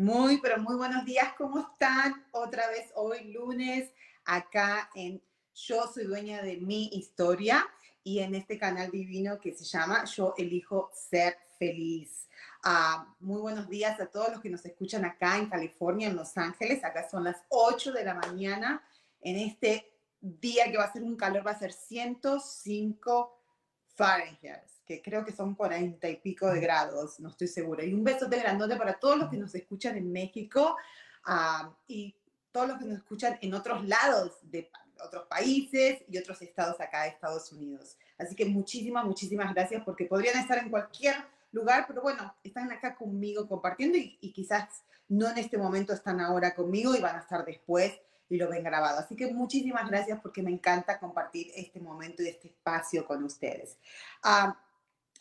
Muy, 0.00 0.40
pero 0.40 0.56
muy 0.62 0.76
buenos 0.76 1.04
días, 1.04 1.34
¿cómo 1.36 1.58
están? 1.58 2.24
Otra 2.30 2.68
vez 2.68 2.90
hoy 2.94 3.32
lunes 3.32 3.92
acá 4.24 4.88
en 4.94 5.22
Yo 5.54 5.92
soy 5.92 6.04
dueña 6.04 6.40
de 6.40 6.56
mi 6.56 6.86
historia 6.86 7.68
y 8.02 8.20
en 8.20 8.34
este 8.34 8.58
canal 8.58 8.90
divino 8.90 9.38
que 9.38 9.52
se 9.52 9.62
llama 9.66 10.06
Yo 10.06 10.32
elijo 10.38 10.90
ser 10.94 11.36
feliz. 11.58 12.26
Ah, 12.64 13.14
muy 13.20 13.42
buenos 13.42 13.68
días 13.68 14.00
a 14.00 14.06
todos 14.06 14.30
los 14.30 14.40
que 14.40 14.48
nos 14.48 14.64
escuchan 14.64 15.04
acá 15.04 15.36
en 15.36 15.50
California, 15.50 16.08
en 16.08 16.16
Los 16.16 16.34
Ángeles. 16.38 16.82
Acá 16.82 17.06
son 17.06 17.24
las 17.24 17.36
8 17.50 17.92
de 17.92 18.02
la 18.02 18.14
mañana 18.14 18.82
en 19.20 19.36
este 19.36 19.92
día 20.18 20.70
que 20.70 20.78
va 20.78 20.84
a 20.84 20.92
ser 20.94 21.02
un 21.02 21.16
calor, 21.16 21.46
va 21.46 21.50
a 21.50 21.58
ser 21.58 21.74
105 21.74 23.39
Fahrenheit 24.04 24.70
que 24.90 25.00
creo 25.00 25.24
que 25.24 25.30
son 25.30 25.54
40 25.54 26.08
y 26.08 26.16
pico 26.16 26.48
de 26.48 26.58
grados, 26.58 27.20
no 27.20 27.28
estoy 27.28 27.46
segura. 27.46 27.84
Y 27.84 27.94
un 27.94 28.02
beso 28.02 28.26
de 28.26 28.40
grandote 28.40 28.74
para 28.74 28.94
todos 28.94 29.16
los 29.16 29.30
que 29.30 29.36
nos 29.36 29.54
escuchan 29.54 29.96
en 29.96 30.10
México 30.10 30.76
ah, 31.26 31.72
y 31.86 32.16
todos 32.50 32.70
los 32.70 32.78
que 32.78 32.86
nos 32.86 32.98
escuchan 32.98 33.38
en 33.40 33.54
otros 33.54 33.86
lados 33.86 34.32
de 34.42 34.68
otros 35.06 35.28
países 35.28 36.02
y 36.08 36.18
otros 36.18 36.42
estados 36.42 36.80
acá 36.80 37.04
de 37.04 37.10
Estados 37.10 37.52
Unidos. 37.52 37.96
Así 38.18 38.34
que 38.34 38.46
muchísimas, 38.46 39.04
muchísimas 39.04 39.54
gracias 39.54 39.80
porque 39.84 40.06
podrían 40.06 40.36
estar 40.40 40.58
en 40.58 40.70
cualquier 40.70 41.14
lugar, 41.52 41.84
pero 41.86 42.02
bueno, 42.02 42.34
están 42.42 42.72
acá 42.72 42.96
conmigo 42.96 43.46
compartiendo 43.46 43.96
y, 43.96 44.18
y 44.20 44.32
quizás 44.32 44.82
no 45.08 45.30
en 45.30 45.38
este 45.38 45.56
momento 45.56 45.92
están 45.92 46.20
ahora 46.20 46.52
conmigo 46.56 46.96
y 46.96 47.00
van 47.00 47.14
a 47.14 47.20
estar 47.20 47.44
después 47.44 47.92
y 48.30 48.36
lo 48.36 48.48
ven 48.48 48.62
grabado. 48.62 49.00
Así 49.00 49.16
que 49.16 49.32
muchísimas 49.32 49.90
gracias 49.90 50.20
porque 50.20 50.42
me 50.42 50.52
encanta 50.52 50.98
compartir 50.98 51.50
este 51.54 51.80
momento 51.80 52.22
y 52.22 52.28
este 52.28 52.48
espacio 52.48 53.04
con 53.04 53.22
ustedes. 53.24 53.76
Ah, 54.22 54.56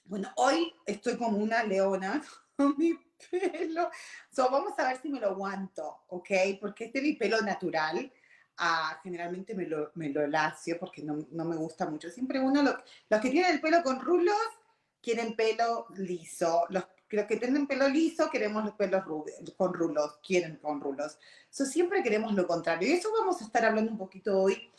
bueno, 0.06 0.32
hoy 0.38 0.74
estoy 0.86 1.18
como 1.18 1.38
una 1.38 1.64
leona 1.64 2.24
con 2.56 2.78
mi 2.78 2.98
pelo. 3.30 3.90
So, 4.32 4.50
vamos 4.50 4.78
a 4.78 4.88
ver 4.88 5.02
si 5.02 5.10
me 5.10 5.20
lo 5.20 5.30
aguanto, 5.30 6.04
¿ok? 6.08 6.30
Porque 6.62 6.86
este 6.86 7.00
es 7.00 7.04
mi 7.04 7.14
pelo 7.14 7.42
natural. 7.42 8.12
Ah, 8.58 9.00
generalmente 9.04 9.56
me 9.56 9.66
lo, 9.66 9.92
me 9.96 10.10
lo 10.10 10.28
lacio 10.28 10.78
porque 10.80 11.02
no, 11.02 11.28
no, 11.32 11.45
me 11.45 11.56
gusta 11.56 11.89
mucho. 11.89 12.10
Siempre 12.10 12.39
uno, 12.39 12.62
lo, 12.62 12.78
los 13.10 13.22
que 13.22 13.32
tienen 13.32 13.52
el 13.52 13.62
pelo 13.62 13.82
con 13.82 14.00
rulos, 14.00 14.36
quieren 15.02 15.36
pelo 15.36 15.88
liso. 15.95 16.66
Los, 16.70 16.86
los 17.17 17.25
que 17.25 17.37
tienen 17.37 17.67
pelo 17.67 17.87
liso, 17.87 18.30
queremos 18.30 18.64
los 18.65 18.75
pelos 18.75 19.03
con 19.58 19.73
rulos, 19.73 20.20
quieren 20.25 20.58
con 20.58 20.80
rulos. 20.80 21.17
So, 21.49 21.65
siempre 21.65 22.03
queremos 22.03 22.33
lo 22.33 22.45
contrario. 22.45 22.87
Y 22.87 22.93
eso 22.93 23.11
vamos 23.11 23.42
a 23.42 23.45
estar 23.45 23.65
hablando 23.65 23.92
un 23.92 23.97
poquito 23.97 24.42
hoy. 24.42 24.71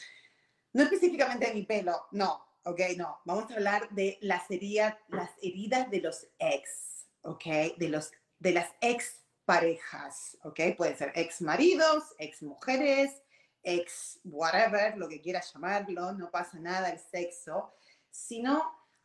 No 0.72 0.84
específicamente 0.84 1.46
de 1.46 1.54
mi 1.54 1.64
pelo, 1.64 2.06
no, 2.12 2.44
¿ok? 2.64 2.80
No, 2.96 3.20
vamos 3.24 3.50
a 3.50 3.54
hablar 3.54 3.88
de 3.91 4.18
las 4.20 4.48
heridas, 4.50 4.96
las 5.08 5.30
heridas 5.42 5.91
de 5.91 6.00
los 6.00 6.28
ex, 6.38 7.06
¿ok? 7.22 7.44
De, 7.76 7.88
los, 7.88 8.12
de 8.38 8.52
las 8.52 8.68
ex 8.80 9.20
parejas, 9.44 10.38
¿ok? 10.44 10.60
Pueden 10.76 10.97
ser 10.97 11.12
ex 11.16 11.42
maridos, 11.42 12.14
ex 12.18 12.42
mujeres, 12.42 13.22
ex 13.62 14.20
whatever, 14.24 14.97
lo 14.97 15.08
que 15.08 15.20
quieras 15.20 15.52
llamarlo, 15.52 16.12
no 16.12 16.30
pasa 16.30 16.58
nada 16.60 16.91
el 16.91 17.00
sexo, 17.00 17.72
sino 18.10 18.58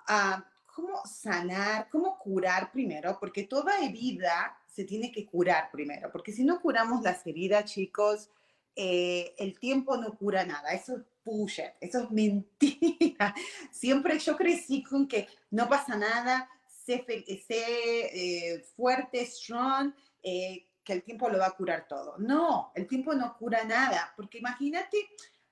uh, 0.08 0.42
cómo 0.76 1.02
sanar, 1.06 1.88
cómo 1.90 2.20
curar 2.20 2.70
primero, 2.70 3.18
porque 3.18 3.44
toda 3.44 3.80
herida 3.80 4.58
se 4.68 4.84
tiene 4.84 5.10
que 5.10 5.26
curar 5.26 5.72
primero, 5.72 6.12
porque 6.12 6.34
si 6.34 6.44
no 6.44 6.60
curamos 6.60 7.02
las 7.02 7.26
heridas, 7.26 7.72
chicos, 7.72 8.30
eh, 8.76 9.34
el 9.38 9.58
tiempo 9.58 9.96
no 9.96 10.18
cura 10.18 10.46
nada, 10.46 10.74
eso 10.74 10.98
es 10.98 11.04
bullshit, 11.24 11.72
eso 11.80 12.02
es 12.02 12.12
mentira. 12.12 13.34
Siempre 13.72 14.20
yo 14.20 14.36
crecí 14.36 14.84
con 14.84 15.08
que 15.08 15.30
no 15.52 15.70
pasa 15.70 15.96
nada, 15.96 16.50
sé, 16.68 17.06
sé 17.48 18.52
eh, 18.52 18.60
fuerte, 18.76 19.26
strong, 19.26 19.94
eh, 20.22 20.68
que 20.84 20.92
el 20.92 21.04
tiempo 21.04 21.30
lo 21.30 21.40
va 21.40 21.48
a 21.48 21.56
curar 21.56 21.88
todo. 21.88 22.18
No, 22.18 22.74
el 22.76 22.86
tiempo 22.86 23.14
no 23.14 23.38
cura 23.38 23.64
nada, 23.64 24.14
porque 24.18 24.40
imagínate, 24.40 24.98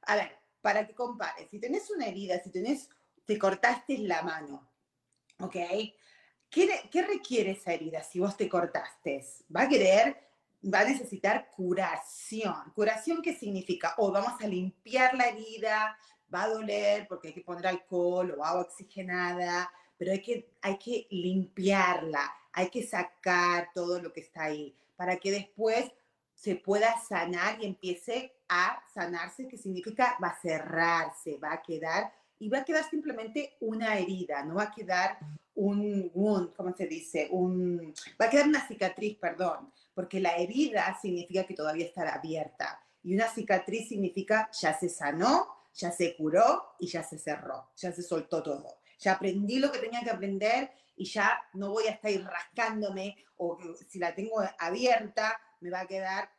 a 0.01 0.17
ver, 0.17 0.38
para 0.61 0.85
que 0.85 0.94
compares, 0.94 1.50
si 1.50 1.59
tenés 1.59 1.90
una 1.91 2.07
herida, 2.07 2.44
si 2.44 2.50
tenés, 2.50 2.90
te 3.25 3.40
cortaste 3.40 4.00
la 4.00 4.22
mano, 4.22 4.72
¿ok? 5.40 5.56
¿Qué, 6.50 6.90
¿Qué 6.92 7.02
requiere 7.02 7.52
esa 7.52 7.74
herida 7.74 8.04
si 8.04 8.20
vos 8.20 8.38
te 8.38 8.48
cortaste? 8.48 9.26
Va 9.56 9.64
a 9.64 9.70
querer 9.70 10.24
va 10.64 10.82
a 10.82 10.86
necesitar 10.86 11.50
curación. 11.52 12.72
¿Curación 12.74 13.22
qué 13.22 13.36
significa? 13.36 13.96
O 13.98 14.12
vamos 14.12 14.42
a 14.42 14.48
limpiar 14.48 15.14
la 15.16 15.28
herida, 15.28 15.98
va 16.34 16.44
a 16.44 16.50
doler 16.50 17.08
porque 17.08 17.30
hay 17.30 17.34
que 17.34 17.42
poner 17.42 17.68
alcohol 17.68 18.32
o 18.32 18.44
agua 18.44 18.62
oxigenada, 18.62 19.72
pero 19.98 20.12
hay 20.12 20.22
que, 20.22 20.50
hay 20.62 20.78
que 20.78 21.08
limpiarla, 21.12 22.32
hay 22.52 22.70
que 22.70 22.86
sacar 22.86 23.70
todo 23.74 24.02
lo 24.02 24.14
que 24.14 24.22
está 24.22 24.46
ahí 24.46 24.76
para 24.96 25.18
que 25.18 25.32
después 25.32 25.92
se 26.34 26.56
pueda 26.56 27.00
sanar 27.02 27.62
y 27.62 27.66
empiece 27.66 28.34
a 28.50 28.82
sanarse, 28.94 29.48
que 29.48 29.58
significa 29.58 30.18
va 30.22 30.30
a 30.30 30.42
cerrarse, 30.42 31.38
va 31.38 31.54
a 31.54 31.62
quedar 31.62 32.12
y 32.40 32.50
va 32.50 32.60
a 32.60 32.66
quedar 32.66 32.90
simplemente 32.90 33.58
una 33.62 33.98
herida, 33.98 34.44
no 34.44 34.56
va 34.56 34.64
a 34.64 34.72
quedar 34.72 35.18
un 35.56 36.12
wound, 36.14 36.54
¿cómo 36.56 36.76
se 36.76 36.88
dice? 36.88 37.28
Un, 37.32 37.94
va 38.20 38.26
a 38.26 38.30
quedar 38.30 38.48
una 38.48 38.68
cicatriz, 38.68 39.18
perdón, 39.18 39.72
porque 39.94 40.20
la 40.20 40.36
herida 40.36 40.98
significa 41.02 41.46
que 41.46 41.54
todavía 41.54 41.86
está 41.86 42.14
abierta 42.14 42.80
y 43.04 43.16
una 43.16 43.28
cicatriz 43.28 43.90
significa 43.90 44.50
ya 44.52 44.78
se 44.78 44.90
sanó, 44.90 45.48
ya 45.74 45.92
se 45.92 46.16
curó 46.16 46.76
y 46.80 46.88
ya 46.88 47.04
se 47.04 47.18
cerró, 47.18 47.72
ya 47.76 47.92
se 47.92 48.02
soltó 48.02 48.42
todo. 48.42 48.80
Ya 49.00 49.14
aprendí 49.14 49.60
lo 49.60 49.72
que 49.72 49.80
tenía 49.80 50.02
que 50.02 50.10
aprender 50.10 50.72
y 50.96 51.06
ya 51.06 51.40
no 51.54 51.72
voy 51.72 51.88
a 51.88 51.92
estar 51.92 52.12
rascándome 52.24 53.18
o 53.38 53.58
si 53.90 54.00
la 54.00 54.16
tengo 54.16 54.42
abierta 54.60 55.40
me 55.60 55.70
va 55.70 55.82
a 55.82 55.88
quedar 55.88 56.30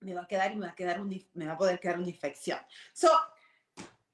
me 0.00 0.14
va 0.14 0.22
a 0.22 0.26
quedar 0.26 0.52
y 0.52 0.56
me 0.56 0.66
va 0.66 0.72
a 0.72 0.74
quedar 0.74 1.00
me 1.02 1.46
va 1.46 1.52
a 1.52 1.58
poder 1.58 1.78
quedar 1.78 1.98
una 1.98 2.08
infección. 2.08 2.58
So, 2.92 3.08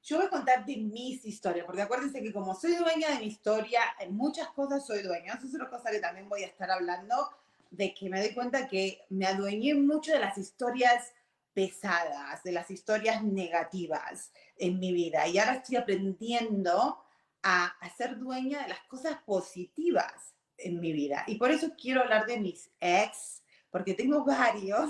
yo 0.09 0.17
voy 0.17 0.27
a 0.27 0.31
contar 0.31 0.65
de 0.65 0.77
mis 0.79 1.23
historias, 1.27 1.67
porque 1.67 1.83
acuérdense 1.83 2.23
que 2.23 2.33
como 2.33 2.55
soy 2.55 2.77
dueña 2.77 3.11
de 3.11 3.19
mi 3.19 3.27
historia, 3.27 3.81
en 4.01 4.17
muchas 4.17 4.49
cosas 4.49 4.87
soy 4.87 5.03
dueña. 5.03 5.35
Esa 5.35 5.47
es 5.47 5.53
una 5.53 5.69
cosa 5.69 5.91
que 5.91 5.99
también 5.99 6.31
voy 6.31 6.45
a 6.45 6.47
estar 6.47 6.71
hablando, 6.71 7.29
de 7.71 7.93
que 7.93 8.09
me 8.09 8.19
doy 8.19 8.33
cuenta 8.33 8.67
que 8.69 9.03
me 9.11 9.27
adueñé 9.27 9.75
mucho 9.75 10.13
de 10.13 10.21
las 10.21 10.39
historias 10.39 11.13
pesadas, 11.53 12.43
de 12.43 12.53
las 12.53 12.71
historias 12.71 13.23
negativas 13.23 14.33
en 14.57 14.79
mi 14.79 14.95
vida. 14.95 15.29
Y 15.29 15.37
ahora 15.37 15.57
estoy 15.57 15.77
aprendiendo 15.77 17.05
a, 17.43 17.67
a 17.67 17.91
ser 17.91 18.19
dueña 18.19 18.63
de 18.63 18.69
las 18.69 18.81
cosas 18.85 19.19
positivas 19.27 20.35
en 20.57 20.81
mi 20.81 20.93
vida. 20.93 21.25
Y 21.27 21.35
por 21.35 21.51
eso 21.51 21.73
quiero 21.79 22.01
hablar 22.01 22.25
de 22.25 22.41
mis 22.41 22.71
ex, 22.81 23.43
porque 23.71 23.93
tengo 23.93 24.25
varios 24.25 24.89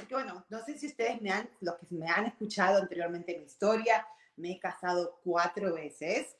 porque 0.00 0.14
bueno, 0.14 0.44
no 0.48 0.64
sé 0.64 0.78
si 0.78 0.86
ustedes 0.86 1.20
me 1.20 1.30
han, 1.30 1.48
los 1.60 1.76
que 1.76 1.86
me 1.90 2.08
han 2.08 2.26
escuchado 2.26 2.78
anteriormente 2.78 3.34
en 3.34 3.40
mi 3.40 3.46
historia, 3.46 4.06
me 4.36 4.52
he 4.52 4.58
casado 4.58 5.20
cuatro 5.22 5.74
veces. 5.74 6.36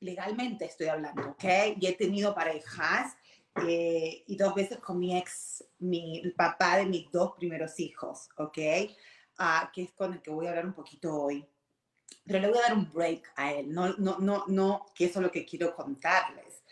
legalmente 0.00 0.64
estoy 0.64 0.86
hablando, 0.86 1.30
¿ok? 1.30 1.44
Y 1.78 1.86
he 1.86 1.94
tenido 1.94 2.34
parejas 2.34 3.16
eh, 3.66 4.24
y 4.26 4.36
dos 4.36 4.54
veces 4.54 4.78
con 4.78 4.98
mi 4.98 5.18
ex, 5.18 5.64
mi 5.78 6.20
el 6.20 6.32
papá 6.34 6.76
de 6.78 6.86
mis 6.86 7.10
dos 7.10 7.32
primeros 7.36 7.78
hijos, 7.80 8.28
¿ok? 8.36 8.58
Uh, 9.38 9.70
que 9.72 9.82
es 9.82 9.92
con 9.92 10.14
el 10.14 10.22
que 10.22 10.30
voy 10.30 10.46
a 10.46 10.50
hablar 10.50 10.66
un 10.66 10.74
poquito 10.74 11.14
hoy. 11.14 11.46
Pero 12.24 12.40
le 12.40 12.48
voy 12.48 12.58
a 12.58 12.62
dar 12.62 12.74
un 12.74 12.90
break 12.90 13.32
a 13.36 13.52
él, 13.52 13.72
no, 13.72 13.94
no, 13.98 14.18
no, 14.18 14.44
no, 14.48 14.86
que 14.94 15.06
eso 15.06 15.18
es 15.18 15.22
lo 15.24 15.30
que 15.30 15.44
quiero 15.44 15.74
contarles. 15.74 16.62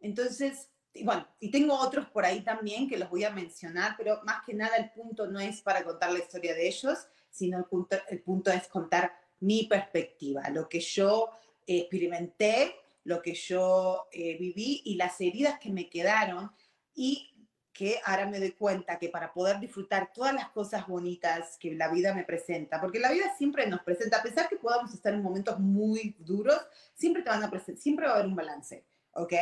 entonces, 0.00 0.70
y 0.98 1.04
bueno, 1.04 1.26
y 1.40 1.50
tengo 1.50 1.74
otros 1.74 2.06
por 2.10 2.24
ahí 2.24 2.40
también 2.40 2.88
que 2.88 2.98
los 2.98 3.08
voy 3.08 3.24
a 3.24 3.30
mencionar, 3.30 3.94
pero 3.96 4.20
más 4.24 4.44
que 4.44 4.54
nada 4.54 4.76
el 4.76 4.90
punto 4.90 5.26
no 5.26 5.38
es 5.38 5.60
para 5.60 5.84
contar 5.84 6.12
la 6.12 6.18
historia 6.18 6.54
de 6.54 6.66
ellos, 6.66 7.06
sino 7.30 7.58
el 7.58 7.64
punto, 7.64 7.96
el 8.08 8.20
punto 8.20 8.50
es 8.50 8.66
contar 8.68 9.12
mi 9.40 9.64
perspectiva, 9.64 10.48
lo 10.50 10.68
que 10.68 10.80
yo 10.80 11.30
experimenté, 11.66 12.74
lo 13.04 13.22
que 13.22 13.34
yo 13.34 14.08
eh, 14.12 14.36
viví 14.38 14.82
y 14.84 14.96
las 14.96 15.20
heridas 15.20 15.58
que 15.58 15.70
me 15.70 15.88
quedaron 15.88 16.50
y 16.94 17.30
que 17.72 18.00
ahora 18.04 18.26
me 18.26 18.40
doy 18.40 18.52
cuenta 18.52 18.98
que 18.98 19.08
para 19.08 19.32
poder 19.32 19.60
disfrutar 19.60 20.12
todas 20.12 20.34
las 20.34 20.48
cosas 20.48 20.88
bonitas 20.88 21.56
que 21.60 21.76
la 21.76 21.88
vida 21.88 22.12
me 22.12 22.24
presenta, 22.24 22.80
porque 22.80 22.98
la 22.98 23.12
vida 23.12 23.32
siempre 23.38 23.68
nos 23.68 23.82
presenta, 23.82 24.18
a 24.18 24.22
pesar 24.22 24.48
que 24.48 24.56
podamos 24.56 24.92
estar 24.92 25.14
en 25.14 25.22
momentos 25.22 25.60
muy 25.60 26.16
duros, 26.18 26.60
siempre 26.94 27.22
te 27.22 27.30
van 27.30 27.44
a 27.44 27.50
siempre 27.76 28.06
va 28.06 28.12
a 28.12 28.14
haber 28.16 28.26
un 28.26 28.34
balance, 28.34 28.84
¿ok? 29.12 29.32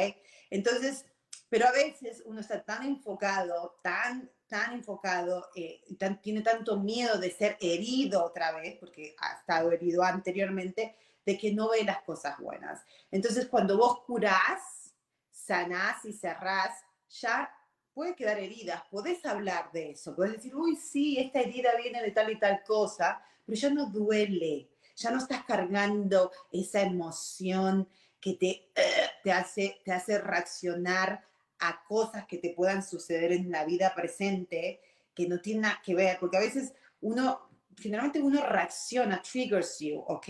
Entonces, 0.51 1.07
pero 1.49 1.69
a 1.69 1.73
veces 1.73 2.23
uno 2.27 2.41
está 2.41 2.63
tan 2.65 2.85
enfocado, 2.85 3.79
tan, 3.83 4.31
tan 4.49 4.73
enfocado, 4.75 5.49
eh, 5.55 5.83
tiene 6.23 6.43
tanto 6.43 6.79
miedo 6.79 7.19
de 7.19 7.31
ser 7.31 7.57
herido 7.61 8.25
otra 8.25 8.53
vez, 8.53 8.77
porque 8.79 9.15
ha 9.19 9.39
estado 9.39 9.71
herido 9.73 10.03
anteriormente, 10.03 10.97
de 11.25 11.39
que 11.39 11.53
no 11.53 11.71
ve 11.71 11.85
las 11.85 12.03
cosas 12.03 12.39
buenas. 12.39 12.83
Entonces, 13.11 13.47
cuando 13.47 13.77
vos 13.77 14.01
curás, 14.05 14.95
sanás 15.31 16.05
y 16.05 16.13
cerrás, 16.13 16.73
ya 17.09 17.53
puede 17.93 18.15
quedar 18.15 18.39
heridas, 18.39 18.83
podés 18.91 19.25
hablar 19.25 19.73
de 19.73 19.93
eso, 19.93 20.15
podés 20.15 20.33
decir, 20.33 20.55
uy, 20.55 20.77
sí, 20.77 21.19
esta 21.19 21.41
herida 21.41 21.71
viene 21.77 22.03
de 22.03 22.11
tal 22.11 22.31
y 22.31 22.39
tal 22.39 22.63
cosa, 22.63 23.23
pero 23.45 23.57
ya 23.57 23.71
no 23.71 23.87
duele, 23.87 24.71
ya 24.97 25.11
no 25.11 25.19
estás 25.19 25.45
cargando 25.45 26.31
esa 26.53 26.83
emoción 26.83 27.89
que 28.21 28.35
te, 28.35 28.71
eh, 28.75 29.11
te, 29.23 29.33
hace, 29.33 29.81
te 29.85 29.93
hace 29.93 30.19
reaccionar 30.19 31.25
a 31.59 31.85
cosas 31.85 32.27
que 32.27 32.39
te 32.39 32.51
puedan 32.51 32.83
suceder 32.83 33.33
en 33.33 33.51
la 33.51 33.65
vida 33.65 33.95
presente 33.95 34.81
que 35.15 35.27
no 35.27 35.41
tienen 35.41 35.63
nada 35.63 35.81
que 35.85 35.95
ver, 35.95 36.19
porque 36.21 36.37
a 36.37 36.41
veces 36.41 36.75
uno, 37.01 37.49
generalmente 37.77 38.21
uno 38.21 38.47
reacciona, 38.47 39.23
triggers 39.23 39.79
you, 39.81 39.99
¿ok? 40.07 40.29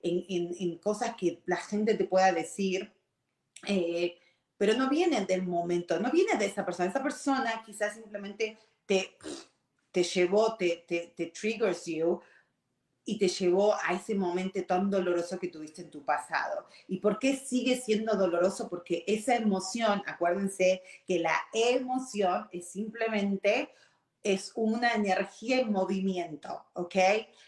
En, 0.00 0.54
en, 0.60 0.78
cosas 0.78 1.16
que 1.16 1.42
la 1.46 1.56
gente 1.56 1.94
te 1.94 2.04
pueda 2.04 2.32
decir, 2.32 2.92
eh, 3.66 4.18
pero 4.56 4.74
no 4.74 4.88
vienen 4.88 5.26
del 5.26 5.42
momento, 5.42 5.98
no 5.98 6.10
viene 6.10 6.36
de 6.38 6.46
esa 6.46 6.64
persona. 6.64 6.88
Esa 6.88 7.02
persona 7.02 7.62
quizás 7.64 7.94
simplemente 7.94 8.58
te, 8.86 9.16
te 9.90 10.04
llevó, 10.04 10.56
te, 10.56 10.84
te, 10.86 11.12
te 11.16 11.26
triggers 11.26 11.86
you 11.86 12.20
y 13.08 13.18
te 13.18 13.28
llevó 13.28 13.74
a 13.74 13.94
ese 13.94 14.14
momento 14.14 14.62
tan 14.66 14.90
doloroso 14.90 15.38
que 15.38 15.48
tuviste 15.48 15.80
en 15.80 15.90
tu 15.90 16.04
pasado. 16.04 16.66
¿Y 16.88 16.98
por 16.98 17.18
qué 17.18 17.36
sigue 17.36 17.80
siendo 17.80 18.14
doloroso? 18.14 18.68
Porque 18.68 19.02
esa 19.06 19.34
emoción, 19.34 20.02
acuérdense 20.04 20.82
que 21.06 21.18
la 21.18 21.34
emoción 21.54 22.46
es 22.52 22.68
simplemente 22.68 23.70
es 24.22 24.52
una 24.56 24.92
energía 24.92 25.60
en 25.60 25.72
movimiento, 25.72 26.66
¿ok? 26.74 26.96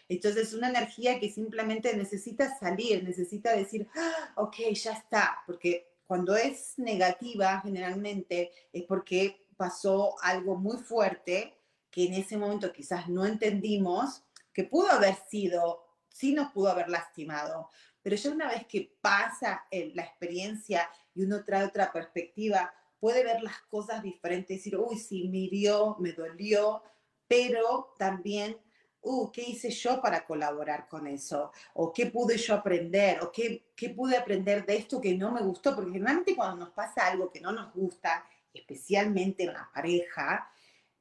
Entonces 0.08 0.48
es 0.48 0.54
una 0.54 0.70
energía 0.70 1.20
que 1.20 1.28
simplemente 1.28 1.94
necesita 1.94 2.58
salir, 2.58 3.04
necesita 3.04 3.54
decir, 3.54 3.86
ah, 3.94 4.32
ok, 4.36 4.56
ya 4.72 4.92
está, 4.92 5.42
porque 5.46 5.88
cuando 6.06 6.36
es 6.36 6.78
negativa 6.78 7.60
generalmente 7.60 8.50
es 8.72 8.84
porque 8.84 9.46
pasó 9.58 10.14
algo 10.22 10.56
muy 10.56 10.78
fuerte 10.78 11.54
que 11.90 12.06
en 12.06 12.14
ese 12.14 12.38
momento 12.38 12.72
quizás 12.72 13.10
no 13.10 13.26
entendimos 13.26 14.22
que 14.60 14.68
pudo 14.68 14.90
haber 14.90 15.16
sido, 15.30 15.86
sí 16.08 16.34
nos 16.34 16.52
pudo 16.52 16.68
haber 16.68 16.90
lastimado, 16.90 17.70
pero 18.02 18.16
ya 18.16 18.30
una 18.30 18.48
vez 18.48 18.66
que 18.66 18.94
pasa 19.00 19.66
la 19.70 20.02
experiencia 20.02 20.86
y 21.14 21.22
uno 21.22 21.42
trae 21.44 21.64
otra 21.64 21.90
perspectiva, 21.90 22.74
puede 22.98 23.24
ver 23.24 23.42
las 23.42 23.58
cosas 23.62 24.02
diferentes, 24.02 24.58
decir, 24.58 24.76
uy, 24.76 24.98
sí, 24.98 25.28
me 25.30 25.38
hirió, 25.38 25.96
me 25.98 26.12
dolió, 26.12 26.82
pero 27.26 27.94
también, 27.98 28.58
uh, 29.00 29.30
¿qué 29.30 29.42
hice 29.42 29.70
yo 29.70 30.02
para 30.02 30.26
colaborar 30.26 30.88
con 30.88 31.06
eso? 31.06 31.52
¿O 31.72 31.90
qué 31.90 32.06
pude 32.06 32.36
yo 32.36 32.54
aprender? 32.54 33.22
¿O 33.22 33.32
qué, 33.32 33.70
qué 33.74 33.88
pude 33.88 34.18
aprender 34.18 34.66
de 34.66 34.76
esto 34.76 35.00
que 35.00 35.14
no 35.14 35.30
me 35.32 35.40
gustó? 35.40 35.74
Porque 35.74 35.92
generalmente 35.92 36.36
cuando 36.36 36.66
nos 36.66 36.74
pasa 36.74 37.06
algo 37.06 37.30
que 37.30 37.40
no 37.40 37.50
nos 37.50 37.72
gusta, 37.72 38.26
especialmente 38.52 39.44
en 39.44 39.54
la 39.54 39.70
pareja, 39.72 40.50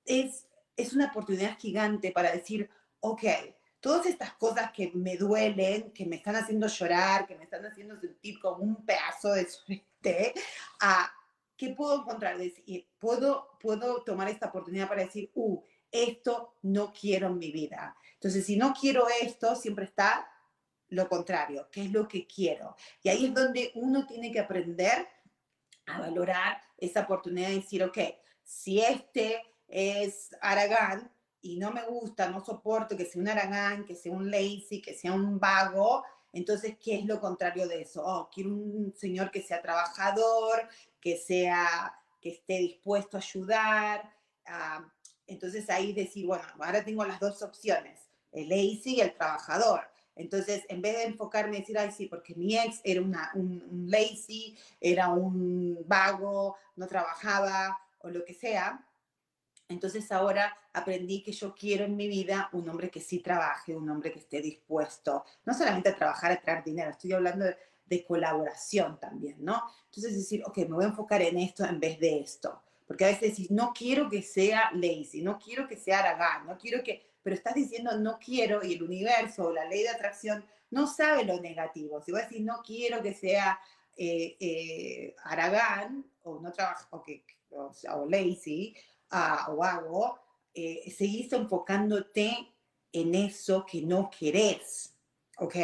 es, 0.06 0.47
es 0.77 0.94
una 0.94 1.07
oportunidad 1.07 1.57
gigante 1.57 2.13
para 2.13 2.31
decir, 2.31 2.69
ok, 3.00 3.24
todas 3.80 4.06
estas 4.06 4.34
cosas 4.34 4.72
que 4.72 4.92
me 4.94 5.18
duelen, 5.18 5.92
que 5.92 6.06
me 6.06 6.18
están 6.18 6.36
haciendo 6.36 6.68
llorar, 6.68 7.25
que 7.25 7.36
me 7.36 7.46
están 7.46 7.66
haciendo 7.66 8.00
sentir 8.00 8.40
como 8.40 8.63
un 8.63 8.86
pedazo 8.86 9.34
de 9.34 9.50
suerte, 9.50 10.34
¿a 10.81 11.12
¿qué 11.56 11.69
puedo 11.69 12.01
encontrar? 12.01 12.38
puedo, 12.98 13.57
puedo 13.60 14.01
tomar 14.04 14.30
esta 14.30 14.48
oportunidad 14.48 14.88
para 14.88 15.04
decir, 15.04 15.30
uh, 15.36 15.62
esto 15.92 16.57
no 16.62 16.94
quiero 16.94 17.28
en 17.28 17.38
mi 17.38 17.51
vida. 17.51 17.96
Entonces, 18.13 18.46
si 18.46 18.56
no 18.56 18.74
quiero 18.74 19.07
esto, 19.22 19.56
siempre 19.56 19.86
está 19.86 20.30
lo 20.90 21.07
contrario, 21.07 21.68
¿qué 21.72 21.84
es 21.84 21.92
lo 21.92 22.07
que 22.07 22.25
quiero? 22.25 22.75
Y 23.04 23.10
ahí 23.10 23.25
es 23.25 23.34
donde 23.34 23.72
uno 23.75 24.07
tiene 24.07 24.31
que 24.31 24.40
aprender 24.40 25.07
a 25.86 26.00
valorar 26.00 26.62
esa 26.78 27.02
oportunidad 27.02 27.50
de 27.50 27.56
decir, 27.56 27.84
ok, 27.84 27.98
si 28.44 28.81
este 28.81 29.44
es 29.68 30.36
Aragán, 30.42 31.12
y 31.41 31.57
no 31.57 31.71
me 31.71 31.83
gusta, 31.86 32.30
no 32.30 32.44
soporto 32.44 32.97
que 32.97 33.06
sea 33.06 33.21
un 33.21 33.30
aragán, 33.30 33.86
que 33.86 33.95
sea 33.95 34.12
un 34.12 34.30
lazy, 34.30 34.81
que 34.81 34.94
sea 34.94 35.13
un 35.13 35.39
vago, 35.39 36.03
entonces, 36.31 36.77
¿qué 36.83 36.95
es 36.95 37.06
lo 37.06 37.19
contrario 37.19 37.68
de 37.68 37.81
eso? 37.81 38.03
Oh, 38.06 38.30
quiero 38.31 38.51
un 38.51 38.94
señor 38.95 39.31
que 39.31 39.41
sea 39.41 39.62
trabajador, 39.62 40.68
que 41.01 41.18
sea, 41.18 41.94
que 42.21 42.30
esté 42.30 42.59
dispuesto 42.59 43.18
a 43.18 43.21
ayudar. 43.21 44.13
Ah, 44.45 44.86
entonces 45.27 45.69
ahí 45.69 45.94
decir, 45.94 46.25
bueno, 46.27 46.44
ahora 46.59 46.83
tengo 46.83 47.03
las 47.06 47.19
dos 47.19 47.42
opciones, 47.42 48.00
el 48.31 48.50
lazy 48.50 48.97
y 48.97 49.01
el 49.01 49.13
trabajador. 49.15 49.81
Entonces, 50.15 50.63
en 50.68 50.81
vez 50.81 50.97
de 50.97 51.03
enfocarme 51.06 51.57
y 51.57 51.59
decir, 51.62 51.77
ay, 51.77 51.92
sí, 51.92 52.07
porque 52.07 52.35
mi 52.35 52.57
ex 52.57 52.81
era 52.83 53.01
una, 53.01 53.31
un, 53.35 53.63
un 53.71 53.89
lazy, 53.89 54.57
era 54.81 55.09
un 55.09 55.80
vago, 55.88 56.57
no 56.75 56.88
trabajaba 56.88 57.80
o 58.00 58.09
lo 58.09 58.25
que 58.25 58.33
sea, 58.33 58.85
entonces 59.69 60.12
ahora 60.12 60.57
aprendí 60.74 61.21
que 61.21 61.31
yo 61.31 61.54
quiero 61.54 61.86
en 61.86 61.95
mi 61.95 62.07
vida 62.07 62.50
un 62.54 62.68
hombre 62.68 62.89
que 62.89 63.00
sí 63.00 63.19
trabaje, 63.19 63.75
un 63.75 63.88
hombre 63.89 64.12
que 64.12 64.19
esté 64.19 64.42
dispuesto, 64.42 65.24
no 65.45 65.54
solamente 65.54 65.89
a 65.89 65.95
trabajar, 65.95 66.31
a 66.31 66.42
traer 66.42 66.63
dinero, 66.63 66.89
estoy 66.89 67.13
hablando 67.13 67.45
de, 67.45 68.06
colaboración 68.07 69.00
también, 69.00 69.38
¿no? 69.39 69.63
Entonces 69.86 70.16
decir, 70.16 70.44
ok, 70.45 70.57
me 70.60 70.75
voy 70.75 70.86
a 70.86 70.89
enfocar 70.89 71.24
en 71.24 71.39
esto 71.39 71.66
en 71.66 71.80
vez 71.80 72.00
de 72.00 72.19
esto. 72.19 72.62
Porque 72.86 73.04
a 73.04 73.07
veces 73.07 73.31
decís, 73.31 73.49
no 73.49 73.73
quiero 73.73 74.07
que 74.09 74.21
sea 74.21 74.69
lazy, 74.73 75.23
no 75.23 75.40
quiero 75.40 75.68
que 75.68 75.76
sea 75.76 75.99
aragán, 75.99 76.45
no 76.45 76.56
quiero 76.56 76.83
que, 76.83 77.04
pero 77.23 77.35
estás 77.35 77.56
diciendo 77.56 77.97
no 77.97 78.19
quiero 78.19 78.64
y 78.64 78.73
el 78.73 78.83
universo 78.83 79.45
o 79.45 79.52
la 79.52 79.66
ley 79.66 79.81
de 79.81 79.90
atracción 79.90 80.45
no 80.69 80.85
sabe 80.85 81.23
lo 81.26 81.40
negativo. 81.40 81.99
Si 82.02 82.11
vos 82.11 82.21
decís 82.21 82.42
no 82.42 82.61
quiero 82.64 83.02
que 83.02 83.16
sea 83.16 83.59
eh, 83.97 84.38
eh, 84.40 85.16
aragán 85.23 86.06
o 86.21 86.40
no 86.40 86.52
trabaja, 86.52 86.88
o, 86.92 87.02
que, 87.02 87.26
o, 87.49 87.71
o 87.92 88.06
lazy, 88.07 88.76
o 89.11 89.63
hago, 89.63 90.19
eh, 90.54 90.92
seguís 90.92 91.31
enfocándote 91.33 92.54
en 92.92 93.16
eso 93.16 93.66
que 93.66 93.81
no 93.81 94.09
querés, 94.09 94.95
¿ok? 95.37 95.56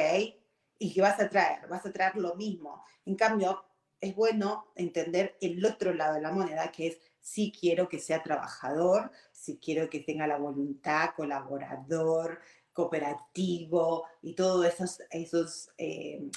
Y 0.80 0.94
que 0.94 1.02
vas 1.02 1.20
a 1.20 1.30
traer, 1.30 1.68
vas 1.68 1.86
a 1.86 1.92
traer 1.92 2.16
lo 2.16 2.36
mismo. 2.36 2.84
En 3.06 3.16
cambio, 3.16 3.64
es 4.00 4.16
bueno 4.16 4.72
entender 4.76 5.36
el 5.42 5.64
otro 5.66 5.94
lado 5.94 6.16
de 6.16 6.22
la 6.22 6.32
moneda, 6.32 6.72
que 6.72 6.88
es 6.88 7.00
si 7.20 7.52
quiero 7.52 7.90
que 7.90 8.00
sea 8.00 8.22
trabajador, 8.22 9.12
si 9.32 9.58
quiero 9.58 9.90
que 9.90 10.00
tenga 10.02 10.28
la 10.28 10.38
voluntad, 10.38 11.12
colaborador, 11.16 12.40
cooperativo 12.72 14.06
y 14.22 14.36
todos 14.36 14.66
esos, 14.66 15.02
esos 15.10 15.70
eh, 15.78 16.30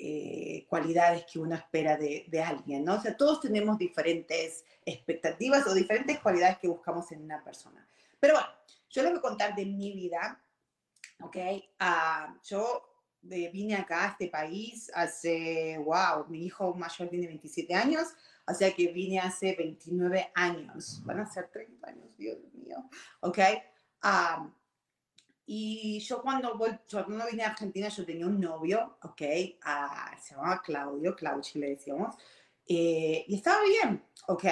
eh, 0.00 0.64
cualidades 0.68 1.24
que 1.24 1.38
uno 1.38 1.56
espera 1.56 1.96
de, 1.96 2.24
de, 2.28 2.40
alguien, 2.40 2.84
¿no? 2.84 2.94
O 2.94 3.00
sea, 3.00 3.16
todos 3.16 3.40
tenemos 3.40 3.76
diferentes 3.78 4.64
expectativas 4.84 5.66
o 5.66 5.74
diferentes 5.74 6.20
cualidades 6.20 6.58
que 6.58 6.68
buscamos 6.68 7.10
en 7.10 7.22
una 7.22 7.42
persona. 7.42 7.86
Pero 8.20 8.34
bueno, 8.34 8.48
yo 8.90 9.02
les 9.02 9.10
voy 9.10 9.18
a 9.18 9.22
contar 9.22 9.54
de 9.54 9.66
mi 9.66 9.92
vida, 9.92 10.40
¿ok? 11.20 11.36
Uh, 11.80 12.38
yo 12.44 12.88
eh, 13.30 13.50
vine 13.52 13.74
acá 13.74 14.04
a 14.04 14.08
este 14.08 14.28
país 14.28 14.90
hace, 14.94 15.78
wow, 15.78 16.26
mi 16.28 16.44
hijo 16.44 16.74
mayor 16.74 17.08
tiene 17.08 17.26
27 17.26 17.74
años, 17.74 18.08
o 18.46 18.54
sea 18.54 18.72
que 18.72 18.88
vine 18.92 19.18
hace 19.18 19.54
29 19.56 20.30
años, 20.34 21.02
van 21.04 21.20
a 21.20 21.26
ser 21.26 21.48
30 21.48 21.88
años, 21.88 22.16
Dios 22.16 22.38
mío, 22.54 22.88
¿ok? 23.20 23.38
Uh, 24.04 24.48
y 25.50 25.98
yo 26.00 26.20
cuando, 26.20 26.58
cuando 26.58 27.24
vine 27.30 27.42
a 27.42 27.48
Argentina, 27.48 27.88
yo 27.88 28.04
tenía 28.04 28.26
un 28.26 28.38
novio, 28.38 28.98
¿ok? 29.00 29.18
Se 29.18 30.34
llamaba 30.34 30.60
Claudio, 30.62 31.16
Claudio 31.16 31.50
le 31.54 31.70
decíamos. 31.70 32.14
Eh, 32.66 33.24
y 33.26 33.36
estaba 33.36 33.62
bien, 33.64 34.04
¿ok? 34.26 34.44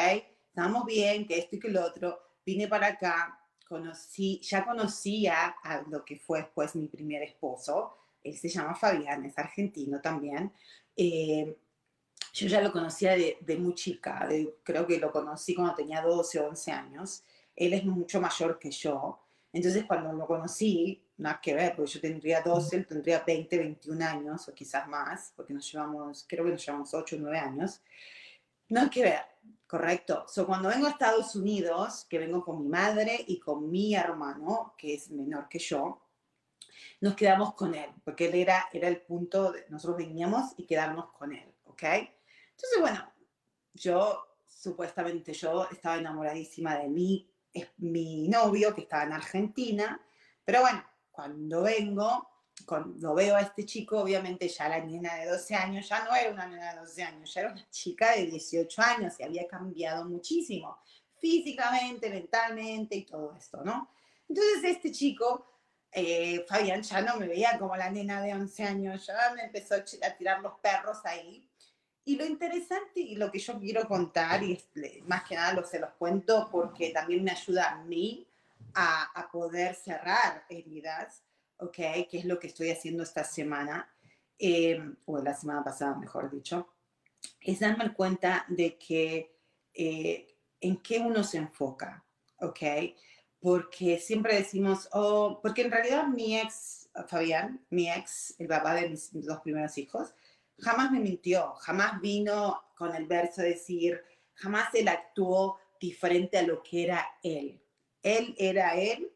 Estábamos 0.48 0.86
bien, 0.86 1.26
que 1.26 1.36
esto 1.36 1.56
y 1.56 1.60
que 1.60 1.68
lo 1.68 1.84
otro. 1.84 2.18
Vine 2.46 2.66
para 2.66 2.86
acá, 2.86 3.38
conocí, 3.68 4.40
ya 4.40 4.64
conocía 4.64 5.56
a 5.62 5.82
lo 5.82 6.02
que 6.02 6.16
fue 6.16 6.38
después 6.38 6.74
mi 6.74 6.88
primer 6.88 7.22
esposo. 7.24 7.98
Él 8.22 8.34
se 8.38 8.48
llama 8.48 8.74
Fabián, 8.74 9.22
es 9.26 9.36
argentino 9.38 10.00
también. 10.00 10.50
Eh, 10.96 11.58
yo 12.32 12.48
ya 12.48 12.62
lo 12.62 12.72
conocía 12.72 13.12
de, 13.16 13.36
de 13.42 13.56
muy 13.58 13.74
chica, 13.74 14.26
creo 14.62 14.86
que 14.86 14.98
lo 14.98 15.12
conocí 15.12 15.54
cuando 15.54 15.74
tenía 15.74 16.00
12 16.00 16.40
o 16.40 16.48
11 16.48 16.72
años. 16.72 17.22
Él 17.54 17.74
es 17.74 17.84
mucho 17.84 18.18
mayor 18.18 18.58
que 18.58 18.70
yo. 18.70 19.25
Entonces, 19.52 19.84
cuando 19.84 20.12
lo 20.12 20.26
conocí, 20.26 21.02
nada 21.18 21.40
que 21.40 21.54
ver, 21.54 21.74
porque 21.74 21.92
yo 21.92 22.00
tendría 22.00 22.42
12, 22.42 22.76
él 22.76 22.86
tendría 22.86 23.22
20, 23.26 23.58
21 23.58 24.04
años, 24.04 24.48
o 24.48 24.54
quizás 24.54 24.86
más, 24.88 25.32
porque 25.34 25.54
nos 25.54 25.70
llevamos, 25.70 26.24
creo 26.28 26.44
que 26.44 26.50
nos 26.52 26.64
llevamos 26.64 26.92
8 26.92 27.16
o 27.16 27.18
9 27.18 27.38
años. 27.38 27.80
Hay 28.74 28.90
que 28.90 29.02
ver, 29.02 29.20
correcto. 29.66 30.26
So, 30.28 30.46
cuando 30.46 30.68
vengo 30.68 30.86
a 30.86 30.90
Estados 30.90 31.34
Unidos, 31.36 32.06
que 32.08 32.18
vengo 32.18 32.44
con 32.44 32.62
mi 32.62 32.68
madre 32.68 33.24
y 33.26 33.38
con 33.38 33.70
mi 33.70 33.94
hermano, 33.94 34.74
que 34.76 34.94
es 34.94 35.10
menor 35.10 35.48
que 35.48 35.58
yo, 35.58 36.02
nos 37.00 37.14
quedamos 37.14 37.54
con 37.54 37.74
él, 37.74 37.90
porque 38.04 38.26
él 38.26 38.34
era, 38.34 38.68
era 38.72 38.88
el 38.88 39.00
punto, 39.02 39.52
de, 39.52 39.66
nosotros 39.68 39.98
veníamos 39.98 40.52
y 40.56 40.66
quedarnos 40.66 41.12
con 41.12 41.32
él, 41.32 41.52
¿ok? 41.64 41.82
Entonces, 41.82 42.80
bueno, 42.80 43.12
yo, 43.74 44.26
supuestamente 44.46 45.32
yo 45.32 45.68
estaba 45.70 45.98
enamoradísima 45.98 46.78
de 46.78 46.88
mí, 46.88 47.30
es 47.60 47.68
mi 47.78 48.28
novio 48.28 48.74
que 48.74 48.82
estaba 48.82 49.04
en 49.04 49.12
Argentina, 49.12 50.00
pero 50.44 50.60
bueno, 50.60 50.84
cuando 51.10 51.62
vengo, 51.62 52.28
cuando 52.64 53.14
veo 53.14 53.36
a 53.36 53.40
este 53.40 53.64
chico, 53.64 54.00
obviamente 54.00 54.48
ya 54.48 54.68
la 54.68 54.80
niña 54.80 55.14
de 55.16 55.26
12 55.26 55.54
años 55.54 55.88
ya 55.88 56.04
no 56.04 56.14
era 56.14 56.30
una 56.30 56.46
nena 56.46 56.74
de 56.74 56.80
12 56.80 57.02
años, 57.02 57.34
ya 57.34 57.40
era 57.42 57.52
una 57.52 57.70
chica 57.70 58.12
de 58.12 58.26
18 58.26 58.82
años 58.82 59.14
y 59.18 59.22
había 59.22 59.46
cambiado 59.46 60.04
muchísimo, 60.04 60.78
físicamente, 61.18 62.10
mentalmente 62.10 62.96
y 62.96 63.04
todo 63.04 63.34
esto, 63.36 63.62
¿no? 63.64 63.90
Entonces 64.28 64.64
este 64.64 64.92
chico, 64.92 65.46
eh, 65.92 66.44
Fabián, 66.48 66.82
ya 66.82 67.00
no 67.00 67.16
me 67.16 67.28
veía 67.28 67.58
como 67.58 67.76
la 67.76 67.90
nena 67.90 68.20
de 68.20 68.34
11 68.34 68.64
años, 68.64 69.06
ya 69.06 69.32
me 69.34 69.44
empezó 69.44 69.74
a 69.74 70.10
tirar 70.16 70.40
los 70.40 70.58
perros 70.60 70.98
ahí. 71.04 71.48
Y 72.08 72.14
lo 72.14 72.24
interesante 72.24 73.00
y 73.00 73.16
lo 73.16 73.32
que 73.32 73.40
yo 73.40 73.58
quiero 73.58 73.86
contar, 73.88 74.40
y 74.44 74.56
más 75.08 75.24
que 75.24 75.34
nada 75.34 75.54
lo 75.54 75.66
se 75.66 75.80
los 75.80 75.90
cuento 75.98 76.48
porque 76.52 76.90
también 76.90 77.24
me 77.24 77.32
ayuda 77.32 77.72
a 77.72 77.82
mí 77.82 78.24
a, 78.74 79.28
poder 79.32 79.74
cerrar 79.74 80.44
heridas, 80.48 81.24
¿ok? 81.58 81.74
Que 82.08 82.18
es 82.18 82.24
lo 82.24 82.38
que 82.38 82.46
estoy 82.46 82.70
haciendo 82.70 83.02
esta 83.02 83.24
semana, 83.24 83.92
eh, 84.38 84.80
o 85.04 85.18
la 85.18 85.34
semana 85.34 85.64
pasada, 85.64 85.96
mejor 85.96 86.30
dicho, 86.30 86.68
es 87.40 87.58
darme 87.58 87.92
cuenta 87.92 88.44
de 88.48 88.78
que 88.78 89.34
eh, 89.74 90.36
en 90.60 90.76
qué 90.76 91.00
uno 91.00 91.24
se 91.24 91.38
enfoca, 91.38 92.04
¿ok? 92.38 92.60
Porque 93.40 93.98
siempre 93.98 94.36
decimos, 94.36 94.88
oh, 94.92 95.40
porque 95.42 95.62
en 95.62 95.72
realidad 95.72 96.06
mi 96.06 96.38
ex, 96.38 96.88
Fabián, 97.08 97.66
mi 97.70 97.90
ex, 97.90 98.36
el 98.38 98.46
papá 98.46 98.74
de 98.74 98.90
mis 98.90 99.10
dos 99.12 99.40
primeros 99.40 99.76
hijos, 99.76 100.14
jamás 100.58 100.90
me 100.90 101.00
mintió, 101.00 101.54
jamás 101.54 102.00
vino 102.00 102.62
con 102.76 102.94
el 102.94 103.06
verso 103.06 103.42
de 103.42 103.50
decir, 103.50 104.02
jamás 104.34 104.74
él 104.74 104.88
actuó 104.88 105.58
diferente 105.80 106.38
a 106.38 106.42
lo 106.42 106.62
que 106.62 106.84
era 106.84 107.06
él 107.22 107.60
él 108.06 108.36
era 108.38 108.76
él 108.76 109.12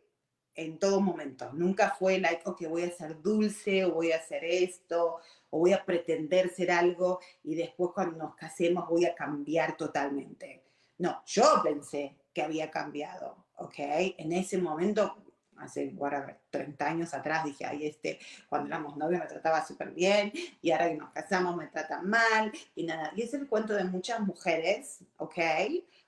en 0.57 0.79
todo 0.79 1.01
momento. 1.01 1.53
Nunca 1.53 1.95
fue 1.97 2.19
like, 2.19 2.43
ok, 2.45 2.63
voy 2.69 2.83
a 2.83 2.91
ser 2.91 3.23
dulce 3.23 3.85
o 3.85 3.93
voy 3.93 4.11
a 4.11 4.17
hacer 4.17 4.45
esto 4.45 5.19
o 5.49 5.59
voy 5.61 5.73
a 5.73 5.85
pretender 5.85 6.51
ser 6.51 6.73
algo 6.73 7.21
y 7.45 7.55
después 7.55 7.93
cuando 7.95 8.19
nos 8.19 8.35
casemos 8.35 8.89
voy 8.89 9.05
a 9.05 9.15
cambiar 9.15 9.77
totalmente. 9.77 10.65
No, 10.99 11.23
yo 11.25 11.45
pensé 11.63 12.17
que 12.35 12.43
había 12.43 12.69
cambiado, 12.69 13.47
¿ok? 13.57 13.79
En 14.19 14.33
ese 14.33 14.59
momento, 14.59 15.17
hace, 15.61 15.89
whatever, 15.97 16.39
30 16.51 16.87
años 16.87 17.15
atrás, 17.15 17.45
dije, 17.45 17.67
ay, 17.67 17.87
este, 17.87 18.19
cuando 18.49 18.69
éramos 18.69 18.97
novios 18.97 19.21
me 19.21 19.27
trataba 19.27 19.65
súper 19.65 19.91
bien 19.93 20.33
y 20.63 20.71
ahora 20.71 20.89
que 20.89 20.97
nos 20.97 21.11
casamos 21.11 21.57
me 21.57 21.67
tratan 21.67 22.09
mal 22.09 22.53
y 22.75 22.85
nada. 22.85 23.13
Y 23.15 23.23
es 23.23 23.35
el 23.35 23.49
cuento 23.49 23.75
de 23.75 23.85
muchas 23.85 24.21
mujeres, 24.21 25.05
¿ok? 25.17 25.39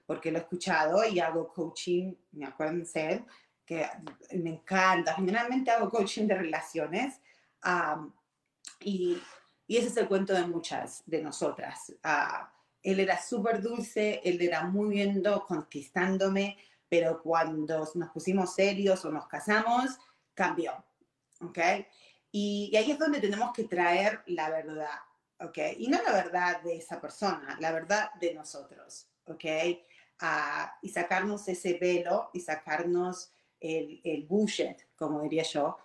porque 0.06 0.30
lo 0.30 0.38
he 0.38 0.40
escuchado 0.42 1.04
y 1.06 1.20
hago 1.20 1.52
coaching, 1.52 2.12
me 2.32 2.44
acuérdense, 2.44 3.24
que 3.64 3.86
me 4.34 4.50
encanta. 4.50 5.14
Generalmente 5.14 5.70
hago 5.70 5.88
coaching 5.88 6.26
de 6.26 6.34
relaciones 6.34 7.20
y, 8.80 9.18
y, 9.66 9.76
ese 9.76 9.88
es 9.88 9.96
el 9.96 10.08
cuento 10.08 10.34
de 10.34 10.46
muchas 10.46 11.02
de 11.06 11.22
nosotras. 11.22 11.94
Uh, 12.04 12.44
él 12.82 13.00
era 13.00 13.22
súper 13.22 13.62
dulce, 13.62 14.20
él 14.24 14.42
era 14.42 14.64
muy 14.64 14.96
bien 14.96 15.22
conquistándome, 15.46 16.58
pero 16.92 17.22
cuando 17.22 17.90
nos 17.94 18.10
pusimos 18.10 18.54
serios 18.54 19.02
o 19.06 19.10
nos 19.10 19.26
casamos, 19.26 19.98
cambió. 20.34 20.84
¿Ok? 21.40 21.58
Y, 22.30 22.68
y 22.70 22.76
ahí 22.76 22.90
es 22.90 22.98
donde 22.98 23.18
tenemos 23.18 23.50
que 23.54 23.64
traer 23.64 24.20
la 24.26 24.50
verdad. 24.50 24.98
¿Ok? 25.40 25.56
Y 25.78 25.88
no 25.88 26.02
la 26.02 26.12
verdad 26.12 26.60
de 26.60 26.76
esa 26.76 27.00
persona, 27.00 27.56
la 27.60 27.72
verdad 27.72 28.12
de 28.20 28.34
nosotros. 28.34 29.08
¿Ok? 29.24 29.44
y 30.82 30.88
sacarnos 30.90 31.48
ese 31.48 31.78
velo 31.78 32.30
y 32.34 32.40
sacarnos 32.40 33.32
el, 33.58 34.00
el 34.04 34.24
bullshit, 34.24 34.76
como 34.94 35.22
diría 35.22 35.42
yo, 35.44 35.78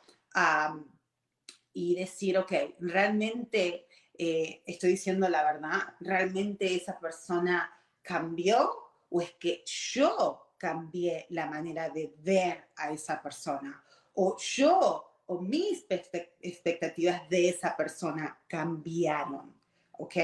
y 1.73 1.95
decir, 1.95 2.37
ok, 2.37 2.51
realmente 2.81 3.87
eh, 4.13 4.61
estoy 4.67 4.91
diciendo 4.91 5.27
la 5.29 5.43
verdad, 5.43 5.95
realmente 6.01 6.75
esa 6.75 6.99
persona 6.99 7.73
cambió 8.03 8.69
o 9.09 9.21
es 9.21 9.31
que 9.39 9.63
yo 9.65 10.46
cambié 10.57 11.25
la 11.29 11.47
manera 11.47 11.89
de 11.89 12.13
ver 12.19 12.69
a 12.75 12.91
esa 12.91 13.21
persona 13.21 13.83
o 14.13 14.37
yo 14.37 15.03
o 15.27 15.41
mis 15.41 15.85
expectativas 15.89 17.29
de 17.29 17.49
esa 17.49 17.75
persona 17.75 18.39
cambiaron, 18.47 19.53
¿ok? 19.91 20.15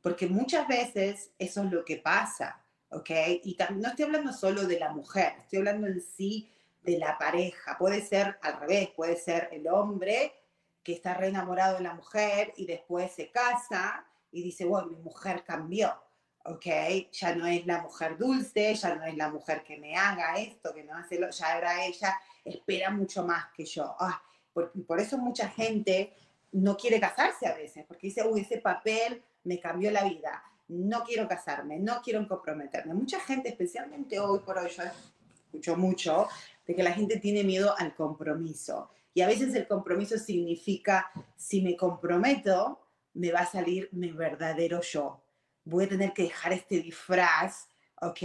Porque 0.00 0.26
muchas 0.28 0.66
veces 0.68 1.32
eso 1.38 1.64
es 1.64 1.72
lo 1.72 1.84
que 1.84 1.96
pasa. 1.96 2.64
¿ok? 2.90 3.10
Y 3.44 3.56
no 3.76 3.88
estoy 3.88 4.04
hablando 4.06 4.32
solo 4.32 4.66
de 4.66 4.78
la 4.78 4.92
mujer, 4.92 5.34
estoy 5.38 5.58
hablando 5.58 5.86
en 5.86 6.00
sí 6.00 6.50
de 6.82 6.98
la 6.98 7.18
pareja. 7.18 7.76
Puede 7.78 8.00
ser 8.02 8.38
al 8.42 8.60
revés, 8.60 8.90
puede 8.90 9.16
ser 9.16 9.48
el 9.52 9.68
hombre 9.68 10.32
que 10.82 10.92
está 10.92 11.14
re 11.14 11.28
enamorado 11.28 11.76
de 11.76 11.82
la 11.82 11.94
mujer 11.94 12.52
y 12.56 12.66
después 12.66 13.12
se 13.12 13.30
casa 13.30 14.06
y 14.30 14.42
dice, 14.42 14.64
bueno, 14.64 14.88
mi 14.88 14.96
mujer 14.96 15.44
cambió, 15.44 15.94
¿ok? 16.44 16.66
Ya 17.12 17.34
no 17.34 17.46
es 17.46 17.66
la 17.66 17.82
mujer 17.82 18.16
dulce, 18.16 18.74
ya 18.74 18.94
no 18.94 19.04
es 19.04 19.16
la 19.16 19.30
mujer 19.30 19.62
que 19.62 19.78
me 19.78 19.96
haga 19.96 20.38
esto, 20.38 20.74
que 20.74 20.84
no 20.84 20.96
hace 20.96 21.18
lo, 21.18 21.30
ya 21.30 21.58
era 21.58 21.84
ella, 21.84 22.18
espera 22.44 22.90
mucho 22.90 23.24
más 23.24 23.46
que 23.54 23.64
yo. 23.64 23.94
Ah, 23.98 24.22
por, 24.52 24.72
por 24.86 25.00
eso 25.00 25.18
mucha 25.18 25.48
gente 25.48 26.14
no 26.52 26.76
quiere 26.76 26.98
casarse 26.98 27.46
a 27.46 27.54
veces, 27.54 27.84
porque 27.86 28.08
dice, 28.08 28.26
uy, 28.26 28.40
ese 28.40 28.58
papel 28.58 29.22
me 29.44 29.60
cambió 29.60 29.90
la 29.90 30.04
vida 30.04 30.42
no 30.68 31.02
quiero 31.04 31.26
casarme, 31.26 31.78
no 31.78 32.00
quiero 32.02 32.26
comprometerme. 32.28 32.94
Mucha 32.94 33.20
gente, 33.20 33.48
especialmente 33.48 34.20
hoy 34.20 34.40
por 34.40 34.58
hoy, 34.58 34.68
yo 34.70 34.82
escucho 35.34 35.76
mucho 35.76 36.28
de 36.66 36.74
que 36.74 36.82
la 36.82 36.92
gente 36.92 37.18
tiene 37.18 37.42
miedo 37.42 37.74
al 37.78 37.94
compromiso. 37.94 38.90
Y 39.14 39.22
a 39.22 39.26
veces 39.26 39.54
el 39.54 39.66
compromiso 39.66 40.18
significa, 40.18 41.10
si 41.36 41.62
me 41.62 41.76
comprometo, 41.76 42.80
me 43.14 43.32
va 43.32 43.40
a 43.40 43.46
salir 43.46 43.88
mi 43.92 44.12
verdadero 44.12 44.80
yo. 44.82 45.22
Voy 45.68 45.84
a 45.84 45.88
tener 45.88 46.12
que 46.12 46.22
dejar 46.22 46.52
este 46.52 46.80
disfraz, 46.80 47.68
¿ok? 48.00 48.20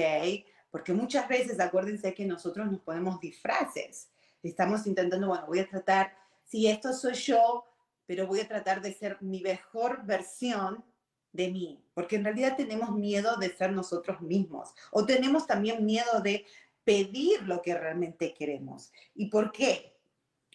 Porque 0.72 0.94
muchas 0.94 1.28
veces, 1.28 1.60
acuérdense 1.60 2.14
que 2.14 2.26
nosotros 2.26 2.72
nos 2.72 2.82
ponemos 2.82 3.20
disfraces. 3.20 4.10
Estamos 4.42 4.88
intentando, 4.88 5.28
bueno, 5.28 5.46
voy 5.46 5.60
a 5.60 5.68
tratar, 5.68 6.16
si 6.46 6.68
esto 6.68 6.94
soy 6.94 7.14
yo, 7.14 7.66
pero 8.06 8.28
voy 8.28 8.40
a 8.40 8.48
tratar 8.48 8.82
de 8.82 8.94
ser 8.94 9.18
mi 9.22 9.42
mejor 9.42 10.06
versión 10.06 10.86
de 11.34 11.52
mí, 11.52 11.84
porque 11.94 12.16
en 12.16 12.24
realidad 12.24 12.56
tenemos 12.56 12.92
miedo 12.96 13.36
de 13.38 13.54
ser 13.56 13.72
nosotros 13.72 14.22
mismos 14.22 14.74
o 14.92 15.06
tenemos 15.06 15.48
también 15.48 15.84
miedo 15.84 16.22
de 16.22 16.46
pedir 16.84 17.42
lo 17.44 17.62
que 17.62 17.76
realmente 17.76 18.34
queremos. 18.34 18.92
¿Y 19.16 19.26
por 19.26 19.52
qué? 19.52 19.98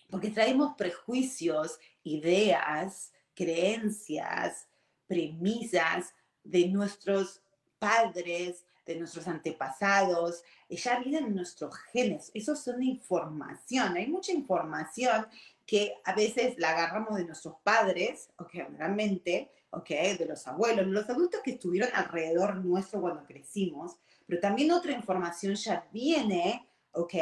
Porque 0.09 0.30
traemos 0.30 0.75
prejuicios, 0.76 1.78
ideas, 2.02 3.12
creencias, 3.35 4.68
premisas 5.07 6.14
de 6.50 6.69
nuestros 6.69 7.43
padres, 7.78 8.64
de 8.87 8.97
nuestros 8.97 9.28
antepasados, 9.28 10.43
ya 10.69 10.99
vienen 10.99 11.26
en 11.26 11.35
nuestros 11.37 11.76
genes. 11.93 12.31
Eso 12.35 12.57
son 12.57 12.83
información. 12.83 13.97
Hay 13.97 14.07
mucha 14.07 14.33
información 14.33 15.26
que 15.67 15.95
a 16.05 16.14
veces 16.14 16.59
la 16.59 16.71
agarramos 16.71 17.17
de 17.17 17.25
nuestros 17.25 17.57
padres, 17.62 18.31
o 18.38 18.47
que 18.47 18.64
realmente 18.64 19.50
¿ok? 19.71 19.88
De 20.19 20.26
los 20.26 20.47
abuelos, 20.47 20.87
los 20.87 21.09
adultos 21.09 21.40
que 21.43 21.52
estuvieron 21.52 21.90
alrededor 21.95 22.57
nuestro 22.57 23.00
cuando 23.00 23.25
crecimos, 23.25 23.97
pero 24.26 24.40
también 24.40 24.71
otra 24.71 24.93
información 24.93 25.55
ya 25.55 25.87
viene, 25.93 26.67
¿ok? 26.93 27.14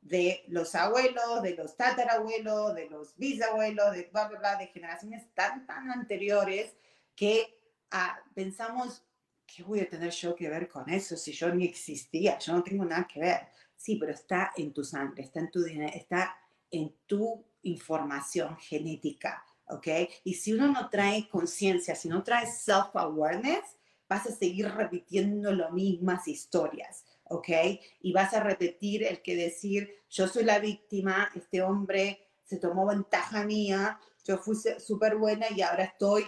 De 0.00 0.44
los 0.48 0.74
abuelos, 0.74 1.42
de 1.42 1.54
los 1.54 1.76
tatarabuelos, 1.76 2.74
de 2.74 2.88
los 2.88 3.16
bisabuelos, 3.16 3.92
de 3.92 4.08
bla, 4.12 4.28
bla, 4.28 4.38
bla, 4.38 4.56
de 4.56 4.68
generaciones 4.68 5.26
tan, 5.34 5.66
tan 5.66 5.90
anteriores 5.90 6.74
que 7.14 7.59
ah, 7.90 8.18
pensamos, 8.34 9.02
¿qué 9.46 9.62
voy 9.62 9.80
a 9.80 9.88
tener 9.88 10.10
yo 10.10 10.34
que 10.34 10.48
ver 10.48 10.68
con 10.68 10.88
eso 10.88 11.16
si 11.16 11.32
yo 11.32 11.54
ni 11.54 11.64
existía? 11.64 12.38
Yo 12.38 12.52
no 12.52 12.62
tengo 12.62 12.84
nada 12.84 13.06
que 13.06 13.20
ver. 13.20 13.48
Sí, 13.76 13.96
pero 13.96 14.12
está 14.12 14.52
en 14.56 14.72
tu 14.72 14.84
sangre, 14.84 15.24
está 15.24 15.40
en 15.40 15.50
tu 15.50 15.64
está 15.64 16.36
en 16.70 16.94
tu 17.06 17.44
información 17.62 18.56
genética. 18.58 19.44
¿ok? 19.70 19.86
Y 20.24 20.34
si 20.34 20.52
uno 20.52 20.68
no 20.68 20.88
trae 20.90 21.28
conciencia, 21.28 21.94
si 21.94 22.08
no 22.08 22.22
trae 22.22 22.46
self-awareness, 22.46 23.76
vas 24.08 24.26
a 24.26 24.32
seguir 24.32 24.68
repitiendo 24.68 25.52
las 25.52 25.72
mismas 25.72 26.26
historias, 26.26 27.04
¿ok? 27.24 27.48
Y 28.00 28.12
vas 28.12 28.34
a 28.34 28.42
repetir 28.42 29.04
el 29.04 29.22
que 29.22 29.36
decir, 29.36 29.88
yo 30.10 30.26
soy 30.26 30.44
la 30.44 30.58
víctima, 30.58 31.30
este 31.36 31.62
hombre 31.62 32.26
se 32.42 32.56
tomó 32.56 32.86
ventaja 32.86 33.44
mía, 33.44 34.00
yo 34.24 34.38
fui 34.38 34.56
súper 34.80 35.16
buena 35.16 35.46
y 35.54 35.62
ahora 35.62 35.84
estoy 35.84 36.26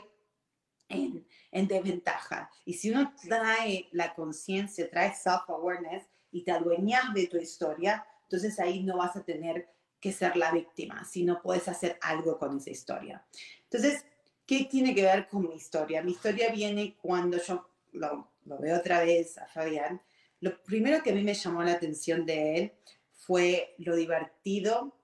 en, 0.92 1.26
en 1.50 1.68
desventaja. 1.68 2.50
Y 2.64 2.74
si 2.74 2.90
uno 2.90 3.12
trae 3.28 3.88
la 3.92 4.14
conciencia, 4.14 4.88
trae 4.88 5.12
self-awareness 5.12 6.04
y 6.30 6.42
te 6.42 6.52
adueñas 6.52 7.12
de 7.14 7.26
tu 7.26 7.36
historia, 7.36 8.06
entonces 8.24 8.58
ahí 8.60 8.82
no 8.82 8.96
vas 8.96 9.16
a 9.16 9.24
tener 9.24 9.68
que 10.00 10.12
ser 10.12 10.36
la 10.36 10.50
víctima, 10.50 11.04
sino 11.04 11.40
puedes 11.40 11.68
hacer 11.68 11.98
algo 12.00 12.38
con 12.38 12.56
esa 12.56 12.70
historia. 12.70 13.24
Entonces, 13.64 14.04
¿qué 14.46 14.64
tiene 14.64 14.94
que 14.94 15.02
ver 15.02 15.28
con 15.28 15.48
mi 15.48 15.54
historia? 15.54 16.02
Mi 16.02 16.12
historia 16.12 16.50
viene 16.50 16.96
cuando 17.00 17.38
yo 17.38 17.68
lo, 17.92 18.32
lo 18.44 18.58
veo 18.58 18.78
otra 18.78 19.00
vez 19.04 19.38
a 19.38 19.46
Fabián. 19.46 20.02
Lo 20.40 20.60
primero 20.62 21.02
que 21.02 21.10
a 21.10 21.14
mí 21.14 21.22
me 21.22 21.34
llamó 21.34 21.62
la 21.62 21.72
atención 21.72 22.26
de 22.26 22.56
él 22.56 22.72
fue 23.12 23.74
lo 23.78 23.94
divertido. 23.94 24.96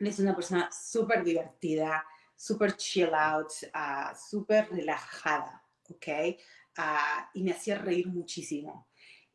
Él 0.00 0.08
es 0.08 0.18
una 0.18 0.34
persona 0.34 0.68
súper 0.72 1.22
divertida, 1.22 2.04
súper 2.44 2.76
chill 2.76 3.14
out, 3.14 3.50
uh, 3.74 4.14
súper 4.14 4.68
relajada, 4.70 5.62
¿ok? 5.88 6.08
Uh, 6.76 7.22
y 7.32 7.42
me 7.42 7.52
hacía 7.52 7.78
reír 7.78 8.06
muchísimo. 8.08 8.86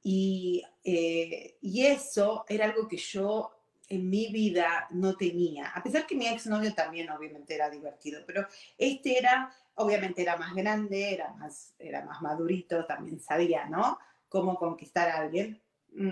Y, 0.03 0.63
eh, 0.83 1.57
y 1.59 1.85
eso 1.87 2.45
era 2.47 2.65
algo 2.65 2.87
que 2.87 2.97
yo 2.97 3.51
en 3.87 4.07
mi 4.07 4.31
vida 4.31 4.87
no 4.91 5.17
tenía, 5.17 5.69
a 5.69 5.81
pesar 5.81 6.05
que 6.05 6.15
mi 6.15 6.27
exnovio 6.27 6.75
también 6.75 7.09
obviamente 7.09 7.55
era 7.55 7.71
divertido, 7.71 8.21
pero 8.27 8.47
este 8.77 9.17
era, 9.17 9.51
obviamente 9.73 10.21
era 10.21 10.37
más 10.37 10.53
grande, 10.53 11.11
era 11.11 11.33
más, 11.33 11.73
era 11.79 12.05
más 12.05 12.21
madurito, 12.21 12.85
también 12.85 13.19
sabía, 13.19 13.65
¿no? 13.65 13.97
Cómo 14.29 14.55
conquistar 14.55 15.09
a 15.09 15.17
alguien. 15.17 15.59
Mm. 15.93 16.11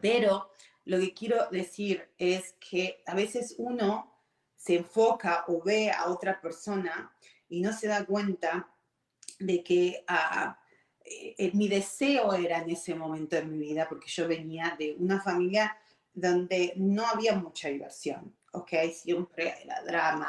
Pero 0.00 0.52
lo 0.84 0.98
que 1.00 1.12
quiero 1.12 1.50
decir 1.50 2.08
es 2.16 2.54
que 2.60 3.02
a 3.06 3.14
veces 3.14 3.56
uno 3.58 4.11
se 4.62 4.76
enfoca 4.76 5.44
o 5.48 5.60
ve 5.60 5.90
a 5.90 6.06
otra 6.06 6.40
persona 6.40 7.12
y 7.48 7.60
no 7.60 7.72
se 7.72 7.88
da 7.88 8.06
cuenta 8.06 8.68
de 9.40 9.64
que 9.64 10.04
uh, 10.08 10.52
eh, 11.04 11.50
mi 11.54 11.66
deseo 11.66 12.32
era 12.32 12.58
en 12.58 12.70
ese 12.70 12.94
momento 12.94 13.34
de 13.34 13.44
mi 13.44 13.58
vida, 13.58 13.88
porque 13.88 14.06
yo 14.06 14.28
venía 14.28 14.76
de 14.78 14.94
una 15.00 15.20
familia 15.20 15.76
donde 16.14 16.74
no 16.76 17.04
había 17.08 17.34
mucha 17.34 17.70
diversión, 17.70 18.36
¿ok? 18.52 18.70
Siempre 18.94 19.52
era 19.64 19.82
drama. 19.82 20.28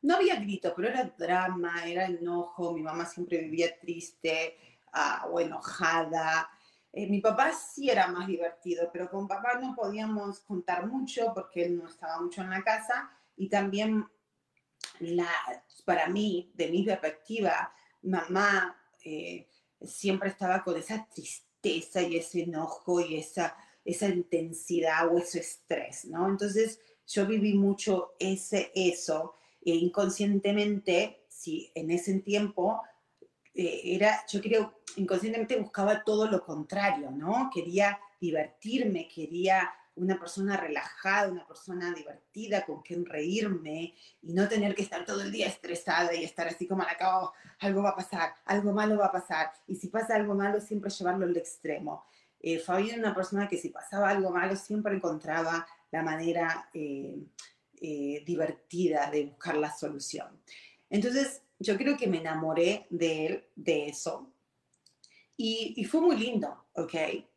No 0.00 0.14
había 0.14 0.36
grito, 0.36 0.72
pero 0.74 0.88
era 0.88 1.04
drama, 1.18 1.84
era 1.84 2.06
enojo. 2.06 2.72
Mi 2.72 2.80
mamá 2.80 3.04
siempre 3.04 3.36
vivía 3.36 3.78
triste 3.78 4.56
uh, 4.94 5.28
o 5.30 5.40
enojada. 5.40 6.48
Eh, 6.90 7.06
mi 7.06 7.20
papá 7.20 7.52
sí 7.52 7.90
era 7.90 8.06
más 8.06 8.26
divertido, 8.26 8.88
pero 8.90 9.10
con 9.10 9.28
papá 9.28 9.58
no 9.60 9.74
podíamos 9.74 10.40
contar 10.40 10.86
mucho 10.86 11.32
porque 11.34 11.66
él 11.66 11.76
no 11.76 11.86
estaba 11.86 12.18
mucho 12.22 12.40
en 12.40 12.48
la 12.48 12.62
casa 12.62 13.10
y 13.36 13.48
también 13.48 14.06
la, 15.00 15.28
para 15.84 16.08
mí, 16.08 16.52
de 16.54 16.70
mi 16.70 16.84
perspectiva, 16.84 17.72
mamá 18.02 18.76
eh, 19.04 19.48
siempre 19.82 20.30
estaba 20.30 20.62
con 20.62 20.76
esa 20.76 21.06
tristeza 21.12 22.02
y 22.02 22.16
ese 22.16 22.42
enojo 22.42 23.00
y 23.00 23.16
esa, 23.16 23.56
esa 23.84 24.08
intensidad 24.08 25.12
o 25.12 25.18
ese 25.18 25.40
estrés, 25.40 26.04
¿no? 26.06 26.28
Entonces 26.28 26.80
yo 27.06 27.26
viví 27.26 27.54
mucho 27.54 28.14
ese, 28.18 28.72
eso, 28.74 29.34
e 29.64 29.74
inconscientemente, 29.74 31.24
si 31.28 31.70
en 31.74 31.90
ese 31.90 32.20
tiempo 32.20 32.82
eh, 33.54 33.80
era, 33.84 34.24
yo 34.26 34.40
creo, 34.40 34.80
inconscientemente 34.96 35.56
buscaba 35.56 36.02
todo 36.04 36.28
lo 36.30 36.44
contrario, 36.44 37.10
¿no? 37.10 37.50
Quería 37.52 37.98
divertirme, 38.20 39.08
quería 39.08 39.70
una 39.96 40.18
persona 40.18 40.56
relajada, 40.56 41.30
una 41.30 41.46
persona 41.46 41.92
divertida, 41.92 42.64
con 42.64 42.82
quien 42.82 43.04
reírme 43.04 43.94
y 44.22 44.32
no 44.32 44.48
tener 44.48 44.74
que 44.74 44.82
estar 44.82 45.04
todo 45.04 45.22
el 45.22 45.30
día 45.30 45.46
estresada 45.46 46.14
y 46.14 46.24
estar 46.24 46.48
así 46.48 46.66
como 46.66 46.82
la 46.82 46.96
cabo, 46.96 47.32
algo 47.60 47.82
va 47.82 47.90
a 47.90 47.96
pasar, 47.96 48.34
algo 48.44 48.72
malo 48.72 48.98
va 48.98 49.06
a 49.06 49.12
pasar. 49.12 49.52
Y 49.66 49.76
si 49.76 49.88
pasa 49.88 50.16
algo 50.16 50.34
malo, 50.34 50.60
siempre 50.60 50.90
llevarlo 50.90 51.26
al 51.26 51.36
extremo. 51.36 52.04
Eh, 52.40 52.58
Fabián 52.58 52.98
era 52.98 53.08
una 53.08 53.14
persona 53.14 53.48
que 53.48 53.56
si 53.56 53.70
pasaba 53.70 54.10
algo 54.10 54.30
malo, 54.30 54.56
siempre 54.56 54.94
encontraba 54.94 55.66
la 55.90 56.02
manera 56.02 56.68
eh, 56.74 57.16
eh, 57.80 58.22
divertida 58.26 59.10
de 59.10 59.26
buscar 59.26 59.56
la 59.56 59.72
solución. 59.72 60.40
Entonces, 60.90 61.42
yo 61.58 61.76
creo 61.76 61.96
que 61.96 62.08
me 62.08 62.18
enamoré 62.18 62.86
de 62.90 63.26
él, 63.26 63.44
de 63.54 63.86
eso. 63.88 64.32
Y, 65.36 65.74
y 65.76 65.84
fue 65.84 66.00
muy 66.00 66.16
lindo, 66.16 66.66
¿ok? 66.74 66.94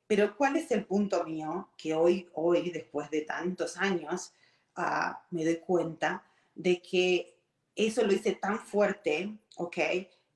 Pero 0.07 0.35
¿cuál 0.37 0.55
es 0.55 0.71
el 0.71 0.85
punto 0.85 1.23
mío? 1.25 1.69
Que 1.77 1.93
hoy, 1.93 2.29
hoy 2.33 2.71
después 2.71 3.09
de 3.11 3.21
tantos 3.21 3.77
años, 3.77 4.33
uh, 4.77 5.13
me 5.31 5.43
doy 5.43 5.57
cuenta 5.57 6.23
de 6.55 6.81
que 6.81 7.37
eso 7.75 8.03
lo 8.03 8.13
hice 8.13 8.33
tan 8.33 8.59
fuerte, 8.59 9.37
¿ok? 9.57 9.77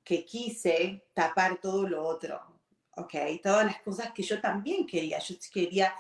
Que 0.04 0.26
quise 0.26 1.06
tapar 1.14 1.60
todo 1.60 1.88
lo 1.88 2.04
otro, 2.04 2.40
¿ok? 2.98 3.14
Todas 3.42 3.66
las 3.66 3.82
cosas 3.82 4.12
que 4.12 4.24
yo 4.24 4.40
también 4.42 4.86
quería. 4.86 5.20
Yo 5.20 5.36
quería 5.52 5.94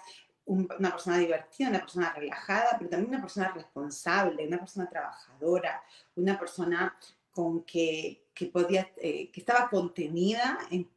una 0.46 0.92
persona 0.92 1.18
divertida, 1.18 1.70
una 1.70 1.80
persona 1.80 2.14
relajada, 2.14 2.76
pero 2.78 2.90
también 2.90 3.10
una 3.14 3.22
persona 3.22 3.52
responsable, 3.54 4.48
una 4.48 4.60
persona 4.60 4.90
trabajadora, 4.90 5.82
una 6.16 6.38
persona 6.38 6.96
con 7.32 7.64
que, 7.64 8.21
que 8.34 8.46
podía, 8.48 8.89
eh, 8.98 9.30
que 9.32 9.39
estaba 9.41 9.70
contenida 9.70 10.58
en, 10.70 10.89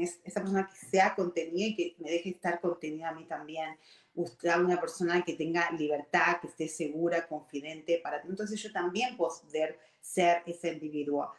esa 0.00 0.40
persona 0.40 0.68
que 0.68 0.86
sea 0.86 1.14
contenida 1.14 1.66
y 1.68 1.74
que 1.74 1.94
me 1.98 2.10
deje 2.10 2.30
estar 2.30 2.60
contenida 2.60 3.10
a 3.10 3.14
mí 3.14 3.24
también. 3.24 3.76
Buscar 4.12 4.62
una 4.64 4.80
persona 4.80 5.22
que 5.22 5.34
tenga 5.34 5.70
libertad, 5.72 6.40
que 6.40 6.48
esté 6.48 6.68
segura, 6.68 7.26
confidente, 7.28 8.00
para 8.02 8.20
entonces 8.22 8.60
yo 8.60 8.72
también 8.72 9.16
poder 9.16 9.78
ser 10.00 10.42
ese 10.46 10.72
individuo. 10.72 11.32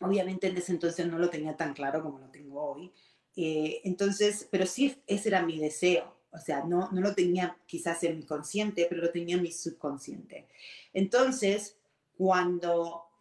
obviamente 0.00 0.48
en 0.48 0.56
ese 0.56 0.72
entonces 0.72 1.06
no 1.06 1.18
lo 1.18 1.30
tenía 1.30 1.56
tan 1.56 1.72
claro 1.72 2.02
como 2.02 2.18
lo 2.18 2.28
tengo 2.30 2.60
hoy. 2.60 2.92
Eh, 3.36 3.80
entonces, 3.84 4.48
pero 4.50 4.66
sí 4.66 5.00
ese 5.06 5.28
era 5.28 5.42
mi 5.42 5.58
deseo. 5.58 6.16
O 6.32 6.38
sea, 6.38 6.64
no, 6.64 6.90
no 6.92 7.00
lo 7.00 7.14
tenía 7.14 7.56
quizás 7.66 8.02
en 8.04 8.16
mi 8.16 8.24
consciente, 8.24 8.86
pero 8.88 9.02
lo 9.02 9.10
tenía 9.10 9.36
en 9.36 9.42
mi 9.42 9.52
subconsciente. 9.52 10.48
Entonces, 10.92 11.76
cuando 12.16 13.11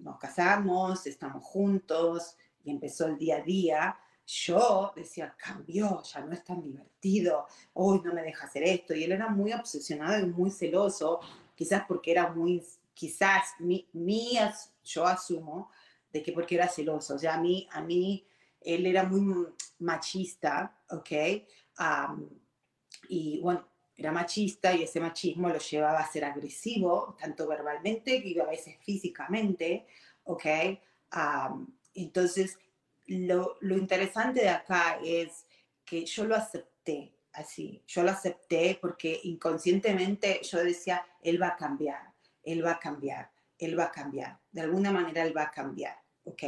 nos 0.00 0.18
casamos, 0.18 1.06
estamos 1.06 1.44
juntos 1.44 2.36
y 2.64 2.70
empezó 2.70 3.06
el 3.06 3.18
día 3.18 3.36
a 3.36 3.42
día, 3.42 3.98
yo 4.26 4.92
decía, 4.94 5.34
cambió, 5.36 6.02
ya 6.02 6.20
no 6.20 6.32
es 6.32 6.44
tan 6.44 6.62
divertido, 6.62 7.46
hoy 7.74 8.00
no 8.04 8.14
me 8.14 8.22
deja 8.22 8.46
hacer 8.46 8.62
esto. 8.62 8.94
Y 8.94 9.04
él 9.04 9.12
era 9.12 9.28
muy 9.28 9.52
obsesionado 9.52 10.20
y 10.20 10.26
muy 10.26 10.50
celoso, 10.50 11.20
quizás 11.54 11.84
porque 11.86 12.12
era 12.12 12.32
muy, 12.32 12.64
quizás, 12.94 13.54
mi, 13.58 13.88
yo 14.84 15.06
asumo, 15.06 15.70
de 16.12 16.22
que 16.22 16.32
porque 16.32 16.54
era 16.54 16.68
celoso. 16.68 17.16
O 17.16 17.18
sea, 17.18 17.34
a 17.34 17.40
mí, 17.40 17.68
a 17.72 17.82
mí, 17.82 18.26
él 18.60 18.86
era 18.86 19.02
muy 19.04 19.46
machista, 19.80 20.78
¿ok? 20.88 21.10
y 23.08 23.40
bueno, 23.40 23.66
era 23.96 24.12
machista 24.12 24.74
y 24.74 24.82
ese 24.82 25.00
machismo 25.00 25.48
lo 25.48 25.58
llevaba 25.58 26.00
a 26.00 26.10
ser 26.10 26.24
agresivo, 26.24 27.16
tanto 27.18 27.46
verbalmente 27.46 28.16
y 28.16 28.38
a 28.38 28.46
veces 28.46 28.76
físicamente, 28.82 29.86
¿ok? 30.24 30.44
entonces, 31.94 32.58
lo, 33.06 33.56
lo, 33.60 33.76
interesante 33.76 34.40
de 34.40 34.48
acá 34.48 34.98
es 35.04 35.44
que 35.84 36.06
yo 36.06 36.24
lo 36.24 36.36
acepté 36.36 37.14
así, 37.34 37.82
yo 37.86 38.02
lo 38.02 38.10
acepté 38.10 38.78
porque 38.80 39.20
inconscientemente 39.24 40.40
yo 40.42 40.64
decía, 40.64 41.04
él 41.20 41.40
va 41.42 41.48
a 41.48 41.56
cambiar, 41.56 42.12
él 42.42 42.64
va 42.64 42.72
a 42.72 42.78
cambiar, 42.78 43.30
él 43.58 43.78
va 43.78 43.84
a 43.84 43.92
cambiar, 43.92 44.38
de 44.50 44.62
alguna 44.62 44.90
manera 44.90 45.22
él 45.22 45.36
va 45.36 45.42
a 45.44 45.50
cambiar, 45.50 45.96
¿ok? 46.24 46.42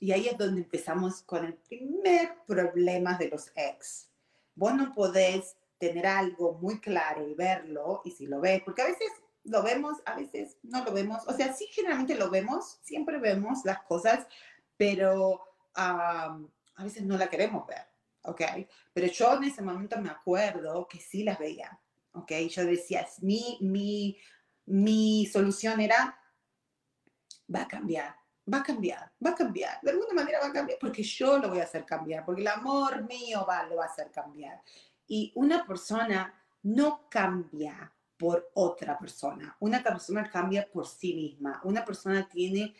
y 0.00 0.12
ahí 0.12 0.28
es 0.28 0.36
donde 0.36 0.60
empezamos 0.60 1.22
con 1.22 1.46
el 1.46 1.54
primer 1.54 2.36
problema 2.46 3.16
de 3.16 3.28
los 3.28 3.50
ex. 3.54 4.10
Vos 4.54 4.74
no 4.74 4.92
podés 4.92 5.56
tener 5.78 6.06
algo 6.06 6.54
muy 6.54 6.80
claro 6.80 7.28
y 7.28 7.34
verlo, 7.34 8.02
y 8.04 8.10
si 8.10 8.26
lo 8.26 8.40
ves, 8.40 8.62
porque 8.64 8.82
a 8.82 8.86
veces 8.86 9.10
lo 9.44 9.62
vemos, 9.62 9.98
a 10.06 10.16
veces 10.16 10.56
no 10.62 10.84
lo 10.84 10.92
vemos, 10.92 11.22
o 11.26 11.32
sea, 11.32 11.52
sí 11.52 11.66
generalmente 11.70 12.14
lo 12.14 12.30
vemos, 12.30 12.78
siempre 12.82 13.18
vemos 13.18 13.64
las 13.64 13.82
cosas, 13.82 14.26
pero 14.76 15.42
a 15.74 16.38
veces 16.78 17.02
no 17.02 17.16
la 17.16 17.28
queremos 17.28 17.66
ver, 17.66 17.86
¿ok? 18.22 18.42
Pero 18.92 19.06
yo 19.08 19.34
en 19.34 19.44
ese 19.44 19.62
momento 19.62 20.00
me 20.00 20.10
acuerdo 20.10 20.88
que 20.88 20.98
sí 20.98 21.24
las 21.24 21.38
veía, 21.38 21.78
¿ok? 22.12 22.32
Yo 22.48 22.64
decía, 22.64 23.06
mi, 23.20 23.58
mi, 23.60 24.18
mi 24.66 25.26
solución 25.26 25.80
era, 25.80 26.18
va 27.54 27.62
a 27.62 27.68
cambiar, 27.68 28.16
va 28.52 28.58
a 28.58 28.62
cambiar, 28.62 29.12
va 29.24 29.30
a 29.30 29.34
cambiar, 29.34 29.80
de 29.82 29.90
alguna 29.90 30.14
manera 30.14 30.40
va 30.40 30.46
a 30.46 30.52
cambiar, 30.52 30.78
porque 30.78 31.02
yo 31.02 31.38
lo 31.38 31.48
voy 31.48 31.60
a 31.60 31.64
hacer 31.64 31.84
cambiar, 31.84 32.24
porque 32.24 32.40
el 32.40 32.48
amor 32.48 33.04
mío 33.04 33.44
va, 33.48 33.64
lo 33.64 33.76
va 33.76 33.84
a 33.84 33.88
hacer 33.88 34.10
cambiar. 34.10 34.62
Y 35.06 35.32
una 35.34 35.66
persona 35.66 36.34
no 36.62 37.08
cambia 37.08 37.92
por 38.16 38.50
otra 38.54 38.98
persona, 38.98 39.56
una 39.60 39.82
persona 39.82 40.30
cambia 40.30 40.70
por 40.70 40.86
sí 40.86 41.14
misma, 41.14 41.60
una 41.64 41.84
persona 41.84 42.28
tiene 42.28 42.74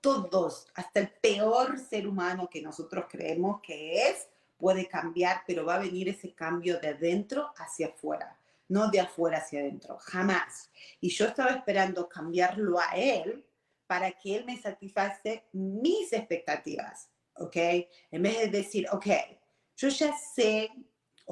todos, 0.00 0.66
hasta 0.74 1.00
el 1.00 1.10
peor 1.10 1.78
ser 1.78 2.06
humano 2.06 2.48
que 2.50 2.62
nosotros 2.62 3.04
creemos 3.08 3.60
que 3.60 4.08
es, 4.08 4.28
puede 4.56 4.86
cambiar, 4.86 5.42
pero 5.46 5.64
va 5.64 5.76
a 5.76 5.80
venir 5.80 6.08
ese 6.08 6.34
cambio 6.34 6.78
de 6.80 6.94
dentro 6.94 7.52
hacia 7.56 7.88
afuera, 7.88 8.38
no 8.68 8.90
de 8.90 9.00
afuera 9.00 9.38
hacia 9.38 9.60
adentro, 9.60 9.98
jamás. 9.98 10.70
Y 11.00 11.10
yo 11.10 11.26
estaba 11.26 11.50
esperando 11.50 12.08
cambiarlo 12.08 12.78
a 12.78 12.96
él 12.96 13.44
para 13.86 14.12
que 14.12 14.36
él 14.36 14.44
me 14.44 14.60
satisface 14.60 15.44
mis 15.52 16.12
expectativas, 16.12 17.10
¿ok? 17.34 17.56
En 18.10 18.22
vez 18.22 18.38
de 18.38 18.48
decir, 18.48 18.86
ok, 18.92 19.06
yo 19.76 19.88
ya 19.88 20.14
sé, 20.16 20.70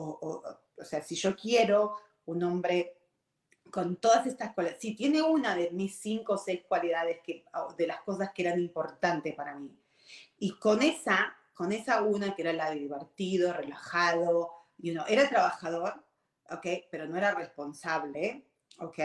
o, 0.03 0.43
o 0.77 0.85
sea, 0.85 1.03
si 1.03 1.15
yo 1.15 1.37
quiero 1.37 1.97
un 2.27 2.43
hombre 2.45 2.99
con 3.71 3.97
todas 3.97 4.27
estas 4.27 4.55
cualidades, 4.55 4.81
si 4.81 4.95
tiene 4.95 5.23
una 5.23 5.55
de 5.55 5.71
mis 5.71 5.99
cinco 5.99 6.35
o 6.35 6.39
seis 6.39 6.63
cualidades 6.67 7.19
que, 7.23 7.45
de 7.77 7.87
las 7.87 8.01
cosas 8.03 8.31
que 8.33 8.43
eran 8.43 8.59
importantes 8.61 9.35
para 9.35 9.55
mí, 9.55 9.77
y 10.39 10.53
con 10.59 10.83
esa, 10.83 11.37
con 11.55 11.73
esa 11.73 12.03
una 12.03 12.35
que 12.35 12.43
era 12.43 12.53
la 12.53 12.71
de 12.71 12.81
divertido, 12.81 13.53
relajado, 13.53 14.53
you 14.79 14.93
know, 14.93 15.05
era 15.09 15.29
trabajador, 15.29 16.03
¿ok? 16.51 16.67
Pero 16.91 17.07
no 17.07 17.17
era 17.17 17.35
responsable, 17.35 18.47
¿ok? 18.81 18.99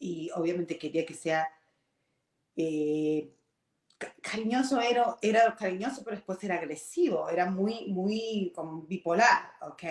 y 0.00 0.30
obviamente 0.34 0.78
quería 0.78 1.06
que 1.06 1.14
sea 1.14 1.46
eh, 2.56 3.32
cariñoso, 4.20 4.80
era, 4.80 5.16
era 5.20 5.54
cariñoso, 5.54 6.02
pero 6.04 6.16
después 6.16 6.42
era 6.42 6.56
agresivo, 6.56 7.28
era 7.28 7.50
muy, 7.50 7.86
muy 7.88 8.52
como 8.54 8.82
bipolar, 8.82 9.52
¿ok? 9.60 9.82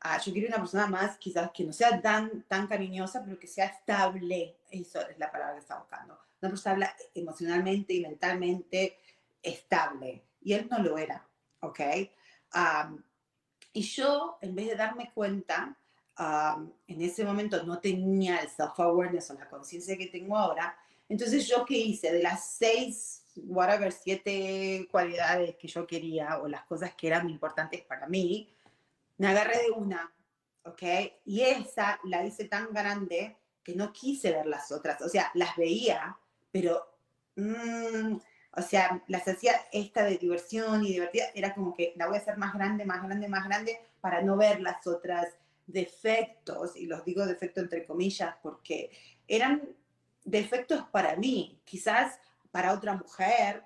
Ah, 0.00 0.18
yo 0.18 0.32
quiero 0.32 0.48
una 0.48 0.58
persona 0.58 0.86
más, 0.86 1.18
quizás 1.18 1.50
que 1.52 1.64
no 1.64 1.72
sea 1.72 2.00
tan, 2.00 2.42
tan 2.44 2.66
cariñosa, 2.66 3.22
pero 3.24 3.38
que 3.38 3.46
sea 3.46 3.66
estable. 3.66 4.56
Eso 4.70 5.00
es 5.06 5.18
la 5.18 5.30
palabra 5.30 5.54
que 5.54 5.60
está 5.60 5.78
buscando. 5.78 6.18
Una 6.40 6.50
persona 6.50 6.94
emocionalmente 7.14 7.92
y 7.92 8.00
mentalmente 8.00 8.98
estable. 9.42 10.24
Y 10.40 10.54
él 10.54 10.68
no 10.70 10.78
lo 10.78 10.96
era, 10.98 11.26
¿ok? 11.60 11.80
y 13.72 13.82
yo, 13.82 14.38
en 14.40 14.56
vez 14.56 14.66
de 14.66 14.74
darme 14.74 15.12
cuenta, 15.14 15.76
en 16.86 17.00
ese 17.00 17.24
momento 17.24 17.62
no 17.62 17.78
tenía 17.78 18.38
el 18.38 18.48
self-awareness 18.48 19.30
o 19.30 19.34
la 19.34 19.48
conciencia 19.48 19.96
que 19.96 20.08
tengo 20.08 20.36
ahora. 20.36 20.76
Entonces, 21.08 21.46
¿yo 21.46 21.64
qué 21.64 21.76
hice? 21.78 22.12
De 22.12 22.22
las 22.22 22.44
seis, 22.44 23.19
whatever, 23.36 23.92
siete 23.92 24.88
cualidades 24.90 25.56
que 25.56 25.68
yo 25.68 25.86
quería 25.86 26.38
o 26.38 26.48
las 26.48 26.64
cosas 26.64 26.94
que 26.94 27.06
eran 27.06 27.28
importantes 27.28 27.82
para 27.82 28.06
mí, 28.06 28.52
me 29.18 29.28
agarré 29.28 29.62
de 29.62 29.70
una, 29.70 30.12
¿ok? 30.64 30.82
Y 31.24 31.42
esa 31.42 32.00
la 32.04 32.24
hice 32.24 32.46
tan 32.46 32.72
grande 32.72 33.36
que 33.62 33.74
no 33.74 33.92
quise 33.92 34.32
ver 34.32 34.46
las 34.46 34.72
otras, 34.72 35.00
o 35.02 35.08
sea, 35.08 35.30
las 35.34 35.56
veía, 35.56 36.16
pero, 36.50 36.94
mm, 37.36 38.16
o 38.56 38.62
sea, 38.62 39.02
las 39.06 39.28
hacía 39.28 39.52
esta 39.72 40.04
de 40.04 40.18
diversión 40.18 40.84
y 40.84 40.92
divertida, 40.92 41.26
era 41.34 41.54
como 41.54 41.74
que 41.74 41.92
la 41.96 42.06
voy 42.06 42.16
a 42.16 42.20
hacer 42.20 42.36
más 42.38 42.54
grande, 42.54 42.84
más 42.84 43.02
grande, 43.02 43.28
más 43.28 43.44
grande, 43.46 43.78
para 44.00 44.22
no 44.22 44.36
ver 44.36 44.60
las 44.60 44.86
otras 44.86 45.28
defectos, 45.66 46.76
y 46.76 46.86
los 46.86 47.04
digo 47.04 47.26
defectos 47.26 47.62
entre 47.62 47.84
comillas, 47.84 48.34
porque 48.42 48.90
eran 49.28 49.62
defectos 50.24 50.84
para 50.90 51.16
mí, 51.16 51.60
quizás 51.64 52.18
para 52.50 52.72
otra 52.72 52.94
mujer 52.94 53.64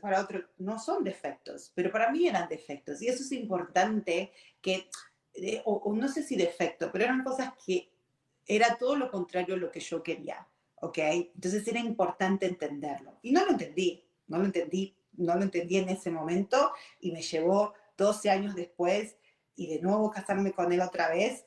para 0.00 0.20
otro 0.20 0.40
no 0.58 0.78
son 0.78 1.04
defectos, 1.04 1.72
pero 1.74 1.90
para 1.90 2.10
mí 2.10 2.26
eran 2.26 2.48
defectos. 2.48 3.02
Y 3.02 3.08
eso 3.08 3.22
es 3.22 3.32
importante 3.32 4.32
que, 4.60 4.88
eh, 5.34 5.62
o, 5.64 5.92
no 5.94 6.08
sé 6.08 6.22
si 6.22 6.36
defecto, 6.36 6.90
pero 6.92 7.04
eran 7.04 7.24
cosas 7.24 7.52
que 7.64 7.90
era 8.46 8.76
todo 8.76 8.96
lo 8.96 9.10
contrario 9.10 9.54
a 9.54 9.58
lo 9.58 9.70
que 9.70 9.80
yo 9.80 10.02
quería, 10.02 10.46
¿ok? 10.76 10.98
Entonces 10.98 11.66
era 11.66 11.80
importante 11.80 12.46
entenderlo. 12.46 13.18
Y 13.22 13.32
no 13.32 13.44
lo 13.44 13.52
entendí, 13.52 14.04
no 14.26 14.38
lo 14.38 14.44
entendí, 14.44 14.96
no 15.14 15.34
lo 15.36 15.42
entendí 15.42 15.78
en 15.78 15.88
ese 15.88 16.10
momento 16.10 16.72
y 17.00 17.12
me 17.12 17.22
llevó 17.22 17.74
12 17.96 18.30
años 18.30 18.54
después 18.54 19.16
y 19.54 19.66
de 19.68 19.80
nuevo 19.80 20.10
casarme 20.10 20.52
con 20.52 20.72
él 20.72 20.80
otra 20.80 21.08
vez 21.08 21.44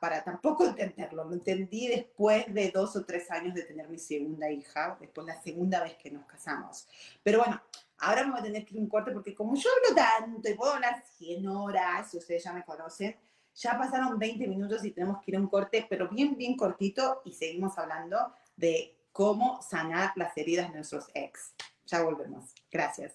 para 0.00 0.22
tampoco 0.22 0.64
entenderlo. 0.66 1.24
Lo 1.24 1.34
entendí 1.34 1.88
después 1.88 2.52
de 2.52 2.70
dos 2.70 2.96
o 2.96 3.04
tres 3.04 3.30
años 3.30 3.54
de 3.54 3.62
tener 3.62 3.88
mi 3.88 3.98
segunda 3.98 4.50
hija, 4.50 4.96
después 5.00 5.26
la 5.26 5.40
segunda 5.40 5.82
vez 5.82 5.94
que 5.96 6.10
nos 6.10 6.26
casamos. 6.26 6.86
Pero 7.22 7.38
bueno, 7.38 7.60
ahora 7.98 8.24
me 8.24 8.32
voy 8.32 8.40
a 8.40 8.44
tener 8.44 8.64
que 8.64 8.74
ir 8.74 8.80
un 8.80 8.88
corte 8.88 9.12
porque 9.12 9.34
como 9.34 9.54
yo 9.56 9.68
hablo 9.70 9.96
tanto 9.96 10.48
y 10.48 10.54
puedo 10.54 10.72
hablar 10.72 11.02
100 11.18 11.46
horas, 11.48 12.10
si 12.10 12.18
ustedes 12.18 12.44
ya 12.44 12.52
me 12.52 12.64
conocen, 12.64 13.16
ya 13.54 13.78
pasaron 13.78 14.18
20 14.18 14.46
minutos 14.48 14.84
y 14.84 14.90
tenemos 14.90 15.22
que 15.22 15.30
ir 15.30 15.36
a 15.36 15.40
un 15.40 15.48
corte, 15.48 15.86
pero 15.88 16.08
bien, 16.08 16.36
bien 16.36 16.56
cortito 16.56 17.22
y 17.24 17.32
seguimos 17.32 17.78
hablando 17.78 18.34
de 18.56 18.98
cómo 19.12 19.62
sanar 19.62 20.12
las 20.16 20.36
heridas 20.36 20.68
de 20.68 20.74
nuestros 20.74 21.08
ex. 21.14 21.54
Ya 21.86 22.02
volvemos. 22.02 22.52
Gracias. 22.70 23.14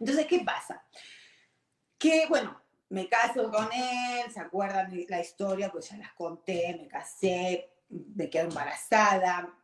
Entonces, 0.00 0.26
¿qué 0.26 0.40
pasa? 0.40 0.82
Que, 1.98 2.26
bueno, 2.28 2.60
me 2.88 3.08
caso 3.08 3.50
con 3.50 3.68
él, 3.72 4.32
¿se 4.32 4.40
acuerdan 4.40 4.92
la 5.08 5.20
historia? 5.20 5.70
Pues 5.70 5.90
ya 5.90 5.98
las 5.98 6.12
conté, 6.14 6.76
me 6.76 6.88
casé, 6.88 7.70
me 7.88 8.28
quedo 8.28 8.48
embarazada. 8.48 9.54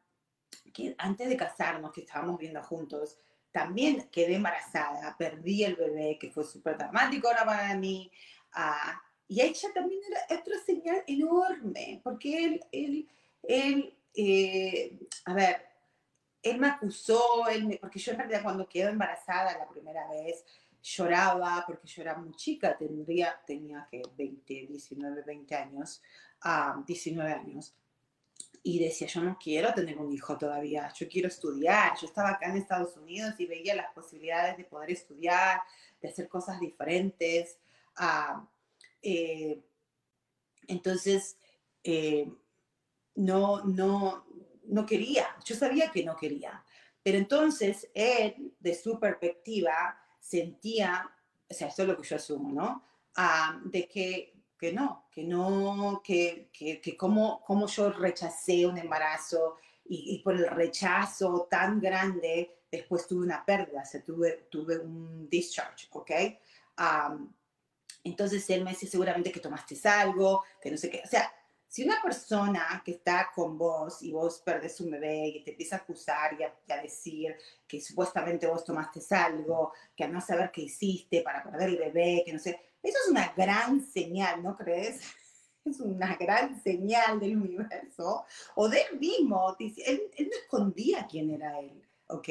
Que 0.73 0.95
antes 0.99 1.29
de 1.29 1.37
casarnos, 1.37 1.93
que 1.93 2.03
estábamos 2.03 2.39
viendo 2.39 2.63
juntos, 2.63 3.19
también 3.51 4.09
quedé 4.13 4.35
embarazada, 4.35 5.17
perdí 5.17 5.65
el 5.65 5.77
bebé, 5.77 6.19
que 6.21 6.31
fue 6.31 6.45
súper 6.45 6.77
dramático 6.77 7.29
ahora 7.29 7.45
para 7.47 7.75
mí. 7.75 8.13
Ah, 8.53 9.01
y 9.27 9.41
ella 9.41 9.69
también 9.75 10.01
era 10.09 10.39
otra 10.39 10.59
señal 10.65 11.03
enorme, 11.07 12.01
porque 12.05 12.45
él, 12.45 12.65
él, 12.71 13.09
él 13.43 13.99
eh, 14.15 14.99
a 15.25 15.35
ver, 15.35 15.67
él 16.51 16.59
me 16.59 16.69
acusó, 16.69 17.45
porque 17.81 17.99
yo 17.99 18.13
en 18.13 18.19
realidad 18.19 18.43
cuando 18.43 18.69
quedé 18.69 18.91
embarazada 18.91 19.59
la 19.59 19.69
primera 19.69 20.09
vez, 20.09 20.45
lloraba 20.83 21.65
porque 21.67 21.89
yo 21.89 22.03
era 22.03 22.17
muy 22.17 22.33
chica, 22.37 22.77
tendría, 22.77 23.41
tenía 23.45 23.87
que 23.91 24.03
20, 24.17 24.67
19, 24.69 25.23
20 25.23 25.55
años, 25.55 26.03
19 26.87 27.33
años. 27.33 27.75
Y 28.63 28.81
decía, 28.81 29.07
yo 29.07 29.23
no 29.23 29.39
quiero 29.41 29.73
tener 29.75 29.97
un 29.99 30.13
hijo 30.13 30.37
todavía, 30.37 30.93
yo 30.93 31.09
quiero 31.09 31.29
estudiar. 31.29 31.93
Yo 32.01 32.07
estaba 32.07 32.31
acá 32.31 32.49
en 32.51 32.57
Estados 32.57 32.97
Unidos 32.97 33.35
y 33.39 33.47
veía 33.47 33.75
las 33.77 33.93
posibilidades 33.93 34.57
de 34.57 34.65
poder 34.65 34.91
estudiar, 34.91 35.61
de 36.01 36.09
hacer 36.09 36.29
cosas 36.29 36.59
diferentes. 36.61 37.59
Eh, 39.03 39.63
entonces, 40.67 41.37
eh, 41.85 42.29
no, 43.15 43.65
no, 43.65 44.27
no 44.69 44.87
quería, 44.87 45.27
yo 45.45 45.55
sabía 45.55 45.91
que 45.91 46.05
no 46.05 46.17
quería. 46.17 46.65
Pero 47.03 47.19
entonces 47.19 47.89
él, 47.95 48.55
de 48.59 48.75
su 48.75 48.99
perspectiva, 48.99 49.99
sentía, 50.19 51.09
o 51.49 51.55
sea, 51.55 51.69
esto 51.69 51.83
es 51.83 51.89
lo 51.89 51.97
que 51.97 52.09
yo 52.09 52.17
asumo, 52.17 52.53
¿no? 52.53 52.85
Ah, 53.17 53.61
de 53.65 53.89
que, 53.89 54.35
que 54.59 54.73
no, 54.73 55.07
que 55.11 55.23
no, 55.23 56.03
que, 56.05 56.51
que, 56.53 56.81
que 56.81 56.97
como, 56.97 57.43
como 57.45 57.67
yo 57.67 57.93
rechacé 57.93 58.67
un 58.67 58.79
embarazo 58.79 59.57
y, 59.89 60.19
por 60.23 60.35
el 60.35 60.49
rechazo 60.49 61.47
tan 61.49 61.81
grande, 61.81 62.59
después 62.71 63.07
tuve 63.07 63.25
una 63.25 63.45
pérdida, 63.45 63.83
o 63.83 63.87
sea, 63.87 64.03
tuve, 64.03 64.49
tuve 64.51 64.79
un 64.79 65.29
discharge, 65.29 65.87
¿ok? 65.93 66.11
Ah, 66.79 67.17
entonces 68.03 68.49
él 68.51 68.65
me 68.65 68.71
dice 68.71 68.87
seguramente 68.87 69.33
que 69.33 69.41
tomaste 69.41 69.77
algo, 69.89 70.45
que 70.61 70.71
no 70.71 70.77
sé 70.77 70.91
qué, 70.91 71.03
o 71.05 71.09
sea, 71.09 71.33
si 71.77 71.85
una 71.85 72.01
persona 72.01 72.81
que 72.83 72.93
está 72.93 73.31
con 73.35 73.59
vos 73.59 74.01
y 74.01 74.11
vos 74.11 74.41
perdés 74.43 74.81
un 74.81 74.93
bebé 74.93 75.27
y 75.27 75.45
te 75.45 75.51
empieza 75.51 75.77
a 75.77 75.81
acusar 75.81 76.35
y 76.41 76.43
a, 76.43 76.81
decir 76.81 77.37
que 77.69 77.83
supuestamente 77.83 78.47
vos 78.47 78.65
tomaste 78.65 79.03
algo, 79.15 79.75
que 79.95 80.05
a 80.05 80.09
no 80.09 80.23
saber 80.23 80.51
qué 80.51 80.63
hiciste 80.63 81.21
para 81.21 81.43
perder 81.43 81.69
el 81.69 81.77
bebé, 81.77 82.23
que 82.25 82.33
no 82.33 82.39
sé, 82.39 82.59
eso 82.83 82.97
es 83.05 83.11
una 83.11 83.31
gran 83.37 83.83
señal, 83.83 84.43
¿no 84.43 84.57
crees? 84.57 85.03
Es 85.67 85.81
una 85.81 86.17
gran 86.17 86.63
señal 86.63 87.19
del 87.21 87.37
universo 87.37 88.25
o 88.55 88.69
de 88.69 88.83
él 88.83 89.01
mismo. 89.01 89.55
Él, 89.59 89.75
él 90.17 90.31
no 90.31 90.39
escondía 90.39 91.09
quién 91.11 91.31
era 91.33 91.59
él, 91.59 91.83
¿ok? 92.07 92.29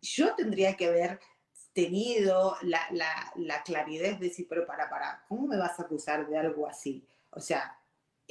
Yo 0.00 0.36
tendría 0.36 0.76
que 0.76 0.86
haber 0.86 1.20
tenido 1.74 2.56
la, 2.62 2.80
la, 2.92 3.32
la 3.34 3.62
claridad 3.64 4.16
de 4.16 4.28
decir, 4.28 4.46
pero 4.48 4.64
para, 4.64 4.88
para, 4.88 5.24
¿cómo 5.28 5.48
me 5.48 5.58
vas 5.58 5.80
a 5.80 5.82
acusar 5.82 6.28
de 6.28 6.38
algo 6.38 6.66
así? 6.66 7.04
O 7.30 7.40
sea, 7.40 7.79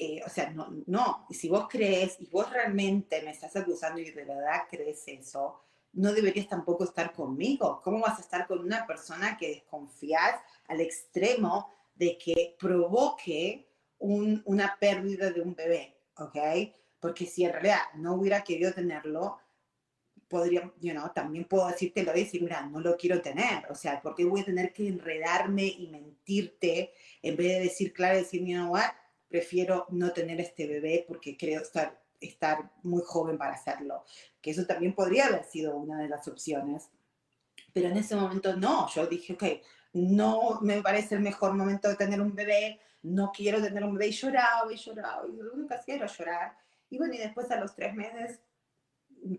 eh, 0.02 0.22
o 0.26 0.30
sea, 0.30 0.50
no, 0.52 0.70
no, 0.88 1.28
si 1.30 1.50
vos 1.50 1.68
crees 1.70 2.16
y 2.22 2.28
vos 2.28 2.50
realmente 2.50 3.22
me 3.22 3.32
estás 3.32 3.54
acusando 3.58 4.00
y 4.00 4.10
de 4.10 4.24
verdad 4.24 4.64
crees 4.70 5.04
eso, 5.08 5.60
no 5.92 6.14
deberías 6.14 6.48
tampoco 6.48 6.86
estar 6.86 7.12
conmigo. 7.12 7.82
¿Cómo 7.84 8.00
vas 8.00 8.18
a 8.18 8.22
estar 8.22 8.48
con 8.48 8.60
una 8.60 8.88
persona 8.88 9.38
que 9.38 9.50
desconfías 9.50 10.40
al 10.68 10.80
extremo 10.80 11.70
de 11.96 12.18
que 12.18 12.56
provoque 12.58 13.68
una 13.98 14.78
pérdida 14.80 15.32
de 15.32 15.42
un 15.42 15.54
bebé? 15.54 15.98
¿Ok? 16.18 16.38
Porque 17.02 17.26
si 17.26 17.44
en 17.44 17.52
realidad 17.52 17.82
no 17.96 18.14
hubiera 18.14 18.42
querido 18.42 18.72
tenerlo, 18.72 19.40
podría, 20.30 20.72
you 20.80 20.92
know, 20.92 21.12
también 21.14 21.44
puedo 21.44 21.68
decirte 21.68 22.04
lo 22.04 22.16
y 22.16 22.24
decir, 22.24 22.42
mira, 22.42 22.62
no 22.68 22.80
lo 22.80 22.96
quiero 22.96 23.22
tener. 23.22 23.70
O 23.70 23.76
sea, 23.76 24.02
¿por 24.02 24.16
qué 24.16 24.24
voy 24.24 24.42
a 24.42 24.46
tener 24.46 24.72
que 24.72 24.88
enredarme 24.88 25.66
y 25.66 25.88
mentirte 25.88 26.94
en 27.22 27.36
vez 27.36 27.48
de 27.48 27.60
decir, 27.62 27.92
claro, 27.92 28.18
decir, 28.18 28.46
you 28.46 28.56
know 28.56 28.72
what? 28.72 28.92
Prefiero 29.30 29.86
no 29.90 30.12
tener 30.12 30.42
este 30.42 30.68
bebé 30.68 31.06
porque 31.08 31.38
creo 31.38 31.62
estar, 31.62 32.02
estar 32.20 32.72
muy 32.84 33.04
joven 33.06 33.38
para 33.38 33.54
hacerlo. 33.54 34.04
Que 34.42 34.52
eso 34.52 34.66
también 34.66 34.94
podría 34.94 35.28
haber 35.28 35.46
sido 35.46 35.78
una 35.78 36.00
de 36.00 36.10
las 36.10 36.28
opciones. 36.28 36.90
Pero 37.72 37.88
en 37.90 37.98
ese 37.98 38.16
momento 38.16 38.56
no, 38.56 38.90
yo 38.90 39.06
dije, 39.06 39.34
ok, 39.34 39.44
no 39.94 40.60
me 40.62 40.82
parece 40.82 41.16
el 41.16 41.22
mejor 41.22 41.54
momento 41.54 41.88
de 41.88 41.96
tener 41.96 42.20
un 42.20 42.36
bebé, 42.36 42.80
no 43.04 43.32
quiero 43.32 43.62
tener 43.62 43.84
un 43.84 43.94
bebé 43.94 44.08
y 44.08 44.12
lloraba 44.12 44.74
y 44.74 44.76
lloraba 44.76 45.28
y 45.28 45.38
lo 45.38 45.54
único 45.54 45.76
llorar. 46.18 46.58
Y 46.90 46.98
bueno, 46.98 47.14
y 47.14 47.20
después 47.20 47.50
a 47.52 47.60
los 47.60 47.76
tres 47.76 47.94
meses 47.94 48.40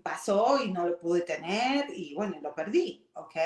pasó 0.02 0.62
y 0.62 0.70
no 0.70 0.88
lo 0.88 0.98
pude 0.98 1.22
tener 1.22 1.86
y 1.90 2.14
bueno, 2.14 2.38
lo 2.40 2.54
perdí, 2.54 3.08
¿ok? 3.14 3.36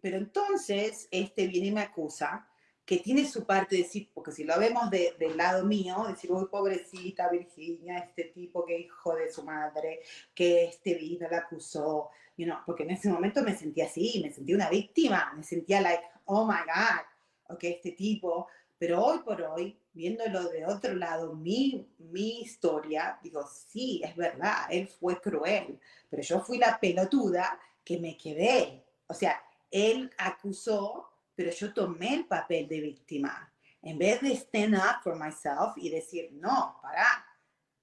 pero 0.00 0.16
entonces 0.16 1.06
este 1.10 1.46
viene 1.46 1.66
y 1.66 1.72
me 1.72 1.82
acusa 1.82 2.48
que 2.92 2.98
tiene 2.98 3.26
su 3.26 3.46
parte 3.46 3.74
de 3.74 3.84
decir, 3.84 4.10
porque 4.12 4.32
si 4.32 4.44
lo 4.44 4.58
vemos 4.58 4.90
del 4.90 5.34
lado 5.34 5.64
mío, 5.64 6.04
decir, 6.06 6.30
uy, 6.30 6.44
pobrecita 6.50 7.30
Virginia, 7.30 7.96
este 7.96 8.24
tipo 8.24 8.66
que 8.66 8.80
hijo 8.80 9.14
de 9.14 9.32
su 9.32 9.42
madre, 9.44 10.00
que 10.34 10.64
este 10.64 10.96
vino 10.96 11.26
la 11.30 11.38
acusó, 11.38 12.10
you 12.36 12.44
know, 12.44 12.58
porque 12.66 12.82
en 12.82 12.90
ese 12.90 13.08
momento 13.08 13.42
me 13.42 13.56
sentía 13.56 13.86
así, 13.86 14.20
me 14.22 14.30
sentía 14.30 14.56
una 14.56 14.68
víctima, 14.68 15.32
me 15.34 15.42
sentía 15.42 15.80
like, 15.80 16.02
oh 16.26 16.44
my 16.44 16.58
God, 16.66 17.54
ok, 17.54 17.64
este 17.64 17.92
tipo, 17.92 18.48
pero 18.76 19.02
hoy 19.02 19.20
por 19.20 19.40
hoy, 19.40 19.80
viéndolo 19.94 20.50
de 20.50 20.66
otro 20.66 20.94
lado, 20.94 21.34
mi, 21.34 21.88
mi 21.96 22.42
historia, 22.42 23.18
digo, 23.22 23.42
sí, 23.46 24.02
es 24.04 24.14
verdad, 24.14 24.66
él 24.68 24.86
fue 24.86 25.18
cruel, 25.18 25.80
pero 26.10 26.22
yo 26.22 26.40
fui 26.40 26.58
la 26.58 26.78
pelotuda 26.78 27.58
que 27.82 27.98
me 27.98 28.18
quedé, 28.18 28.84
o 29.06 29.14
sea, 29.14 29.42
él 29.70 30.10
acusó 30.18 31.11
pero 31.34 31.50
yo 31.50 31.72
tomé 31.72 32.14
el 32.14 32.26
papel 32.26 32.68
de 32.68 32.80
víctima. 32.80 33.52
En 33.80 33.98
vez 33.98 34.20
de 34.20 34.32
stand 34.32 34.74
up 34.74 35.02
for 35.02 35.16
myself 35.16 35.76
y 35.76 35.90
decir, 35.90 36.30
no, 36.32 36.78
para, 36.80 37.04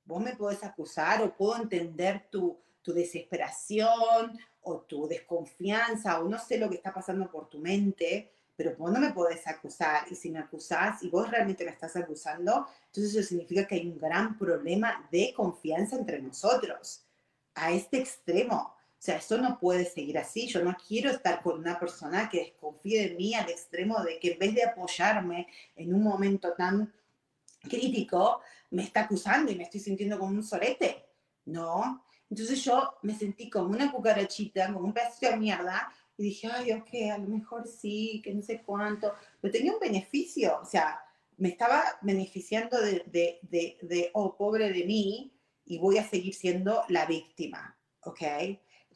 vos 0.05 0.21
me 0.21 0.35
podés 0.35 0.63
acusar 0.63 1.21
o 1.21 1.35
puedo 1.35 1.61
entender 1.61 2.27
tu, 2.29 2.57
tu 2.81 2.93
desesperación 2.93 4.39
o 4.61 4.79
tu 4.81 5.07
desconfianza 5.07 6.19
o 6.19 6.29
no 6.29 6.39
sé 6.39 6.57
lo 6.57 6.69
que 6.69 6.75
está 6.75 6.93
pasando 6.93 7.29
por 7.29 7.49
tu 7.49 7.59
mente, 7.59 8.31
pero 8.55 8.75
vos 8.75 8.91
no 8.91 8.99
me 8.99 9.11
podés 9.11 9.47
acusar. 9.47 10.05
Y 10.11 10.15
si 10.15 10.29
me 10.29 10.39
acusás 10.39 11.01
y 11.03 11.09
vos 11.09 11.29
realmente 11.29 11.63
me 11.63 11.71
estás 11.71 11.95
acusando, 11.95 12.67
entonces 12.87 13.15
eso 13.15 13.27
significa 13.27 13.65
que 13.65 13.75
hay 13.75 13.87
un 13.87 13.97
gran 13.97 14.37
problema 14.37 15.07
de 15.11 15.33
confianza 15.33 15.95
entre 15.95 16.21
nosotros, 16.21 17.05
a 17.55 17.71
este 17.71 17.99
extremo. 17.99 18.75
O 18.99 19.01
sea, 19.01 19.15
esto 19.15 19.37
no 19.37 19.57
puede 19.57 19.85
seguir 19.85 20.17
así. 20.17 20.47
Yo 20.47 20.61
no 20.61 20.75
quiero 20.75 21.09
estar 21.09 21.41
con 21.41 21.57
una 21.57 21.79
persona 21.79 22.27
que 22.27 22.39
desconfíe 22.39 23.07
de 23.07 23.15
mí 23.15 23.33
al 23.33 23.49
extremo 23.49 24.03
de 24.03 24.19
que 24.19 24.33
en 24.33 24.39
vez 24.39 24.53
de 24.53 24.65
apoyarme 24.65 25.47
en 25.77 25.93
un 25.93 26.03
momento 26.03 26.53
tan 26.53 26.93
crítico, 27.61 28.41
me 28.71 28.83
está 28.83 29.01
acusando 29.01 29.51
y 29.51 29.55
me 29.55 29.63
estoy 29.63 29.79
sintiendo 29.79 30.19
como 30.19 30.31
un 30.31 30.43
solete. 30.43 31.05
No. 31.45 32.03
Entonces 32.29 32.61
yo 32.61 32.97
me 33.03 33.15
sentí 33.17 33.49
como 33.49 33.69
una 33.69 33.89
cucarachita, 33.89 34.73
como 34.73 34.87
un 34.87 34.93
pedacito 34.93 35.31
de 35.31 35.37
mierda, 35.37 35.93
y 36.17 36.23
dije, 36.23 36.49
ay, 36.51 36.73
ok, 36.73 36.89
a 37.13 37.17
lo 37.19 37.29
mejor 37.29 37.65
sí, 37.65 38.21
que 38.21 38.33
no 38.33 38.41
sé 38.41 38.61
cuánto. 38.63 39.13
Pero 39.39 39.53
tenía 39.53 39.71
un 39.71 39.79
beneficio, 39.79 40.59
o 40.61 40.65
sea, 40.65 41.01
me 41.37 41.47
estaba 41.47 41.81
beneficiando 42.01 42.81
de, 42.81 43.03
de, 43.05 43.39
de, 43.43 43.77
de 43.81 44.09
oh, 44.13 44.35
pobre 44.35 44.73
de 44.73 44.83
mí, 44.83 45.33
y 45.63 45.77
voy 45.77 45.97
a 45.97 46.09
seguir 46.09 46.33
siendo 46.33 46.83
la 46.89 47.05
víctima, 47.05 47.77
¿ok? 48.01 48.21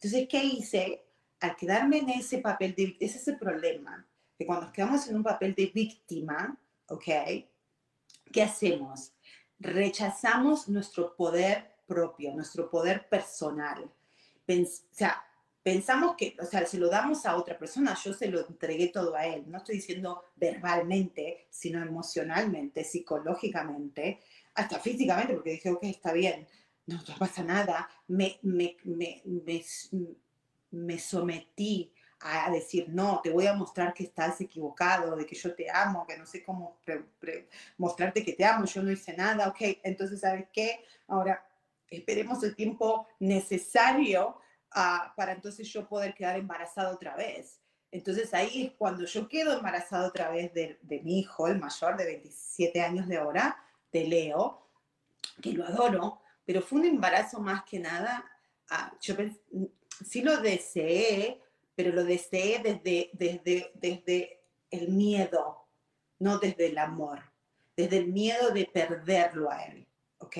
Entonces, 0.03 0.27
¿qué 0.27 0.43
hice? 0.43 1.05
Al 1.39 1.55
quedarme 1.55 1.99
en 1.99 2.09
ese 2.09 2.39
papel 2.39 2.75
de 2.75 2.97
ese 2.99 3.17
es 3.19 3.27
el 3.29 3.37
problema, 3.37 4.05
que 4.37 4.45
cuando 4.45 4.65
nos 4.65 4.73
quedamos 4.73 5.07
en 5.07 5.15
un 5.15 5.23
papel 5.23 5.55
de 5.55 5.67
víctima, 5.67 6.59
¿ok? 6.87 7.05
¿Qué 8.29 8.43
hacemos? 8.43 9.13
Rechazamos 9.59 10.67
nuestro 10.67 11.15
poder 11.15 11.77
propio, 11.87 12.33
nuestro 12.33 12.69
poder 12.69 13.07
personal. 13.07 13.83
o 13.85 14.65
sea, 14.91 15.23
pensamos 15.63 16.17
que, 16.17 16.35
o 16.37 16.45
sea, 16.45 16.65
se 16.65 16.77
lo 16.77 16.89
damos 16.89 17.25
a 17.25 17.37
otra 17.37 17.57
persona, 17.57 17.95
yo 18.03 18.11
se 18.13 18.27
lo 18.27 18.45
entregué 18.45 18.89
todo 18.89 19.15
a 19.15 19.25
él. 19.25 19.45
No 19.47 19.59
estoy 19.59 19.75
diciendo 19.75 20.25
verbalmente, 20.35 21.47
sino 21.49 21.81
emocionalmente, 21.81 22.83
psicológicamente, 22.83 24.19
hasta 24.53 24.81
físicamente, 24.81 25.33
porque 25.33 25.51
dije, 25.51 25.71
ok, 25.71 25.83
está 25.83 26.11
bien 26.11 26.45
no, 26.85 26.97
no 27.07 27.17
pasa 27.17 27.43
nada, 27.43 27.89
me, 28.07 28.39
me, 28.41 28.77
me, 28.83 29.21
me, 30.71 30.99
sometí 30.99 31.93
a 32.19 32.49
decir, 32.49 32.87
no, 32.89 33.19
te 33.21 33.29
voy 33.29 33.47
a 33.47 33.53
mostrar 33.53 33.93
que 33.93 34.03
estás 34.03 34.39
equivocado, 34.41 35.15
de 35.15 35.25
que 35.25 35.35
yo 35.35 35.53
te 35.53 35.69
amo, 35.69 36.05
que 36.07 36.17
no 36.17 36.25
sé 36.25 36.43
cómo 36.43 36.79
mostrarte 37.77 38.23
que 38.23 38.33
te 38.33 38.45
amo, 38.45 38.65
yo 38.65 38.81
no 38.81 38.91
hice 38.91 39.15
nada, 39.15 39.47
ok, 39.49 39.79
entonces, 39.83 40.21
¿sabes 40.21 40.47
qué? 40.53 40.85
Ahora, 41.07 41.45
esperemos 41.89 42.41
el 42.43 42.55
tiempo 42.55 43.07
necesario 43.19 44.37
ah, 44.71 45.13
para 45.15 45.33
entonces 45.33 45.67
yo 45.71 45.87
poder 45.87 46.13
quedar 46.13 46.37
embarazada 46.37 46.91
otra 46.91 47.15
vez. 47.15 47.59
Entonces 47.91 48.33
ahí 48.33 48.65
es 48.65 48.71
cuando 48.71 49.05
yo 49.05 49.27
quedo 49.27 49.55
embarazada 49.55 50.07
otra 50.07 50.29
vez 50.31 50.51
de, 50.53 50.79
de 50.81 51.01
mi 51.01 51.19
hijo, 51.19 51.47
el 51.47 51.59
mayor 51.59 51.95
de 51.95 52.05
27 52.05 52.81
años 52.81 53.07
de 53.07 53.17
ahora, 53.17 53.63
de 53.91 54.05
Leo, 54.05 54.67
que 55.41 55.53
lo 55.53 55.65
adoro, 55.65 56.22
pero 56.45 56.61
fue 56.61 56.79
un 56.79 56.85
embarazo 56.85 57.39
más 57.39 57.63
que 57.63 57.79
nada, 57.79 58.25
ah, 58.69 58.93
yo 59.01 59.15
sí 60.05 60.21
lo 60.21 60.37
deseé, 60.37 61.39
pero 61.75 61.91
lo 61.91 62.03
deseé 62.03 62.59
desde, 62.59 63.09
desde, 63.13 63.71
desde 63.75 64.41
el 64.69 64.89
miedo, 64.89 65.67
no 66.19 66.39
desde 66.39 66.67
el 66.67 66.77
amor, 66.77 67.21
desde 67.75 67.97
el 67.97 68.07
miedo 68.07 68.51
de 68.51 68.65
perderlo 68.65 69.49
a 69.51 69.63
él, 69.63 69.87
¿ok? 70.19 70.37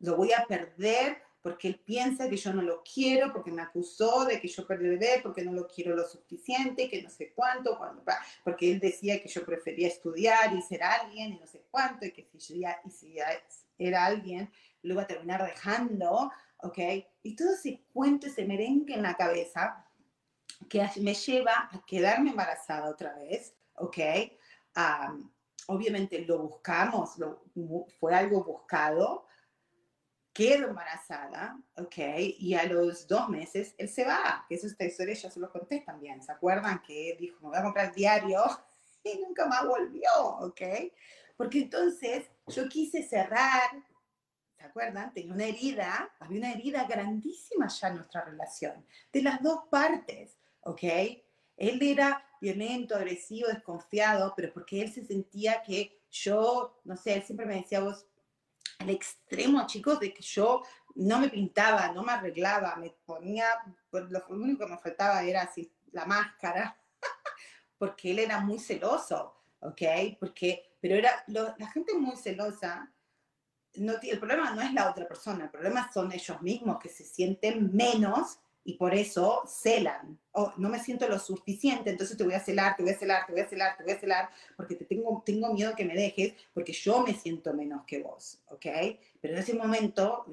Lo 0.00 0.16
voy 0.16 0.32
a 0.32 0.46
perder 0.46 1.22
porque 1.42 1.68
él 1.68 1.80
piensa 1.80 2.28
que 2.28 2.36
yo 2.36 2.52
no 2.52 2.62
lo 2.62 2.82
quiero, 2.82 3.32
porque 3.32 3.50
me 3.50 3.62
acusó 3.62 4.26
de 4.26 4.40
que 4.40 4.48
yo 4.48 4.66
perdí 4.66 4.86
el 4.86 4.98
bebé, 4.98 5.20
porque 5.22 5.42
no 5.42 5.52
lo 5.52 5.66
quiero 5.66 5.96
lo 5.96 6.06
suficiente, 6.06 6.88
que 6.88 7.02
no 7.02 7.08
sé 7.08 7.32
cuánto, 7.34 7.78
cuando, 7.78 8.02
porque 8.44 8.70
él 8.70 8.78
decía 8.78 9.20
que 9.22 9.28
yo 9.28 9.44
prefería 9.44 9.88
estudiar 9.88 10.54
y 10.54 10.60
ser 10.60 10.82
alguien 10.82 11.32
y 11.32 11.38
no 11.38 11.46
sé 11.46 11.62
cuánto, 11.70 12.04
y 12.04 12.12
que 12.12 12.28
si 12.38 12.60
ya, 12.60 12.78
y 12.84 12.90
si 12.90 13.14
ya 13.14 13.26
era 13.78 14.04
alguien, 14.04 14.50
lo 14.82 14.94
iba 14.94 15.02
a 15.02 15.06
terminar 15.06 15.44
dejando, 15.44 16.30
¿ok? 16.58 16.78
Y 17.22 17.36
todo 17.36 17.54
ese 17.54 17.84
cuento, 17.92 18.26
ese 18.26 18.44
merengue 18.44 18.94
en 18.94 19.02
la 19.02 19.14
cabeza 19.14 19.84
que 20.68 20.86
me 21.00 21.14
lleva 21.14 21.68
a 21.72 21.82
quedarme 21.86 22.30
embarazada 22.30 22.90
otra 22.90 23.14
vez, 23.14 23.54
¿ok? 23.74 23.98
obviamente 25.66 26.24
lo 26.24 26.38
buscamos, 26.38 27.18
lo, 27.18 27.44
fue 27.98 28.14
algo 28.14 28.42
buscado, 28.42 29.26
quedo 30.32 30.68
embarazada, 30.68 31.60
¿ok? 31.76 31.96
Y 32.38 32.54
a 32.54 32.64
los 32.64 33.06
dos 33.06 33.28
meses 33.28 33.74
él 33.78 33.88
se 33.88 34.04
va, 34.04 34.44
que 34.48 34.54
eso 34.54 34.66
esta 34.66 34.84
historia 34.84 35.14
ya 35.14 35.30
se 35.30 35.40
lo 35.40 35.50
conté 35.50 35.80
también, 35.80 36.22
¿se 36.22 36.32
acuerdan? 36.32 36.80
Que 36.82 37.16
dijo, 37.18 37.40
me 37.42 37.48
voy 37.50 37.58
a 37.58 37.62
comprar 37.62 37.86
el 37.86 37.94
diario 37.94 38.42
y 39.04 39.18
nunca 39.18 39.46
más 39.46 39.66
volvió, 39.66 40.10
¿ok? 40.40 40.60
Porque 41.36 41.62
entonces 41.62 42.26
yo 42.48 42.68
quise 42.68 43.02
cerrar 43.02 43.70
¿se 44.60 44.66
acuerdan? 44.66 45.12
Tenía 45.14 45.32
una 45.32 45.46
herida, 45.46 46.10
había 46.20 46.38
una 46.38 46.52
herida 46.52 46.84
grandísima 46.84 47.66
ya 47.68 47.88
en 47.88 47.96
nuestra 47.96 48.24
relación, 48.26 48.84
de 49.10 49.22
las 49.22 49.42
dos 49.42 49.60
partes, 49.70 50.36
¿ok? 50.60 50.82
Él 51.56 51.78
era 51.80 52.22
violento, 52.42 52.94
agresivo, 52.94 53.48
desconfiado, 53.48 54.34
pero 54.36 54.52
porque 54.52 54.82
él 54.82 54.92
se 54.92 55.04
sentía 55.04 55.62
que 55.62 56.02
yo, 56.10 56.78
no 56.84 56.94
sé, 56.96 57.14
él 57.14 57.22
siempre 57.22 57.46
me 57.46 57.54
decía 57.54 57.80
vos, 57.80 58.06
al 58.78 58.90
extremo, 58.90 59.66
chicos, 59.66 59.98
de 59.98 60.12
que 60.12 60.22
yo 60.22 60.62
no 60.94 61.20
me 61.20 61.30
pintaba, 61.30 61.92
no 61.92 62.02
me 62.02 62.12
arreglaba, 62.12 62.76
me 62.76 62.90
ponía, 63.06 63.46
pues 63.90 64.10
lo 64.10 64.22
único 64.28 64.66
que 64.66 64.72
me 64.72 64.78
faltaba 64.78 65.22
era 65.22 65.42
así, 65.42 65.72
la 65.92 66.04
máscara, 66.04 66.78
porque 67.78 68.10
él 68.10 68.18
era 68.18 68.40
muy 68.40 68.58
celoso, 68.58 69.36
¿ok? 69.60 69.82
Porque, 70.18 70.76
pero 70.82 70.96
era, 70.96 71.24
la 71.28 71.70
gente 71.72 71.94
muy 71.94 72.16
celosa 72.16 72.92
no, 73.74 73.94
el 74.02 74.18
problema 74.18 74.52
no 74.54 74.62
es 74.62 74.72
la 74.72 74.90
otra 74.90 75.06
persona, 75.06 75.44
el 75.44 75.50
problema 75.50 75.90
son 75.92 76.12
ellos 76.12 76.40
mismos 76.42 76.78
que 76.78 76.88
se 76.88 77.04
sienten 77.04 77.74
menos 77.74 78.38
y 78.64 78.74
por 78.74 78.94
eso 78.94 79.42
celan. 79.46 80.18
Oh, 80.32 80.52
no 80.56 80.68
me 80.68 80.78
siento 80.78 81.08
lo 81.08 81.18
suficiente, 81.18 81.90
entonces 81.90 82.16
te 82.16 82.24
voy 82.24 82.34
a 82.34 82.40
celar, 82.40 82.76
te 82.76 82.82
voy 82.82 82.92
a 82.92 82.98
celar, 82.98 83.26
te 83.26 83.32
voy 83.32 83.40
a 83.40 83.48
celar, 83.48 83.76
te 83.76 83.82
voy 83.84 83.92
a 83.92 84.00
celar, 84.00 84.30
porque 84.56 84.74
te 84.74 84.84
tengo, 84.84 85.22
tengo 85.24 85.52
miedo 85.52 85.74
que 85.74 85.84
me 85.84 85.94
dejes, 85.94 86.34
porque 86.52 86.72
yo 86.72 87.02
me 87.02 87.14
siento 87.14 87.54
menos 87.54 87.84
que 87.86 88.02
vos, 88.02 88.42
¿ok? 88.46 88.66
Pero 89.20 89.34
en 89.34 89.40
ese 89.40 89.54
momento, 89.54 90.26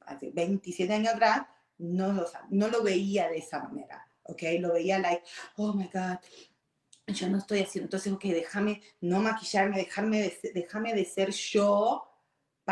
hace 0.00 0.30
27 0.30 0.92
años 0.92 1.14
atrás, 1.14 1.46
no 1.78 2.12
lo, 2.12 2.26
no 2.50 2.68
lo 2.68 2.82
veía 2.82 3.28
de 3.28 3.38
esa 3.38 3.60
manera, 3.60 4.06
¿ok? 4.24 4.42
Lo 4.60 4.74
veía 4.74 4.98
like, 4.98 5.24
oh 5.56 5.72
my 5.72 5.88
God, 5.92 6.18
yo 7.08 7.28
no 7.28 7.38
estoy 7.38 7.60
haciendo, 7.60 7.86
entonces, 7.86 8.12
ok, 8.12 8.24
déjame 8.24 8.82
no 9.00 9.20
maquillarme, 9.20 9.78
déjame 9.78 10.20
de, 10.20 10.52
déjame 10.54 10.94
de 10.94 11.04
ser 11.04 11.30
yo, 11.30 12.11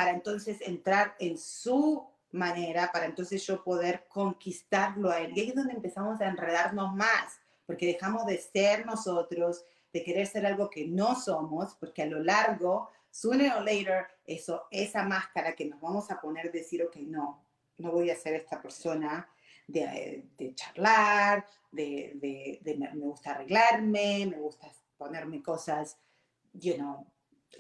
para 0.01 0.13
entonces 0.13 0.63
entrar 0.63 1.15
en 1.19 1.37
su 1.37 2.09
manera, 2.33 2.91
para 2.91 3.05
entonces 3.05 3.47
yo 3.47 3.63
poder 3.63 4.07
conquistarlo 4.09 5.11
a 5.11 5.21
él. 5.21 5.33
Y 5.37 5.41
ahí 5.41 5.49
es 5.51 5.55
donde 5.55 5.75
empezamos 5.75 6.19
a 6.23 6.29
enredarnos 6.29 6.95
más, 6.95 7.39
porque 7.67 7.85
dejamos 7.85 8.25
de 8.25 8.39
ser 8.39 8.87
nosotros, 8.87 9.63
de 9.93 10.03
querer 10.03 10.27
ser 10.27 10.47
algo 10.47 10.71
que 10.71 10.87
no 10.87 11.21
somos, 11.21 11.75
porque 11.75 12.01
a 12.01 12.07
lo 12.07 12.23
largo, 12.23 12.89
sooner 13.11 13.53
or 13.53 13.63
later, 13.63 14.07
eso, 14.25 14.63
esa 14.71 15.03
máscara 15.03 15.55
que 15.55 15.67
nos 15.67 15.79
vamos 15.83 16.11
a 16.11 16.19
poner, 16.19 16.51
decir, 16.51 16.83
ok, 16.83 16.97
no, 17.01 17.45
no 17.77 17.93
voy 17.93 18.09
a 18.09 18.17
ser 18.17 18.33
esta 18.33 18.63
persona 18.63 19.29
de, 19.67 20.25
de 20.39 20.55
charlar, 20.55 21.45
de, 21.71 22.59
me 22.65 23.05
gusta 23.05 23.33
arreglarme, 23.33 24.25
me 24.31 24.39
gusta 24.39 24.73
ponerme 24.97 25.43
cosas, 25.43 25.99
you 26.55 26.77
know, 26.77 27.07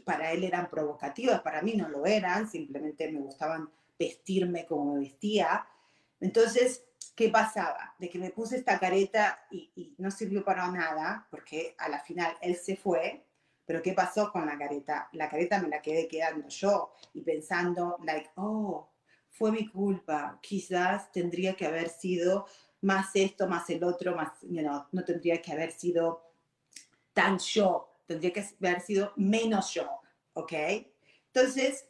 para 0.04 0.32
él 0.32 0.44
eran 0.44 0.68
provocativas, 0.68 1.40
para 1.40 1.62
mí 1.62 1.74
no 1.74 1.88
lo 1.88 2.06
eran, 2.06 2.50
simplemente 2.50 3.10
me 3.10 3.20
gustaban 3.20 3.70
vestirme 3.98 4.64
como 4.66 4.94
me 4.94 5.00
vestía. 5.00 5.66
Entonces, 6.20 6.84
¿qué 7.14 7.28
pasaba? 7.28 7.94
De 7.98 8.08
que 8.08 8.18
me 8.18 8.30
puse 8.30 8.56
esta 8.56 8.78
careta 8.78 9.46
y, 9.50 9.94
no 9.98 10.10
sirvió 10.10 10.44
para 10.44 10.70
nada, 10.70 11.26
porque 11.30 11.74
a 11.78 11.88
la 11.88 12.00
final 12.00 12.34
él 12.40 12.56
se 12.56 12.76
fue, 12.76 13.24
pero 13.66 13.82
¿qué 13.82 13.92
pasó 13.92 14.32
con 14.32 14.46
la 14.46 14.58
careta? 14.58 15.08
La 15.12 15.28
careta 15.28 15.60
me 15.60 15.68
la 15.68 15.82
quedé 15.82 16.08
quedando 16.08 16.48
yo 16.48 16.92
y 17.12 17.20
pensando, 17.22 17.98
like, 18.04 18.30
oh, 18.36 18.90
fue 19.28 19.52
mi 19.52 19.68
culpa, 19.68 20.38
quizás 20.42 21.12
tendría 21.12 21.54
que 21.54 21.66
haber 21.66 21.88
sido 21.88 22.46
más 22.82 23.10
esto, 23.14 23.46
más 23.46 23.68
el 23.70 23.84
otro, 23.84 24.16
más, 24.16 24.32
you 24.42 24.62
no 24.62 25.04
tendría 25.04 25.40
que 25.40 25.52
haber 25.52 25.70
sido 25.72 26.30
tan 27.12 27.38
yo, 27.38 27.89
tendría 28.10 28.32
que 28.32 28.44
haber 28.58 28.80
sido 28.80 29.12
menos 29.14 29.72
yo, 29.72 29.88
¿ok? 30.32 30.52
Entonces, 31.32 31.86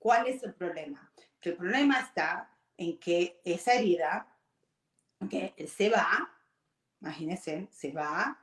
¿cuál 0.00 0.26
es 0.26 0.42
el 0.42 0.52
problema? 0.52 1.12
el 1.42 1.56
problema 1.56 2.00
está 2.00 2.52
en 2.76 2.98
que 2.98 3.40
esa 3.44 3.74
herida, 3.74 4.26
que 5.30 5.54
él 5.56 5.68
se 5.68 5.88
va, 5.88 6.28
imagínense, 7.00 7.68
se 7.70 7.92
va, 7.92 8.36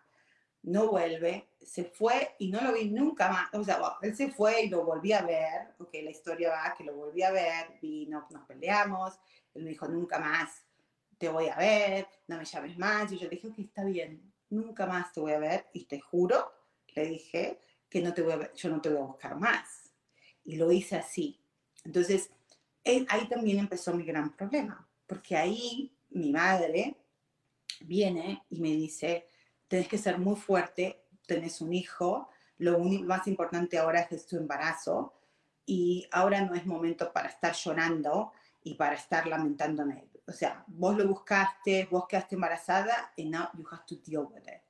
no 0.64 0.88
vuelve, 0.88 1.50
se 1.60 1.84
fue 1.84 2.34
y 2.40 2.50
no 2.50 2.62
lo 2.62 2.72
vi 2.72 2.90
nunca 2.92 3.28
más. 3.28 3.54
O 3.54 3.62
sea, 3.62 3.78
él 4.04 4.16
se 4.16 4.32
fue 4.32 4.62
y 4.62 4.70
lo 4.70 4.86
volví 4.86 5.12
a 5.12 5.22
ver, 5.24 5.76
ok, 5.80 5.96
la 5.96 6.12
historia 6.12 6.50
va 6.50 6.76
que 6.78 6.86
lo 6.86 6.96
volví 6.96 7.24
a 7.24 7.32
ver, 7.32 7.78
vino, 7.82 8.26
nos 8.30 8.46
peleamos, 8.46 9.20
él 9.54 9.64
me 9.64 9.72
dijo 9.72 9.86
nunca 9.90 10.18
más 10.18 10.64
te 11.18 11.28
voy 11.28 11.50
a 11.50 11.58
ver, 11.58 12.08
no 12.28 12.38
me 12.38 12.46
llames 12.46 12.78
más, 12.78 13.12
y 13.12 13.18
yo 13.18 13.24
le 13.24 13.32
dije, 13.32 13.48
ok, 13.48 13.58
está 13.58 13.84
bien, 13.84 14.32
nunca 14.50 14.86
más 14.86 15.12
te 15.12 15.20
voy 15.20 15.34
a 15.34 15.40
ver 15.40 15.68
y 15.74 15.86
te 15.86 16.00
juro 16.00 16.57
le 16.98 17.06
dije 17.06 17.60
que 17.90 18.02
no 18.02 18.14
te 18.14 18.22
voy 18.22 18.34
a, 18.34 18.54
yo 18.54 18.70
no 18.70 18.82
te 18.82 18.90
voy 18.90 19.00
a 19.00 19.06
buscar 19.06 19.38
más. 19.40 19.94
Y 20.44 20.56
lo 20.56 20.72
hice 20.72 20.96
así. 20.96 21.40
Entonces, 21.84 22.32
ahí 22.84 23.28
también 23.30 23.60
empezó 23.60 23.94
mi 23.94 24.04
gran 24.04 24.36
problema, 24.36 24.88
porque 25.06 25.36
ahí 25.36 25.94
mi 26.10 26.32
madre 26.32 26.96
viene 27.82 28.44
y 28.50 28.60
me 28.60 28.70
dice, 28.70 29.30
tenés 29.68 29.88
que 29.88 29.98
ser 29.98 30.18
muy 30.18 30.36
fuerte, 30.36 31.04
tenés 31.26 31.62
un 31.62 31.74
hijo, 31.74 32.30
lo 32.58 32.80
más 32.80 33.28
importante 33.28 33.78
ahora 33.78 34.02
es 34.10 34.26
tu 34.26 34.38
embarazo 34.38 35.14
y 35.66 36.08
ahora 36.12 36.42
no 36.42 36.56
es 36.56 36.66
momento 36.66 37.12
para 37.14 37.30
estar 37.30 37.54
llorando 37.54 38.32
y 38.64 38.74
para 38.74 38.96
estar 38.96 39.28
lamentándome. 39.28 40.10
O 40.26 40.32
sea, 40.32 40.64
vos 40.68 40.98
lo 40.98 41.08
buscaste, 41.08 41.88
vos 41.92 42.06
quedaste 42.08 42.36
embarazada 42.36 43.14
y 43.16 43.30
now 43.30 43.50
you 43.58 43.66
have 43.70 43.86
to 43.86 43.96
deal 43.98 44.28
with 44.32 44.48
it 44.48 44.67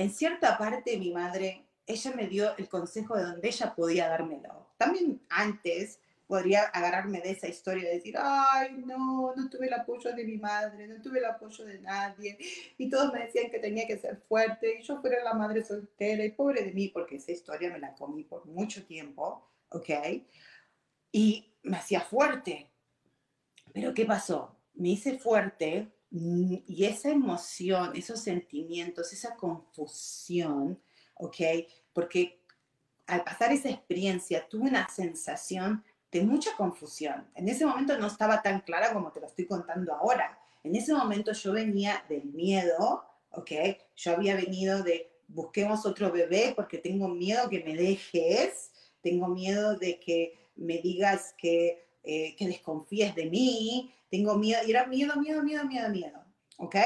en 0.00 0.10
cierta 0.10 0.56
parte 0.56 0.96
mi 0.96 1.12
madre, 1.12 1.66
ella 1.86 2.12
me 2.16 2.26
dio 2.26 2.56
el 2.56 2.68
consejo 2.70 3.16
de 3.16 3.24
donde 3.24 3.48
ella 3.48 3.74
podía 3.74 4.08
dármelo. 4.08 4.72
También 4.78 5.20
antes 5.28 6.00
podría 6.26 6.62
agarrarme 6.62 7.20
de 7.20 7.32
esa 7.32 7.48
historia 7.48 7.90
y 7.90 7.96
decir, 7.96 8.14
ay, 8.18 8.82
no, 8.86 9.34
no 9.34 9.50
tuve 9.50 9.66
el 9.66 9.74
apoyo 9.74 10.14
de 10.14 10.24
mi 10.24 10.38
madre, 10.38 10.86
no 10.86 11.02
tuve 11.02 11.18
el 11.18 11.26
apoyo 11.26 11.66
de 11.66 11.80
nadie. 11.80 12.38
Y 12.78 12.88
todos 12.88 13.12
me 13.12 13.26
decían 13.26 13.50
que 13.50 13.58
tenía 13.58 13.86
que 13.86 13.98
ser 13.98 14.16
fuerte 14.26 14.78
y 14.78 14.82
yo 14.82 15.02
fuera 15.02 15.22
la 15.22 15.34
madre 15.34 15.62
soltera 15.62 16.24
y 16.24 16.30
pobre 16.30 16.62
de 16.62 16.72
mí, 16.72 16.88
porque 16.88 17.16
esa 17.16 17.32
historia 17.32 17.70
me 17.70 17.78
la 17.78 17.94
comí 17.94 18.24
por 18.24 18.46
mucho 18.46 18.86
tiempo, 18.86 19.50
¿ok? 19.68 19.90
Y 21.12 21.52
me 21.62 21.76
hacía 21.76 22.00
fuerte. 22.00 22.70
Pero 23.74 23.92
¿qué 23.92 24.06
pasó? 24.06 24.56
Me 24.72 24.90
hice 24.90 25.18
fuerte 25.18 25.92
y 26.10 26.84
esa 26.84 27.10
emoción, 27.10 27.92
esos 27.94 28.20
sentimientos, 28.20 29.12
esa 29.12 29.36
confusión, 29.36 30.80
¿ok? 31.14 31.36
Porque 31.92 32.40
al 33.06 33.24
pasar 33.24 33.52
esa 33.52 33.68
experiencia 33.68 34.48
tuve 34.48 34.68
una 34.68 34.88
sensación 34.88 35.84
de 36.10 36.22
mucha 36.22 36.56
confusión. 36.56 37.28
En 37.34 37.48
ese 37.48 37.64
momento 37.64 37.96
no 37.98 38.06
estaba 38.06 38.42
tan 38.42 38.60
clara 38.60 38.92
como 38.92 39.12
te 39.12 39.20
lo 39.20 39.26
estoy 39.26 39.46
contando 39.46 39.94
ahora. 39.94 40.38
En 40.64 40.74
ese 40.74 40.92
momento 40.92 41.32
yo 41.32 41.52
venía 41.52 42.04
del 42.08 42.24
miedo, 42.24 43.04
¿ok? 43.30 43.50
Yo 43.96 44.12
había 44.12 44.34
venido 44.34 44.82
de 44.82 45.10
busquemos 45.28 45.86
otro 45.86 46.10
bebé 46.10 46.52
porque 46.56 46.78
tengo 46.78 47.08
miedo 47.08 47.48
que 47.48 47.62
me 47.62 47.76
dejes, 47.76 48.72
tengo 49.00 49.28
miedo 49.28 49.76
de 49.76 50.00
que 50.00 50.50
me 50.56 50.78
digas 50.78 51.34
que, 51.38 51.88
eh, 52.02 52.34
que 52.36 52.46
desconfíes 52.46 53.14
de 53.14 53.26
mí, 53.26 53.94
tengo 54.10 54.36
miedo, 54.36 54.60
y 54.66 54.70
era 54.70 54.86
miedo, 54.86 55.16
miedo, 55.16 55.42
miedo, 55.42 55.64
miedo, 55.64 55.88
miedo, 55.90 56.24
¿ok? 56.58 56.76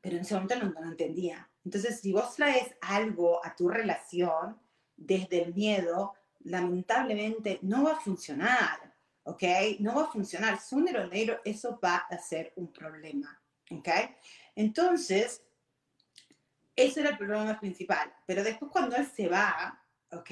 Pero 0.00 0.16
en 0.16 0.22
ese 0.22 0.34
momento 0.34 0.56
no, 0.56 0.72
no 0.80 0.90
entendía. 0.90 1.48
Entonces, 1.64 2.00
si 2.00 2.12
vos 2.12 2.34
traes 2.36 2.74
algo 2.80 3.44
a 3.44 3.56
tu 3.56 3.68
relación 3.68 4.60
desde 4.96 5.42
el 5.42 5.54
miedo, 5.54 6.14
lamentablemente 6.40 7.58
no 7.62 7.84
va 7.84 7.92
a 7.92 8.00
funcionar, 8.00 8.94
¿ok? 9.24 9.42
No 9.80 9.96
va 9.96 10.02
a 10.04 10.12
funcionar. 10.12 10.60
Sooner 10.60 10.96
or 10.96 11.06
later 11.12 11.40
eso 11.44 11.78
va 11.82 11.96
a 11.96 12.18
ser 12.18 12.52
un 12.56 12.72
problema, 12.72 13.42
¿ok? 13.70 13.88
Entonces, 14.54 15.42
ese 16.76 17.00
era 17.00 17.10
el 17.10 17.18
problema 17.18 17.58
principal. 17.58 18.12
Pero 18.26 18.44
después 18.44 18.70
cuando 18.70 18.96
él 18.96 19.06
se 19.06 19.28
va, 19.28 19.82
¿ok? 20.12 20.30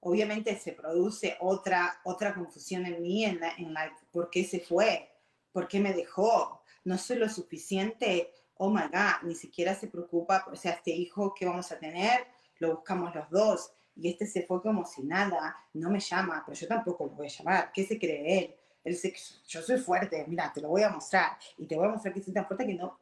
Obviamente 0.00 0.56
se 0.58 0.72
produce 0.72 1.36
otra, 1.40 2.00
otra 2.04 2.34
confusión 2.34 2.86
en 2.86 3.02
mí, 3.02 3.24
en 3.24 3.40
la, 3.40 3.52
en 3.58 3.74
¿por 4.12 4.30
qué 4.30 4.44
se 4.44 4.60
fue? 4.60 5.10
¿Por 5.52 5.66
qué 5.66 5.80
me 5.80 5.92
dejó? 5.92 6.62
No 6.84 6.96
soy 6.98 7.18
lo 7.18 7.28
suficiente. 7.28 8.32
Oh 8.54 8.70
my 8.70 8.82
God, 8.82 9.22
ni 9.22 9.34
siquiera 9.34 9.74
se 9.74 9.88
preocupa, 9.88 10.46
o 10.50 10.56
sea, 10.56 10.72
este 10.72 10.90
hijo 10.90 11.34
que 11.34 11.46
vamos 11.46 11.70
a 11.70 11.78
tener, 11.78 12.26
lo 12.58 12.76
buscamos 12.76 13.14
los 13.14 13.30
dos 13.30 13.72
y 13.98 14.08
este 14.10 14.26
se 14.26 14.42
fue 14.42 14.62
como 14.62 14.84
si 14.84 15.02
nada, 15.02 15.56
no 15.74 15.90
me 15.90 16.00
llama, 16.00 16.42
pero 16.46 16.58
yo 16.58 16.68
tampoco 16.68 17.06
lo 17.06 17.12
voy 17.12 17.26
a 17.26 17.30
llamar, 17.30 17.72
¿qué 17.72 17.84
se 17.84 17.98
cree 17.98 18.38
él? 18.38 18.54
Él 18.84 18.92
dice, 18.92 19.12
yo 19.46 19.60
soy 19.60 19.78
fuerte, 19.78 20.24
mira, 20.28 20.52
te 20.52 20.60
lo 20.60 20.68
voy 20.68 20.82
a 20.82 20.88
mostrar 20.88 21.36
y 21.56 21.66
te 21.66 21.76
voy 21.76 21.88
a 21.88 21.90
mostrar 21.90 22.14
que 22.14 22.22
soy 22.22 22.32
tan 22.32 22.46
fuerte 22.46 22.66
que 22.66 22.74
no, 22.74 22.96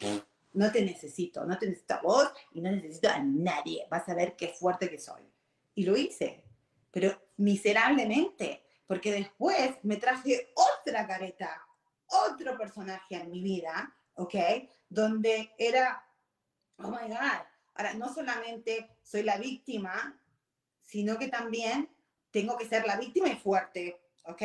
no 0.54 0.72
te 0.72 0.82
necesito, 0.82 1.44
no 1.44 1.58
te 1.58 1.66
necesito 1.66 1.94
a 1.94 2.00
vos 2.00 2.32
y 2.52 2.60
no 2.60 2.70
necesito 2.70 3.10
a 3.10 3.18
nadie, 3.18 3.86
vas 3.90 4.08
a 4.08 4.14
ver 4.14 4.36
qué 4.36 4.48
fuerte 4.48 4.88
que 4.88 4.98
soy. 4.98 5.22
Y 5.74 5.84
lo 5.84 5.96
hice, 5.96 6.44
pero 6.96 7.30
miserablemente, 7.36 8.64
porque 8.86 9.12
después 9.12 9.76
me 9.82 9.98
traje 9.98 10.54
otra 10.54 11.06
careta, 11.06 11.62
otro 12.06 12.56
personaje 12.56 13.16
en 13.16 13.30
mi 13.30 13.42
vida, 13.42 13.94
¿ok? 14.14 14.34
Donde 14.88 15.52
era, 15.58 16.02
oh 16.78 16.88
my 16.88 17.06
God, 17.06 17.42
ahora 17.74 17.92
no 17.92 18.08
solamente 18.14 18.96
soy 19.02 19.24
la 19.24 19.36
víctima, 19.36 20.18
sino 20.80 21.18
que 21.18 21.28
también 21.28 21.90
tengo 22.30 22.56
que 22.56 22.66
ser 22.66 22.86
la 22.86 22.96
víctima 22.96 23.28
y 23.28 23.36
fuerte, 23.36 24.00
¿ok? 24.24 24.42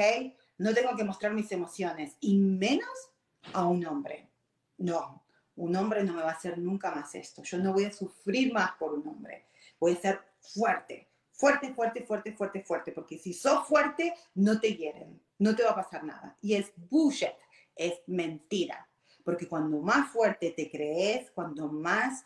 No 0.58 0.74
tengo 0.74 0.94
que 0.98 1.06
mostrar 1.06 1.32
mis 1.32 1.54
emociones, 1.54 2.18
y 2.20 2.38
menos 2.38 3.14
a 3.54 3.66
un 3.66 3.86
hombre. 3.86 4.30
No, 4.78 5.26
un 5.56 5.74
hombre 5.78 6.04
no 6.04 6.12
me 6.12 6.22
va 6.22 6.32
a 6.32 6.36
hacer 6.36 6.58
nunca 6.58 6.94
más 6.94 7.16
esto. 7.16 7.44
Yo 7.44 7.60
no 7.60 7.72
voy 7.72 7.86
a 7.86 7.94
sufrir 7.94 8.52
más 8.52 8.74
por 8.74 8.94
un 8.94 9.08
hombre. 9.08 9.48
Voy 9.80 9.94
a 9.94 10.02
ser 10.02 10.22
fuerte, 10.42 11.11
fuerte, 11.42 11.74
fuerte, 11.74 12.04
fuerte, 12.04 12.34
fuerte, 12.34 12.62
fuerte, 12.62 12.92
porque 12.92 13.18
si 13.18 13.34
sos 13.34 13.68
fuerte, 13.68 14.14
no 14.36 14.60
te 14.60 14.76
hieren, 14.76 15.20
no 15.40 15.56
te 15.56 15.64
va 15.64 15.72
a 15.72 15.76
pasar 15.76 16.04
nada. 16.04 16.38
Y 16.40 16.54
es 16.54 16.72
bullshit, 16.76 17.34
es 17.76 17.96
mentira. 18.06 18.88
Porque 19.24 19.48
cuando 19.48 19.80
más 19.82 20.12
fuerte 20.12 20.52
te 20.52 20.70
crees, 20.70 21.32
cuando 21.32 21.68
más, 21.68 22.24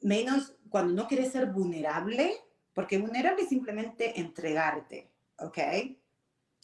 menos, 0.00 0.54
cuando 0.68 0.92
no 0.94 1.08
quieres 1.08 1.32
ser 1.32 1.46
vulnerable, 1.46 2.36
porque 2.72 2.98
vulnerable 2.98 3.42
es 3.42 3.48
simplemente 3.48 4.20
entregarte, 4.20 5.10
¿ok? 5.38 5.58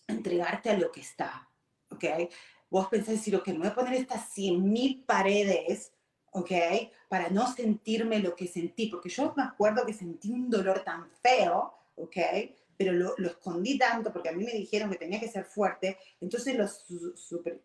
Entregarte 0.06 0.70
a 0.70 0.78
lo 0.78 0.92
que 0.92 1.00
está, 1.00 1.48
¿ok? 1.90 2.04
Vos 2.70 2.86
pensás 2.86 3.14
decir, 3.14 3.34
ok, 3.34 3.48
me 3.48 3.58
voy 3.58 3.68
a 3.68 3.74
poner 3.74 3.94
estas 3.94 4.32
100.000 4.36 5.04
paredes, 5.04 5.92
¿ok? 6.30 6.52
Para 7.08 7.28
no 7.28 7.52
sentirme 7.52 8.20
lo 8.20 8.36
que 8.36 8.46
sentí, 8.46 8.86
porque 8.86 9.08
yo 9.08 9.32
me 9.36 9.42
acuerdo 9.42 9.84
que 9.84 9.92
sentí 9.92 10.30
un 10.30 10.48
dolor 10.48 10.84
tan 10.84 11.08
feo, 11.22 11.74
¿ok? 11.96 12.16
Pero 12.76 12.92
lo, 12.92 13.14
lo 13.18 13.28
escondí 13.28 13.78
tanto 13.78 14.12
porque 14.12 14.30
a 14.30 14.32
mí 14.32 14.44
me 14.44 14.52
dijeron 14.52 14.90
que 14.90 14.96
tenía 14.96 15.20
que 15.20 15.28
ser 15.28 15.44
fuerte, 15.44 15.98
entonces 16.20 16.56
lo 16.56 16.66
su, 16.66 17.14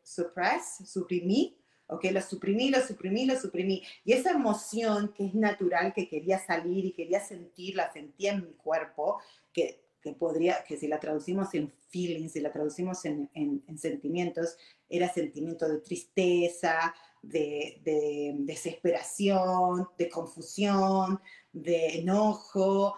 suppress, 0.03 0.78
suprimí, 0.86 1.57
¿ok? 1.88 2.05
Lo 2.11 2.22
suprimí, 2.22 2.70
lo 2.70 2.82
suprimí, 2.82 3.26
lo 3.26 3.39
suprimí. 3.39 3.84
Y 4.03 4.13
esa 4.13 4.32
emoción 4.32 5.13
que 5.16 5.26
es 5.28 5.36
natural, 5.36 5.93
que 5.93 6.09
quería 6.09 6.39
salir 6.39 6.86
y 6.86 6.91
quería 6.91 7.20
sentir, 7.20 7.76
la 7.76 7.91
sentía 7.91 8.34
en 8.34 8.43
mi 8.43 8.53
cuerpo, 8.53 9.20
que, 9.53 9.86
que 10.01 10.13
podría, 10.13 10.63
que 10.63 10.78
si 10.78 10.88
la 10.88 10.99
traducimos 10.99 11.53
en 11.53 11.72
feelings, 11.89 12.34
si 12.34 12.39
la 12.39 12.51
traducimos 12.51 13.05
en, 13.05 13.30
en, 13.34 13.63
en 13.68 13.78
sentimientos, 13.78 14.57
era 14.89 15.11
sentimiento 15.13 15.68
de 15.68 15.80
tristeza, 15.80 16.93
de, 17.28 17.82
de, 17.84 18.34
desesperación, 18.39 19.89
de 19.97 20.09
confusión, 20.09 21.21
de 21.51 21.99
enojo, 21.99 22.97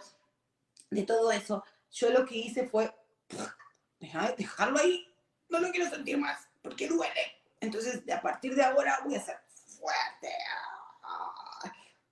de 0.90 1.04
todo 1.04 1.32
eso. 1.32 1.64
Yo 1.92 2.10
lo 2.10 2.26
que 2.26 2.38
hice 2.38 2.68
fue 2.68 2.94
dejarlo 4.00 4.80
ahí, 4.80 5.08
no 5.50 5.60
lo 5.60 5.72
quiero 5.72 5.90
sentir 5.90 6.18
más, 6.18 6.48
porque 6.62 6.88
duele 6.88 7.38
entonces, 7.60 8.04
a 8.10 8.22
partir 8.22 8.56
de 8.56 8.64
ahora 8.64 9.00
voy 9.04 9.16
a 9.16 9.22
ser 9.22 9.38
fuerte. 9.80 10.30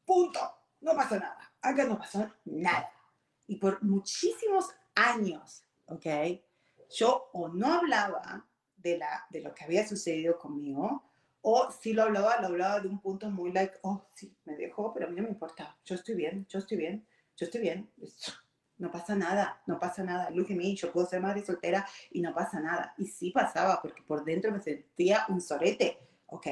Punto. 0.06 0.40
No 0.82 0.96
pasó 0.96 1.20
nada. 1.20 1.54
Acá 1.62 1.84
no 1.86 1.98
pasó 1.98 2.32
nada. 2.46 2.92
Y 3.48 3.58
por 3.58 3.82
muchísimos 3.84 4.70
años, 4.96 5.64
¿ok? 5.86 6.06
Yo 6.92 7.30
o 7.34 7.48
no 7.48 7.74
hablaba 7.74 8.46
de, 8.78 8.98
la, 8.98 9.26
de 9.30 9.42
lo 9.42 9.54
que 9.54 9.64
había 9.64 9.88
sucedido 9.88 10.38
conmigo, 10.38 11.04
o 11.48 11.72
si 11.72 11.94
lo 11.94 12.04
hablaba, 12.04 12.42
lo 12.42 12.48
hablaba 12.48 12.80
de 12.80 12.88
un 12.88 13.00
punto 13.00 13.30
muy 13.30 13.52
like, 13.52 13.78
oh, 13.84 14.08
sí, 14.14 14.36
me 14.46 14.56
dejó, 14.56 14.94
pero 14.94 15.06
a 15.06 15.10
mí 15.10 15.16
no 15.16 15.24
me 15.24 15.30
importa. 15.30 15.78
Yo 15.86 15.96
estoy 15.96 16.16
bien, 16.16 16.46
yo 16.50 16.60
estoy 16.60 16.78
bien, 16.78 17.06
yo 17.36 17.46
estoy 17.46 17.62
bien 17.62 17.90
no 18.78 18.92
pasa 18.92 19.16
nada, 19.16 19.62
no 19.68 19.80
pasa 19.80 20.04
nada. 20.04 20.30
Look 20.30 20.48
at 20.52 20.56
me, 20.56 20.76
yo 20.76 20.92
puedo 20.92 21.08
ser 21.08 21.22
madre 21.22 21.46
soltera 21.46 21.88
y 22.12 22.22
no 22.22 22.34
pasa 22.34 22.60
nada. 22.60 22.94
Y 22.98 23.08
sí 23.08 23.32
pasaba, 23.32 23.82
porque 23.82 24.02
por 24.04 24.24
dentro 24.26 24.52
me 24.52 24.62
sentía 24.62 25.26
un 25.30 25.42
sorete, 25.42 26.00
¿ok? 26.28 26.48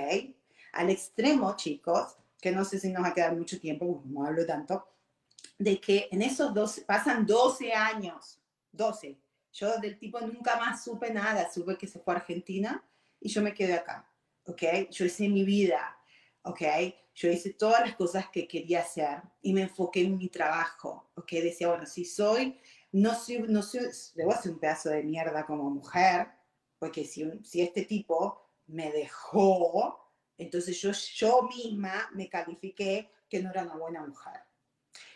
Al 0.74 0.90
extremo, 0.90 1.56
chicos, 1.56 2.16
que 2.40 2.52
no 2.52 2.66
sé 2.66 2.80
si 2.80 2.92
nos 2.92 3.04
va 3.04 3.10
a 3.10 3.14
quedar 3.14 3.36
mucho 3.36 3.60
tiempo, 3.60 4.02
no 4.06 4.26
hablo 4.26 4.46
tanto, 4.46 4.88
de 5.58 5.80
que 5.80 6.08
en 6.12 6.22
esos 6.22 6.54
dos, 6.54 6.80
pasan 6.82 7.26
12 7.26 7.74
años, 7.74 8.40
12. 8.72 9.20
Yo 9.54 9.78
del 9.78 10.00
tipo 10.00 10.20
nunca 10.22 10.58
más 10.58 10.84
supe 10.84 11.14
nada, 11.14 11.52
supe 11.52 11.78
que 11.78 11.88
se 11.88 12.00
fue 12.00 12.14
a 12.14 12.18
Argentina 12.18 12.84
y 13.20 13.30
yo 13.30 13.42
me 13.42 13.54
quedé 13.54 13.76
acá, 13.76 14.10
¿ok? 14.46 14.90
Yo 14.92 15.06
hice 15.06 15.30
mi 15.30 15.44
vida, 15.44 15.98
¿ok? 16.44 16.62
Yo 17.16 17.30
hice 17.30 17.54
todas 17.54 17.82
las 17.82 17.96
cosas 17.96 18.30
que 18.30 18.48
quería 18.48 18.82
hacer 18.82 19.22
y 19.42 19.54
me 19.54 19.62
enfoqué 19.64 20.02
en 20.02 20.18
mi 20.18 20.30
trabajo, 20.30 21.12
¿ok? 21.16 21.32
Decía, 21.34 21.70
bueno, 21.70 21.86
si 21.86 22.06
soy, 22.06 22.60
no 22.92 23.14
soy, 23.14 23.40
no 23.48 23.62
soy, 23.62 23.82
debo 24.16 24.32
ser 24.34 24.52
un 24.52 24.60
pedazo 24.60 24.90
de 24.90 25.04
mierda 25.04 25.46
como 25.46 25.70
mujer, 25.70 26.28
porque 26.80 27.06
si, 27.06 27.30
si 27.44 27.62
este 27.62 27.84
tipo 27.84 28.50
me 28.68 28.92
dejó, 28.92 30.12
entonces 30.38 30.80
yo, 30.82 30.92
yo 30.92 31.44
misma 31.44 32.10
me 32.14 32.30
califiqué 32.30 33.12
que 33.30 33.42
no 33.42 33.52
era 33.52 33.64
una 33.64 33.76
buena 33.76 34.06
mujer. 34.06 34.42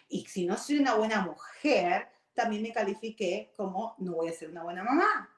Y 0.10 0.26
si 0.26 0.46
no 0.46 0.58
soy 0.58 0.80
una 0.80 0.96
buena 0.96 1.22
mujer, 1.22 2.08
también 2.34 2.62
me 2.62 2.72
califiqué 2.72 3.52
como 3.56 3.96
no 3.98 4.14
voy 4.14 4.30
a 4.30 4.34
ser 4.34 4.50
una 4.50 4.64
buena 4.64 4.84
mamá. 4.84 5.30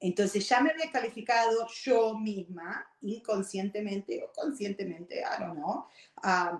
Entonces 0.00 0.48
ya 0.48 0.60
me 0.60 0.70
había 0.70 0.90
calificado 0.90 1.66
yo 1.82 2.18
misma, 2.18 2.86
inconscientemente 3.00 4.22
o 4.22 4.32
conscientemente, 4.32 5.20
I 5.20 5.40
don't 5.40 5.54
know, 5.54 5.86
uh, 6.22 6.58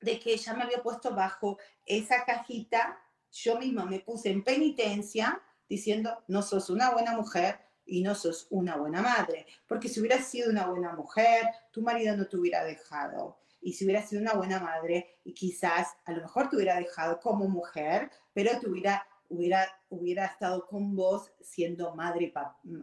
de 0.00 0.18
que 0.18 0.36
ya 0.36 0.54
me 0.54 0.62
había 0.62 0.82
puesto 0.82 1.14
bajo 1.14 1.58
esa 1.84 2.24
cajita, 2.24 2.98
yo 3.30 3.58
misma 3.58 3.84
me 3.84 4.00
puse 4.00 4.30
en 4.30 4.42
penitencia 4.42 5.40
diciendo, 5.68 6.24
no 6.28 6.42
sos 6.42 6.70
una 6.70 6.90
buena 6.90 7.12
mujer 7.12 7.60
y 7.84 8.02
no 8.02 8.14
sos 8.14 8.46
una 8.50 8.76
buena 8.76 9.02
madre, 9.02 9.46
porque 9.66 9.88
si 9.88 10.00
hubieras 10.00 10.26
sido 10.26 10.50
una 10.50 10.66
buena 10.66 10.92
mujer, 10.92 11.44
tu 11.70 11.82
marido 11.82 12.16
no 12.16 12.26
te 12.26 12.36
hubiera 12.36 12.64
dejado. 12.64 13.38
Y 13.60 13.72
si 13.72 13.84
hubieras 13.84 14.08
sido 14.08 14.22
una 14.22 14.34
buena 14.34 14.60
madre, 14.60 15.18
y 15.24 15.34
quizás 15.34 15.88
a 16.04 16.12
lo 16.12 16.22
mejor 16.22 16.48
te 16.48 16.56
hubiera 16.56 16.76
dejado 16.76 17.18
como 17.20 17.48
mujer, 17.48 18.10
pero 18.32 18.58
te 18.60 18.68
hubiera 18.68 19.06
hubiera, 19.28 19.66
hubiera 19.88 20.26
estado 20.26 20.66
con 20.66 20.94
vos 20.94 21.32
siendo 21.40 21.94
madre 21.94 22.26
y 22.26 22.32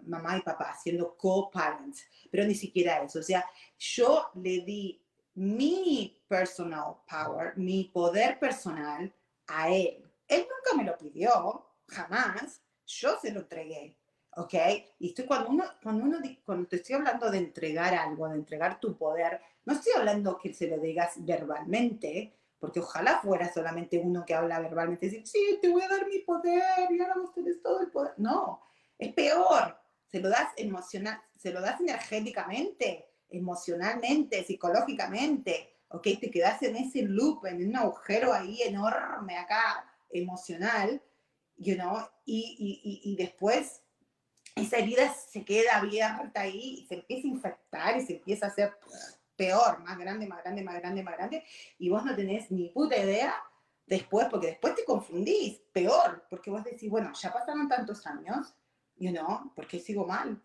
mamá 0.06 0.38
y 0.38 0.42
papá, 0.42 0.76
siendo 0.82 1.16
co-parents, 1.18 2.06
pero 2.32 2.46
ni 2.46 2.56
siquiera 2.56 3.04
eso. 3.04 3.20
O 3.20 3.24
sea, 3.24 3.46
yo 3.78 4.30
le 4.36 4.62
di 4.62 5.04
mi 5.36 6.22
personal 6.28 6.98
power, 7.10 7.58
mi 7.58 7.86
poder 7.86 8.40
personal 8.40 9.14
a 9.48 9.70
él. 9.70 10.04
Él 10.28 10.42
nunca 10.42 10.78
me 10.78 10.90
lo 10.90 10.98
pidió, 10.98 11.66
jamás. 11.88 12.62
Yo 12.86 13.18
se 13.20 13.32
lo 13.32 13.42
entregué. 13.42 13.98
¿Ok? 14.36 14.54
Y 15.00 15.10
estoy, 15.10 15.26
cuando 15.26 15.50
uno, 15.50 15.64
cuando 15.82 16.06
uno, 16.06 16.18
cuando 16.44 16.68
te 16.68 16.78
estoy 16.78 16.96
hablando 16.96 17.30
de 17.30 17.38
entregar 17.38 17.94
algo, 17.94 18.28
de 18.28 18.36
entregar 18.36 18.80
tu 18.80 18.98
poder, 18.98 19.40
no 19.66 19.74
estoy 19.74 19.94
hablando 19.96 20.40
que 20.40 20.54
se 20.54 20.68
lo 20.68 20.80
digas 20.80 21.14
verbalmente, 21.18 22.34
porque 22.64 22.80
ojalá 22.80 23.20
fuera 23.22 23.52
solamente 23.52 23.98
uno 23.98 24.24
que 24.26 24.34
habla 24.34 24.58
verbalmente, 24.62 25.08
decir, 25.08 25.28
sí, 25.28 25.60
te 25.62 25.68
voy 25.68 25.82
a 25.82 25.90
dar 25.90 26.08
mi 26.08 26.20
poder 26.20 26.90
y 26.90 27.02
ahora 27.02 27.16
vos 27.16 27.34
tenés 27.34 27.62
todo 27.62 27.82
el 27.82 27.92
poder. 27.92 28.14
No, 28.16 28.62
Es 28.98 29.12
peor. 29.12 29.78
Se 30.08 30.22
lo 30.22 30.30
das 30.30 30.48
emocional, 30.56 31.22
se 31.36 31.52
lo 31.52 31.60
das 31.60 31.82
energéticamente, 31.82 33.06
emocionalmente, 33.28 34.46
psicológicamente. 34.46 35.76
¿Ok? 35.90 36.04
Te 36.22 36.32
quedas 36.32 36.64
en 36.64 36.78
ese 36.78 37.02
loop, 37.02 37.46
en 37.48 37.68
un 37.68 37.76
agujero 37.76 38.32
ahí 38.32 38.62
enorme 38.62 39.38
acá, 39.38 39.86
emocional, 40.10 41.04
you 41.58 41.76
know, 41.76 41.98
y, 42.24 42.56
y, 42.58 43.12
y 43.12 43.18
después 43.18 43.82
esa 44.56 44.78
herida 44.78 45.14
se 45.14 45.44
queda 45.44 45.80
abierta 45.80 46.40
ahí 46.40 46.80
y 46.80 46.86
se 46.88 46.96
empieza 46.96 47.28
a 47.28 47.32
infectar 47.32 47.98
y 47.98 48.06
se 48.06 48.14
empieza 48.14 48.46
a 48.46 48.50
hacer 48.50 48.72
peor, 49.36 49.80
más 49.80 49.98
grande, 49.98 50.28
más 50.28 50.44
grande, 50.44 50.64
más 50.64 50.76
grande, 50.76 51.04
más 51.04 51.16
grande, 51.16 51.44
y 51.78 51.90
vos 51.90 52.04
no 52.06 52.16
tenés 52.16 52.52
ni 52.52 52.70
puta 52.70 52.98
idea 52.98 53.36
después, 53.86 54.28
porque 54.30 54.48
después 54.48 54.76
te 54.76 54.86
confundís, 54.86 55.60
peor, 55.72 56.26
porque 56.30 56.52
vos 56.52 56.64
decís, 56.64 56.90
bueno, 56.90 57.12
ya 57.14 57.32
pasaron 57.32 57.68
tantos 57.68 58.06
años, 58.08 58.56
you 58.96 59.12
know, 59.12 59.52
¿por 59.56 59.68
qué 59.68 59.80
sigo 59.80 60.06
mal? 60.06 60.42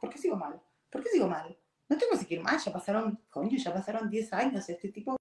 ¿Por 0.00 0.10
qué 0.10 0.18
sigo 0.18 0.36
mal? 0.36 0.60
¿Por 0.90 1.02
qué 1.02 1.10
sigo 1.10 1.28
mal? 1.28 1.58
No 1.88 1.96
tengo 1.96 2.12
que 2.12 2.18
seguir 2.18 2.40
mal, 2.40 2.58
ya 2.58 2.72
pasaron, 2.72 3.24
coño, 3.30 3.56
ya 3.56 3.72
pasaron 3.72 4.10
10 4.10 4.32
años, 4.32 4.68
este 4.68 4.90
tipo... 4.90 5.16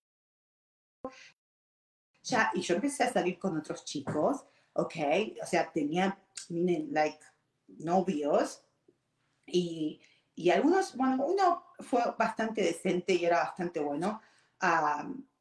Ya, 2.23 2.51
y 2.53 2.61
yo 2.61 2.75
empecé 2.75 3.05
a 3.05 3.13
salir 3.13 3.39
con 3.39 3.57
otros 3.57 3.85
chicos, 3.85 4.45
ok, 4.73 4.95
o 5.41 5.45
sea, 5.45 5.71
tenía, 5.71 6.21
miren, 6.49 6.89
like, 6.91 7.19
novios, 7.67 8.65
y, 9.45 10.01
y 10.37 10.51
algunos, 10.51 10.95
bueno, 10.95 11.25
uno 11.25 11.63
fue 11.79 11.99
bastante 12.15 12.61
decente 12.61 13.13
y 13.15 13.25
era 13.25 13.39
bastante 13.39 13.79
bueno, 13.79 14.21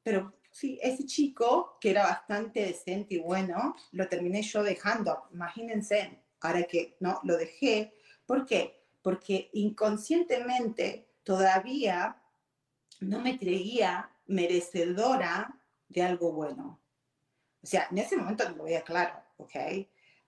pero 0.02 0.32
sí, 0.50 0.78
ese 0.82 1.04
chico 1.04 1.76
que 1.78 1.90
era 1.90 2.04
bastante 2.04 2.60
decente 2.64 3.16
y 3.16 3.18
bueno, 3.18 3.76
lo 3.92 4.08
terminé 4.08 4.40
yo 4.40 4.62
dejando, 4.62 5.28
imagínense, 5.34 6.22
ahora 6.40 6.62
que 6.62 6.96
no, 7.00 7.20
lo 7.24 7.36
dejé, 7.36 7.92
¿por 8.24 8.46
qué? 8.46 8.86
Porque 9.02 9.50
inconscientemente 9.52 11.10
todavía 11.24 12.22
no 13.00 13.20
me 13.20 13.38
creía 13.38 14.10
merecedora 14.24 15.60
de 15.88 16.02
algo 16.02 16.32
bueno. 16.32 16.80
O 17.62 17.66
sea, 17.66 17.86
en 17.90 17.98
ese 17.98 18.16
momento 18.16 18.48
lo 18.48 18.64
veía 18.64 18.80
claro, 18.80 19.22
¿ok? 19.36 19.56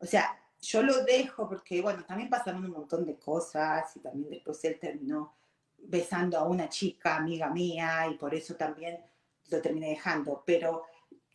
O 0.00 0.04
sea, 0.04 0.38
yo 0.60 0.82
lo 0.82 1.04
dejo 1.04 1.48
porque, 1.48 1.80
bueno, 1.80 2.04
también 2.04 2.28
pasaron 2.28 2.64
un 2.64 2.72
montón 2.72 3.04
de 3.04 3.18
cosas 3.18 3.96
y 3.96 4.00
también 4.00 4.30
después 4.30 4.62
él 4.64 4.78
terminó 4.80 5.36
besando 5.78 6.38
a 6.38 6.44
una 6.44 6.68
chica 6.68 7.16
amiga 7.16 7.48
mía 7.50 8.06
y 8.10 8.14
por 8.14 8.34
eso 8.34 8.56
también 8.56 8.98
lo 9.50 9.62
terminé 9.62 9.90
dejando. 9.90 10.42
Pero 10.44 10.84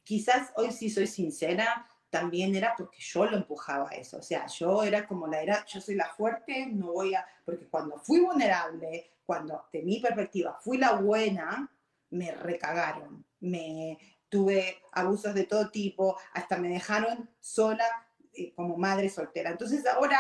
quizás 0.04 0.52
hoy 0.56 0.72
sí 0.72 0.90
soy 0.90 1.08
sincera, 1.08 1.88
también 2.10 2.54
era 2.56 2.76
porque 2.78 3.00
yo 3.00 3.26
lo 3.26 3.38
empujaba 3.38 3.90
a 3.90 3.96
eso. 3.96 4.18
O 4.18 4.22
sea, 4.22 4.46
yo 4.48 4.84
era 4.84 5.08
como 5.08 5.28
la 5.28 5.42
era, 5.42 5.66
yo 5.66 5.82
soy 5.82 5.96
la 5.96 6.10
fuerte, 6.10 6.68
no 6.68 6.94
voy 6.94 7.16
a, 7.16 7.26
porque 7.44 7.68
cuando 7.68 7.98
fui 7.98 8.20
vulnerable, 8.20 9.14
cuando 9.26 9.66
de 9.72 9.82
mi 9.82 10.00
perspectiva 10.00 10.60
fui 10.62 10.78
la 10.78 10.94
buena, 10.94 11.72
me 12.12 12.32
recagaron, 12.32 13.26
me 13.40 13.98
tuve 14.30 14.82
abusos 14.92 15.34
de 15.34 15.46
todo 15.46 15.70
tipo, 15.70 16.18
hasta 16.34 16.58
me 16.58 16.70
dejaron 16.70 17.30
sola 17.40 17.86
eh, 18.34 18.54
como 18.56 18.78
madre 18.78 19.10
soltera. 19.10 19.52
Entonces 19.52 19.86
ahora, 19.86 20.20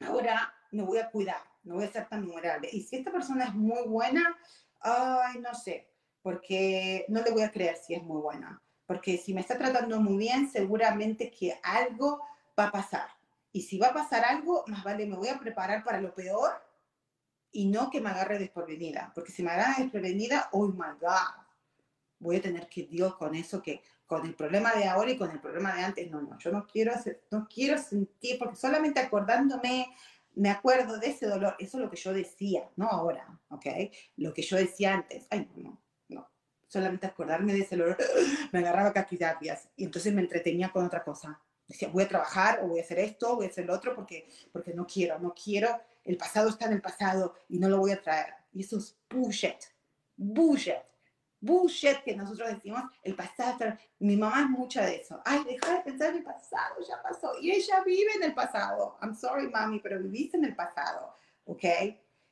ahora 0.00 0.54
me 0.70 0.82
voy 0.82 0.98
a 0.98 1.10
cuidar, 1.10 1.42
no 1.62 1.74
voy 1.74 1.84
a 1.84 1.92
ser 1.92 2.08
tan 2.08 2.26
vulnerable. 2.26 2.68
Y 2.72 2.82
si 2.82 2.96
esta 2.96 3.10
persona 3.10 3.44
es 3.44 3.54
muy 3.54 3.82
buena, 3.86 4.36
ay, 4.80 5.38
no 5.40 5.54
sé, 5.54 5.88
porque 6.22 7.04
no 7.08 7.22
le 7.22 7.30
voy 7.30 7.42
a 7.42 7.50
creer 7.50 7.76
si 7.76 7.94
es 7.94 8.02
muy 8.02 8.20
buena. 8.20 8.60
Porque 8.86 9.18
si 9.18 9.32
me 9.32 9.40
está 9.40 9.56
tratando 9.56 10.00
muy 10.00 10.16
bien, 10.16 10.50
seguramente 10.50 11.30
que 11.30 11.58
algo 11.62 12.20
va 12.58 12.66
a 12.66 12.72
pasar. 12.72 13.08
Y 13.52 13.62
si 13.62 13.78
va 13.78 13.88
a 13.88 13.94
pasar 13.94 14.24
algo, 14.24 14.64
más 14.66 14.84
vale 14.84 15.06
me 15.06 15.16
voy 15.16 15.28
a 15.28 15.38
preparar 15.38 15.84
para 15.84 16.00
lo 16.00 16.14
peor 16.14 16.52
y 17.52 17.66
no 17.66 17.90
que 17.90 18.00
me 18.00 18.10
agarre 18.10 18.38
desprevenida. 18.38 19.12
Porque 19.14 19.32
si 19.32 19.42
me 19.42 19.50
agarra 19.50 19.76
desprevenida, 19.78 20.48
oh 20.52 20.68
my 20.68 20.98
God, 21.00 21.44
voy 22.18 22.36
a 22.36 22.42
tener 22.42 22.68
que 22.68 22.84
Dios 22.84 23.16
con 23.16 23.34
eso 23.34 23.62
que 23.62 23.82
con 24.10 24.26
el 24.26 24.34
problema 24.34 24.72
de 24.72 24.88
ahora 24.88 25.12
y 25.12 25.16
con 25.16 25.30
el 25.30 25.38
problema 25.38 25.72
de 25.72 25.84
antes, 25.84 26.10
no, 26.10 26.20
no, 26.20 26.36
yo 26.36 26.50
no 26.50 26.66
quiero 26.66 26.92
hacer, 26.92 27.22
no 27.30 27.46
quiero 27.48 27.78
sentir, 27.78 28.40
porque 28.40 28.56
solamente 28.56 28.98
acordándome, 28.98 29.86
me 30.34 30.50
acuerdo 30.50 30.98
de 30.98 31.10
ese 31.10 31.26
dolor, 31.26 31.54
eso 31.60 31.78
es 31.78 31.84
lo 31.84 31.88
que 31.88 31.96
yo 31.96 32.12
decía, 32.12 32.68
no 32.74 32.88
ahora, 32.88 33.38
¿ok? 33.50 33.66
Lo 34.16 34.34
que 34.34 34.42
yo 34.42 34.56
decía 34.56 34.94
antes, 34.94 35.28
ay, 35.30 35.48
no, 35.54 35.80
no, 36.08 36.28
solamente 36.66 37.06
acordarme 37.06 37.52
de 37.52 37.60
ese 37.60 37.76
dolor, 37.76 37.96
me 38.52 38.58
agarraba 38.58 38.92
caquidapias 38.92 39.68
y 39.76 39.84
entonces 39.84 40.12
me 40.12 40.22
entretenía 40.22 40.72
con 40.72 40.84
otra 40.84 41.04
cosa. 41.04 41.40
Decía, 41.68 41.86
voy 41.86 42.02
a 42.02 42.08
trabajar 42.08 42.58
o 42.64 42.66
voy 42.66 42.80
a 42.80 42.82
hacer 42.82 42.98
esto, 42.98 43.36
voy 43.36 43.46
a 43.46 43.50
hacer 43.50 43.64
lo 43.64 43.74
otro 43.74 43.94
porque, 43.94 44.28
porque 44.50 44.74
no 44.74 44.88
quiero, 44.88 45.20
no 45.20 45.32
quiero, 45.32 45.80
el 46.02 46.16
pasado 46.16 46.48
está 46.48 46.64
en 46.66 46.72
el 46.72 46.82
pasado 46.82 47.36
y 47.48 47.60
no 47.60 47.68
lo 47.68 47.78
voy 47.78 47.92
a 47.92 48.02
traer. 48.02 48.34
Y 48.52 48.62
eso 48.62 48.76
es 48.78 48.98
bullshit, 49.08 49.66
bullshit 50.16 50.89
bullshit 51.40 52.02
que 52.04 52.14
nosotros 52.14 52.48
decimos, 52.48 52.82
el 53.02 53.14
pasado, 53.14 53.76
mi 53.98 54.16
mamá 54.16 54.42
es 54.42 54.50
mucha 54.50 54.84
de 54.84 54.96
eso. 54.96 55.20
Ay, 55.24 55.42
deja 55.44 55.74
de 55.74 55.80
pensar 55.80 56.10
en 56.10 56.18
el 56.18 56.22
pasado, 56.22 56.76
ya 56.86 57.02
pasó. 57.02 57.32
Y 57.40 57.50
ella 57.50 57.82
vive 57.84 58.12
en 58.16 58.24
el 58.24 58.34
pasado. 58.34 58.98
I'm 59.02 59.14
sorry, 59.14 59.48
mami, 59.48 59.80
pero 59.80 60.00
viviste 60.00 60.36
en 60.36 60.44
el 60.44 60.54
pasado, 60.54 61.16
¿ok? 61.44 61.64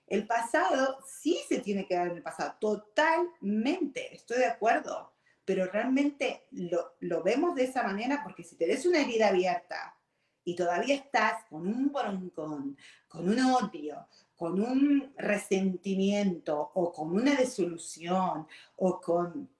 El 0.07 0.27
pasado 0.27 0.99
sí 1.07 1.39
se 1.49 1.61
tiene 1.61 1.87
que 1.87 1.95
dar 1.95 2.09
en 2.09 2.17
el 2.17 2.23
pasado, 2.23 2.57
totalmente, 2.59 4.15
estoy 4.15 4.39
de 4.39 4.47
acuerdo, 4.47 5.13
pero 5.45 5.67
realmente 5.67 6.47
lo, 6.53 6.97
lo 7.01 7.23
vemos 7.23 7.55
de 7.55 7.65
esa 7.65 7.83
manera 7.83 8.23
porque 8.23 8.43
si 8.43 8.57
te 8.57 8.67
des 8.67 8.87
una 8.87 9.01
herida 9.01 9.29
abierta 9.29 9.99
y 10.45 10.57
todavía 10.57 10.95
estás 10.95 11.45
con 11.51 11.67
un 11.67 11.93
broncón, 11.93 12.79
con 13.07 13.29
un 13.29 13.39
odio, 13.39 14.09
con 14.39 14.61
un 14.61 15.13
resentimiento 15.17 16.71
o 16.75 16.93
con 16.93 17.11
una 17.13 17.35
desolución 17.35 18.47
o 18.77 19.01
con 19.01 19.51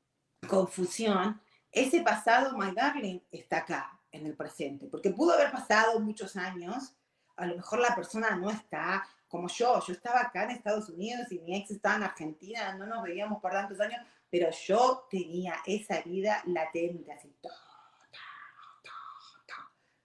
confusión, 0.49 1.41
ese 1.73 2.01
pasado, 2.03 2.57
my 2.57 2.71
darling, 2.71 3.19
está 3.33 3.59
acá, 3.59 4.01
en 4.13 4.25
el 4.25 4.37
presente. 4.37 4.87
Porque 4.87 5.11
pudo 5.11 5.33
haber 5.33 5.51
pasado 5.51 5.99
muchos 5.99 6.37
años, 6.37 6.95
a 7.37 7.47
lo 7.47 7.57
mejor 7.57 7.81
la 7.81 7.93
persona 7.97 8.37
no 8.37 8.51
está 8.51 9.05
como 9.27 9.49
yo, 9.49 9.85
yo 9.85 9.93
estaba 9.93 10.21
acá 10.21 10.45
en 10.45 10.53
Estados 10.53 10.89
Unidos 10.89 11.27
y 11.33 11.41
mi 11.41 11.57
ex 11.57 11.73
estaba 11.73 11.97
en 11.97 12.05
Argentina, 12.05 12.73
no 12.75 12.87
nos 12.87 13.03
veíamos 13.03 13.43
por 13.43 13.51
tantos 13.51 13.81
años, 13.81 14.01
pero 14.31 14.49
yo 14.51 15.09
tenía 15.11 15.57
esa 15.67 16.03
vida 16.03 16.41
latente, 16.47 17.13
así, 17.13 17.35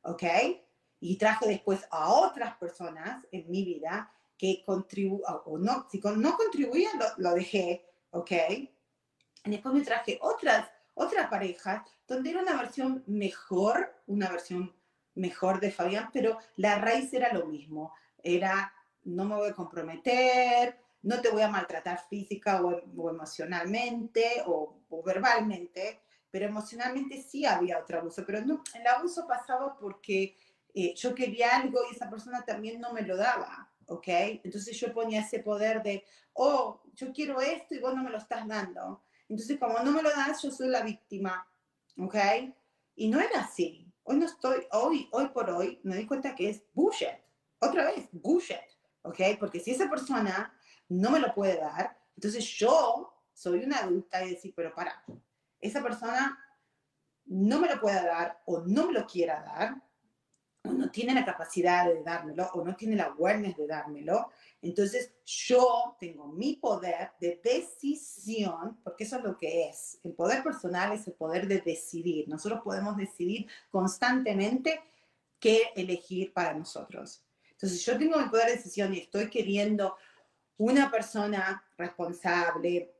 ¿ok? 0.01 0.23
Y 0.99 1.15
traje 1.17 1.47
después 1.47 1.85
a 1.91 2.11
otras 2.11 2.57
personas 2.57 3.23
en 3.31 3.49
mi 3.51 3.63
vida 3.63 4.11
que 4.43 4.61
contribuían, 4.65 5.37
o 5.45 5.57
no, 5.57 5.87
si 5.89 6.01
no 6.01 6.35
contribuían, 6.35 6.99
lo, 7.15 7.33
dejé, 7.33 7.87
¿ok? 8.09 8.31
Y 9.45 9.49
después 9.49 9.73
me 9.73 9.85
traje 9.85 10.19
otras, 10.21 10.69
otras 10.95 11.29
parejas 11.29 11.81
donde 12.05 12.31
era 12.31 12.41
una 12.41 12.57
versión 12.57 13.05
mejor, 13.07 13.95
una 14.05 14.29
versión 14.29 14.75
mejor 15.15 15.61
de 15.61 15.71
Fabián, 15.71 16.09
pero 16.11 16.39
la 16.57 16.77
raíz 16.77 17.13
era 17.13 17.31
lo 17.31 17.45
mismo. 17.45 17.93
Era, 18.21 18.73
no 19.05 19.23
me 19.23 19.35
voy 19.35 19.49
a 19.49 19.53
comprometer, 19.53 20.77
no 21.03 21.21
te 21.21 21.29
voy 21.29 21.43
a 21.43 21.47
maltratar 21.47 22.05
física 22.09 22.61
o, 22.61 23.09
emocionalmente 23.09 24.43
o, 24.45 24.81
verbalmente, 25.05 26.01
pero 26.29 26.47
emocionalmente 26.47 27.21
sí 27.21 27.45
había 27.45 27.79
otro 27.79 27.99
abuso. 27.99 28.25
Pero 28.25 28.41
no, 28.41 28.61
el 28.73 28.85
abuso 28.87 29.25
pasaba 29.25 29.77
porque 29.79 30.35
eh, 30.73 30.93
yo 30.95 31.15
quería 31.15 31.55
algo 31.55 31.79
y 31.89 31.95
esa 31.95 32.09
persona 32.09 32.43
también 32.43 32.81
no 32.81 32.91
me 32.91 33.03
lo 33.03 33.15
daba. 33.15 33.69
¿Ok? 33.87 34.07
Entonces 34.43 34.79
yo 34.79 34.93
ponía 34.93 35.21
ese 35.21 35.39
poder 35.39 35.83
de, 35.83 36.05
oh, 36.33 36.81
yo 36.93 37.11
quiero 37.11 37.41
esto 37.41 37.75
y 37.75 37.79
vos 37.79 37.95
no 37.95 38.03
me 38.03 38.09
lo 38.09 38.17
estás 38.17 38.47
dando. 38.47 39.03
Entonces 39.29 39.59
como 39.59 39.79
no 39.79 39.91
me 39.91 40.01
lo 40.01 40.09
das, 40.09 40.41
yo 40.41 40.51
soy 40.51 40.69
la 40.69 40.81
víctima, 40.81 41.47
¿ok? 41.97 42.15
Y 42.95 43.09
no 43.09 43.19
era 43.19 43.41
así. 43.41 43.91
Hoy 44.03 44.17
no 44.17 44.25
estoy, 44.25 44.67
hoy, 44.71 45.07
hoy 45.11 45.29
por 45.29 45.49
hoy, 45.49 45.79
me 45.83 45.95
doy 45.95 46.05
cuenta 46.05 46.35
que 46.35 46.49
es 46.49 46.63
bullshit. 46.73 47.19
Otra 47.59 47.85
vez, 47.85 48.09
bullshit, 48.11 48.57
¿ok? 49.03 49.19
Porque 49.39 49.59
si 49.59 49.71
esa 49.71 49.89
persona 49.89 50.53
no 50.89 51.11
me 51.11 51.19
lo 51.19 51.33
puede 51.33 51.57
dar, 51.57 51.97
entonces 52.15 52.45
yo 52.45 53.13
soy 53.33 53.63
una 53.63 53.79
adulta 53.79 54.23
y 54.23 54.31
decir, 54.31 54.53
pero 54.55 54.73
para, 54.75 55.03
esa 55.59 55.81
persona 55.81 56.37
no 57.25 57.59
me 57.59 57.69
lo 57.69 57.79
puede 57.79 58.03
dar 58.03 58.41
o 58.45 58.61
no 58.61 58.87
me 58.87 58.93
lo 58.93 59.05
quiera 59.07 59.41
dar, 59.43 59.81
o 60.65 60.71
no 60.71 60.89
tiene 60.89 61.13
la 61.13 61.25
capacidad 61.25 61.85
de 61.85 62.03
dármelo 62.03 62.49
o 62.53 62.63
no 62.63 62.75
tiene 62.75 62.95
la 62.95 63.05
awareness 63.05 63.57
de 63.57 63.67
dármelo, 63.67 64.31
entonces 64.61 65.11
yo 65.25 65.97
tengo 65.99 66.27
mi 66.27 66.55
poder 66.55 67.11
de 67.19 67.41
decisión, 67.43 68.79
porque 68.83 69.03
eso 69.03 69.17
es 69.17 69.23
lo 69.23 69.37
que 69.37 69.67
es. 69.67 69.99
El 70.03 70.13
poder 70.13 70.41
personal 70.41 70.93
es 70.93 71.05
el 71.07 71.13
poder 71.13 71.47
de 71.47 71.59
decidir. 71.59 72.29
Nosotros 72.29 72.61
podemos 72.63 72.95
decidir 72.95 73.45
constantemente 73.69 74.81
qué 75.37 75.73
elegir 75.75 76.31
para 76.31 76.53
nosotros. 76.53 77.25
Entonces 77.51 77.85
yo 77.85 77.97
tengo 77.97 78.17
mi 78.17 78.29
poder 78.29 78.47
de 78.47 78.55
decisión 78.55 78.93
y 78.93 78.99
estoy 78.99 79.29
queriendo 79.29 79.97
una 80.57 80.89
persona 80.89 81.61
responsable, 81.77 82.93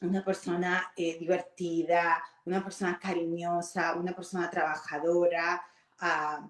una 0.00 0.24
persona 0.24 0.92
eh, 0.96 1.18
divertida, 1.18 2.22
una 2.44 2.62
persona 2.62 3.00
cariñosa, 3.00 3.94
una 3.96 4.14
persona 4.14 4.48
trabajadora, 4.48 5.60
uh, 6.00 6.48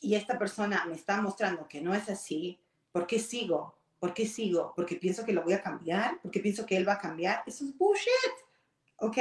y 0.00 0.14
esta 0.14 0.38
persona 0.38 0.84
me 0.86 0.94
está 0.94 1.20
mostrando 1.20 1.68
que 1.68 1.80
no 1.80 1.94
es 1.94 2.08
así, 2.08 2.58
¿por 2.90 3.06
qué 3.06 3.18
sigo? 3.18 3.76
¿Por 3.98 4.14
qué 4.14 4.26
sigo? 4.26 4.72
Porque 4.74 4.96
pienso 4.96 5.24
que 5.26 5.34
lo 5.34 5.42
voy 5.42 5.52
a 5.52 5.62
cambiar, 5.62 6.18
porque 6.22 6.40
pienso 6.40 6.64
que 6.64 6.76
él 6.76 6.88
va 6.88 6.94
a 6.94 6.98
cambiar. 6.98 7.42
Eso 7.46 7.64
es 7.64 7.76
bullshit, 7.76 8.34
¿ok? 8.96 9.18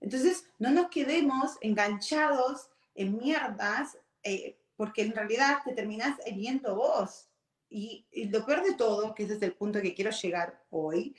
Entonces, 0.00 0.48
no 0.58 0.70
nos 0.70 0.88
quedemos 0.88 1.58
enganchados 1.60 2.70
en 2.94 3.18
mierdas, 3.18 3.98
eh, 4.22 4.58
porque 4.76 5.02
en 5.02 5.14
realidad 5.14 5.58
te 5.64 5.74
terminas 5.74 6.18
hiriendo 6.26 6.74
vos. 6.74 7.28
Y, 7.68 8.06
lo 8.30 8.44
peor 8.44 8.62
de 8.62 8.74
todo, 8.74 9.14
que 9.14 9.24
ese 9.24 9.34
es 9.34 9.42
el 9.42 9.54
punto 9.54 9.80
que 9.80 9.94
quiero 9.94 10.10
llegar 10.10 10.64
hoy, 10.70 11.14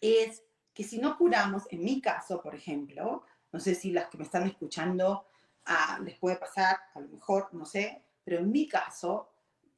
es 0.00 0.42
que 0.72 0.84
si 0.84 0.98
no 0.98 1.16
curamos, 1.16 1.64
en 1.70 1.84
mi 1.84 2.00
caso, 2.00 2.42
por 2.42 2.54
ejemplo, 2.54 3.24
no 3.52 3.60
sé 3.60 3.74
si 3.74 3.92
las 3.92 4.08
que 4.08 4.18
me 4.18 4.24
están 4.24 4.46
escuchando 4.46 5.26
ah, 5.66 5.98
les 6.02 6.18
puede 6.18 6.36
pasar, 6.36 6.78
a 6.94 7.00
lo 7.00 7.08
mejor, 7.08 7.48
no 7.52 7.64
sé, 7.64 8.02
pero 8.24 8.38
en 8.38 8.50
mi 8.50 8.68
caso, 8.68 9.30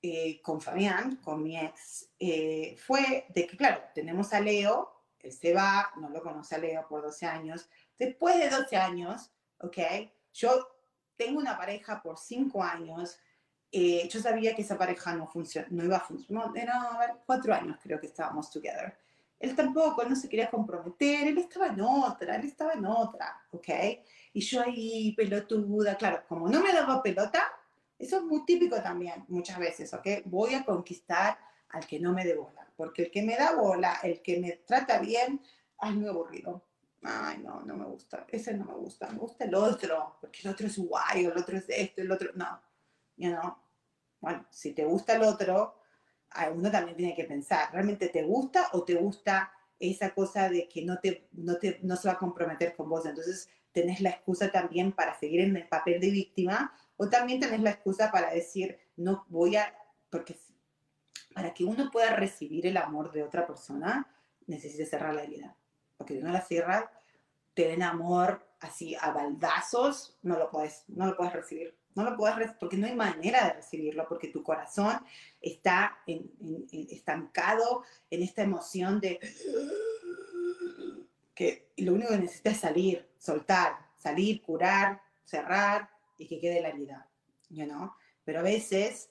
eh, 0.03 0.41
con 0.43 0.61
Fabián, 0.61 1.16
con 1.16 1.43
mi 1.43 1.59
ex, 1.59 2.11
eh, 2.18 2.76
fue 2.78 3.26
de 3.28 3.47
que, 3.47 3.57
claro, 3.57 3.82
tenemos 3.95 4.32
a 4.32 4.41
Leo, 4.41 4.93
él 5.20 5.32
se 5.32 5.53
va, 5.53 5.91
no 5.97 6.09
lo 6.11 6.22
conoce 6.22 6.55
a 6.55 6.59
Leo 6.59 6.87
por 6.89 7.03
12 7.03 7.26
años, 7.26 7.68
después 7.99 8.39
de 8.39 8.49
12 8.49 8.76
años, 8.76 9.32
¿ok? 9.59 9.78
Yo 10.32 10.68
tengo 11.16 11.39
una 11.39 11.59
pareja 11.59 12.03
por 12.03 12.18
5 12.18 12.62
años, 12.62 13.18
eh, 13.72 14.09
yo 14.09 14.20
sabía 14.20 14.55
que 14.55 14.62
esa 14.62 14.78
pareja 14.78 15.14
no, 15.14 15.28
no 15.70 15.84
iba 15.84 15.97
a 15.97 16.01
funcionar, 16.01 16.51
era, 16.55 16.80
a 16.82 16.99
ver, 16.99 17.11
4 17.26 17.55
años 17.55 17.78
creo 17.82 17.99
que 17.99 18.07
estábamos 18.07 18.51
together. 18.51 18.97
Él 19.39 19.55
tampoco, 19.55 20.05
no 20.05 20.16
se 20.16 20.28
quería 20.28 20.49
comprometer, 20.49 21.26
él 21.26 21.39
estaba 21.39 21.66
en 21.66 21.80
otra, 21.80 22.37
él 22.37 22.47
estaba 22.47 22.72
en 22.72 22.87
otra, 22.87 23.43
¿ok? 23.51 23.68
Y 24.37 24.43
yo 24.43 24.61
ahí, 24.61 25.14
pelotuda, 25.16 25.97
claro, 25.97 26.22
como 26.28 26.47
no 26.47 26.62
me 26.62 26.70
daba 26.70 27.03
pelota, 27.03 27.43
eso 27.99 28.18
es 28.18 28.22
muy 28.22 28.45
típico 28.45 28.76
también, 28.82 29.24
muchas 29.28 29.59
veces, 29.59 29.95
¿ok? 29.95 30.07
Voy 30.26 30.53
a 30.53 30.62
conquistar 30.62 31.39
al 31.70 31.87
que 31.87 31.99
no 31.99 32.12
me 32.12 32.22
dé 32.22 32.37
bola, 32.37 32.70
porque 32.76 33.05
el 33.05 33.11
que 33.11 33.22
me 33.22 33.34
da 33.34 33.55
bola, 33.55 33.99
el 34.03 34.20
que 34.20 34.39
me 34.39 34.53
trata 34.66 34.99
bien, 34.99 35.41
ay, 35.78 35.95
muy 35.95 36.11
aburrido. 36.11 36.62
Ay, 37.03 37.39
no, 37.39 37.62
no 37.62 37.78
me 37.78 37.87
gusta, 37.87 38.26
ese 38.30 38.53
no 38.53 38.66
me 38.66 38.74
gusta, 38.74 39.09
me 39.09 39.20
gusta 39.20 39.47
el 39.47 39.55
otro, 39.55 40.18
porque 40.20 40.41
el 40.45 40.49
otro 40.49 40.66
es 40.66 40.76
guay, 40.76 41.24
el 41.24 41.39
otro 41.39 41.57
es 41.57 41.64
esto, 41.68 42.03
el 42.03 42.12
otro, 42.12 42.28
no, 42.34 42.61
you 43.16 43.30
know. 43.30 43.57
Bueno, 44.20 44.45
si 44.51 44.74
te 44.74 44.84
gusta 44.84 45.14
el 45.14 45.22
otro, 45.22 45.80
uno 46.53 46.70
también 46.70 46.95
tiene 46.95 47.14
que 47.14 47.24
pensar, 47.24 47.72
¿realmente 47.72 48.11
te 48.11 48.22
gusta 48.22 48.68
o 48.72 48.84
te 48.84 48.97
gusta 48.97 49.51
esa 49.78 50.11
cosa 50.11 50.51
de 50.51 50.68
que 50.68 50.84
no, 50.84 50.99
te, 50.99 51.26
no, 51.32 51.57
te, 51.57 51.80
no 51.82 51.97
se 51.97 52.09
va 52.09 52.14
a 52.14 52.18
comprometer 52.18 52.76
con 52.76 52.91
vos? 52.91 53.07
Entonces 53.07 53.49
tenés 53.77 54.01
la 54.01 54.09
excusa 54.09 54.51
también 54.51 54.93
para 54.93 55.12
seguir 55.18 55.41
en 55.43 55.55
el 55.55 55.68
papel 55.68 56.01
de 56.01 56.11
víctima 56.11 56.72
o 56.97 57.11
también 57.11 57.41
tenés 57.41 57.61
la 57.61 57.72
excusa 57.72 58.11
para 58.11 58.31
decir, 58.31 58.79
no 58.97 59.27
voy 59.29 59.57
a, 59.57 59.77
porque 60.09 60.35
para 61.35 61.53
que 61.53 61.62
uno 61.64 61.91
pueda 61.91 62.16
recibir 62.16 62.66
el 62.66 62.79
amor 62.79 63.12
de 63.12 63.22
otra 63.22 63.47
persona, 63.47 64.11
necesita 64.47 64.87
cerrar 64.87 65.12
la 65.12 65.24
herida. 65.24 65.55
Porque 65.99 66.14
si 66.14 66.22
no 66.22 66.33
la 66.33 66.41
cierras, 66.41 66.87
te 67.53 67.68
den 67.68 67.83
amor 67.83 68.49
así 68.61 68.97
a 68.99 69.11
baldazos, 69.11 70.16
no 70.22 70.39
lo 70.39 70.49
puedes, 70.51 70.85
no 70.89 71.05
lo 71.05 71.14
puedes 71.14 71.35
recibir. 71.35 71.77
No 71.95 72.03
lo 72.03 72.16
puedes 72.16 72.53
porque 72.59 72.79
no 72.79 72.87
hay 72.87 72.95
manera 72.95 73.45
de 73.45 73.53
recibirlo, 73.55 74.09
porque 74.09 74.29
tu 74.29 74.43
corazón 74.43 74.99
está 75.43 75.99
estancado 76.72 77.83
en 78.09 78.22
esta 78.22 78.43
emoción 78.43 79.01
de 79.01 79.20
que 81.37 81.70
lo 81.76 81.95
único 81.95 82.09
que 82.09 82.18
necesita 82.18 82.51
es 82.51 82.59
salir, 82.59 83.09
soltar, 83.16 83.76
salir, 83.97 84.43
curar, 84.43 85.01
cerrar 85.24 85.89
y 86.18 86.26
que 86.26 86.41
quede 86.41 86.61
la 86.61 86.70
herida, 86.70 87.09
you 87.49 87.64
Pero 88.24 88.41
a 88.41 88.43
veces 88.43 89.11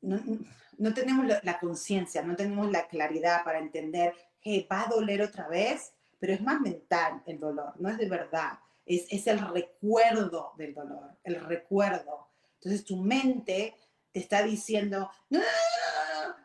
no, 0.00 0.94
tenemos 0.94 1.26
la, 1.42 1.58
conciencia, 1.58 2.22
no 2.22 2.36
tenemos 2.36 2.70
la 2.70 2.86
claridad 2.86 3.42
para 3.42 3.58
entender, 3.58 4.14
que 4.40 4.68
va 4.70 4.82
a 4.82 4.88
doler 4.88 5.22
otra 5.22 5.48
vez, 5.48 5.92
pero 6.20 6.32
es 6.32 6.40
más 6.40 6.60
mental 6.60 7.24
el 7.26 7.40
dolor, 7.40 7.72
no 7.80 7.88
es 7.88 7.98
de 7.98 8.08
verdad 8.08 8.60
es, 8.86 9.26
el 9.26 9.40
recuerdo 9.48 10.52
del 10.56 10.72
dolor, 10.72 11.18
el 11.24 11.40
recuerdo. 11.44 12.28
Entonces 12.54 12.84
tu 12.84 12.96
mente 12.96 13.74
te 14.12 14.20
está 14.20 14.42
diciendo, 14.42 15.10
no, 15.28 15.40
no, 15.40 15.44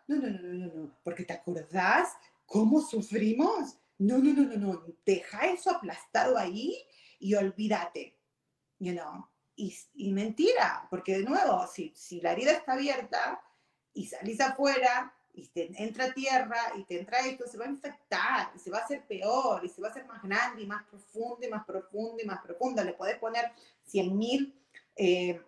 no, 0.07 0.17
no, 0.17 0.29
no, 0.29 0.39
no, 0.39 0.75
no, 0.75 0.97
porque 1.03 1.23
te 1.23 1.33
acordás 1.33 2.09
cómo 2.45 2.81
sufrimos. 2.81 3.77
No, 4.01 4.17
no, 4.17 4.33
no, 4.33 4.41
no, 4.41 4.57
no, 4.57 4.83
deja 5.05 5.45
eso 5.45 5.69
aplastado 5.69 6.35
ahí 6.35 6.75
y 7.19 7.35
olvídate, 7.35 8.17
you 8.79 8.93
know. 8.93 9.27
Y, 9.55 10.11
mentira, 10.11 10.87
porque 10.89 11.19
de 11.19 11.23
nuevo, 11.23 11.67
si, 11.67 11.93
si 11.95 12.19
la 12.19 12.31
herida 12.31 12.51
está 12.51 12.73
abierta 12.73 13.39
y 13.93 14.07
salís 14.07 14.41
afuera 14.41 15.13
y 15.33 15.47
te 15.49 15.69
entra 15.83 16.11
tierra 16.15 16.73
y 16.75 16.83
te 16.85 16.99
entra 16.99 17.19
esto, 17.19 17.45
se 17.45 17.59
va 17.59 17.65
a 17.65 17.69
infectar 17.69 18.51
y 18.55 18.59
se 18.59 18.71
va 18.71 18.79
a 18.79 18.85
hacer 18.85 19.05
peor 19.05 19.63
y 19.63 19.69
se 19.69 19.83
va 19.83 19.89
a 19.89 19.91
hacer 19.91 20.05
más 20.05 20.23
grande 20.23 20.63
y 20.63 20.65
más 20.65 20.83
profundo 20.85 21.45
y 21.45 21.49
más 21.49 21.63
profundo 21.63 22.23
y 22.23 22.25
más 22.25 22.41
profundo. 22.41 22.83
Le 22.83 22.93
puedes 22.93 23.19
poner 23.19 23.51
100 23.83 24.17
mil 24.17 24.59
eh, 24.95 25.39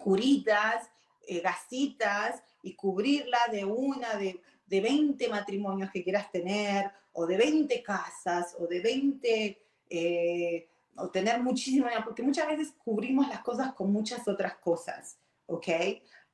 curitas, 0.00 0.90
eh, 1.28 1.38
gasitas 1.38 2.42
y 2.64 2.74
cubrirla 2.74 3.38
de 3.52 3.64
una, 3.64 4.16
de, 4.16 4.42
de 4.66 4.80
20 4.80 5.28
matrimonios 5.28 5.90
que 5.90 6.02
quieras 6.02 6.30
tener 6.30 6.90
o 7.12 7.26
de 7.26 7.36
20 7.36 7.82
casas 7.82 8.56
o 8.58 8.66
de 8.66 8.80
20... 8.80 9.62
Eh, 9.88 10.68
o 10.98 11.10
tener 11.10 11.42
muchísimo, 11.42 11.86
porque 12.04 12.22
muchas 12.22 12.48
veces 12.48 12.72
cubrimos 12.82 13.28
las 13.28 13.40
cosas 13.40 13.74
con 13.74 13.92
muchas 13.92 14.26
otras 14.26 14.56
cosas, 14.56 15.18
¿ok? 15.46 15.68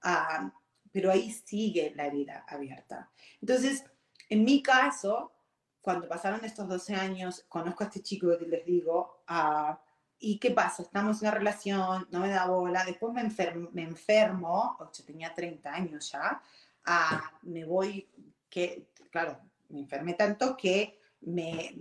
Ah, 0.03 0.53
pero 0.93 1.11
ahí 1.11 1.31
sigue 1.31 1.93
la 1.97 2.07
herida 2.07 2.45
abierta. 2.47 3.11
Entonces, 3.41 3.85
en 4.29 4.45
mi 4.45 4.63
caso, 4.63 5.33
cuando 5.81 6.09
pasaron 6.09 6.45
estos 6.45 6.69
12 6.69 6.95
años, 6.95 7.45
conozco 7.49 7.83
a 7.83 7.87
este 7.87 8.03
chico 8.03 8.29
que 8.39 8.47
les 8.47 8.65
digo, 8.65 9.25
uh, 9.29 9.75
¿y 10.19 10.39
qué 10.39 10.51
pasa? 10.51 10.83
Estamos 10.83 11.21
en 11.21 11.29
una 11.29 11.39
relación, 11.39 12.09
no 12.11 12.21
me 12.21 12.29
da 12.29 12.47
bola, 12.47 12.85
después 12.85 13.13
me, 13.13 13.23
enfermo, 13.23 13.69
me 13.73 13.83
enfermo 13.83 14.77
yo 14.79 15.05
tenía 15.05 15.35
30 15.35 15.73
años 15.73 16.13
ya, 16.13 16.41
uh, 16.87 17.49
me 17.49 17.65
voy, 17.65 18.09
que, 18.53 18.89
claro, 19.11 19.41
me 19.71 19.81
enfermé 19.81 20.13
tanto 20.13 20.57
que 20.57 21.01
me 21.23 21.75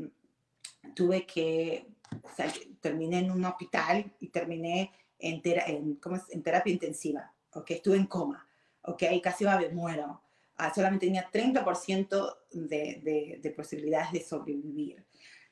tuve 0.95 1.26
que, 1.26 1.86
o 2.24 2.30
sea, 2.36 2.51
terminé 2.80 3.19
en 3.19 3.32
un 3.32 3.43
hospital 3.43 4.11
y 4.19 4.30
terminé 4.30 4.91
en, 5.19 5.41
en, 5.43 5.95
¿cómo 5.95 6.15
es? 6.15 6.24
en 6.30 6.41
terapia 6.41 6.72
intensiva, 6.72 7.34
¿ok? 7.53 7.72
Estuve 7.72 7.97
en 7.97 8.05
coma 8.05 8.47
ok, 8.84 9.03
casi 9.22 9.45
me 9.45 9.69
muero. 9.69 10.22
Ah, 10.57 10.72
solamente 10.74 11.07
tenía 11.07 11.30
30% 11.32 12.38
de, 12.51 13.39
de, 13.41 13.51
posibilidades 13.51 14.11
de 14.11 14.22
sobrevivir. 14.24 15.03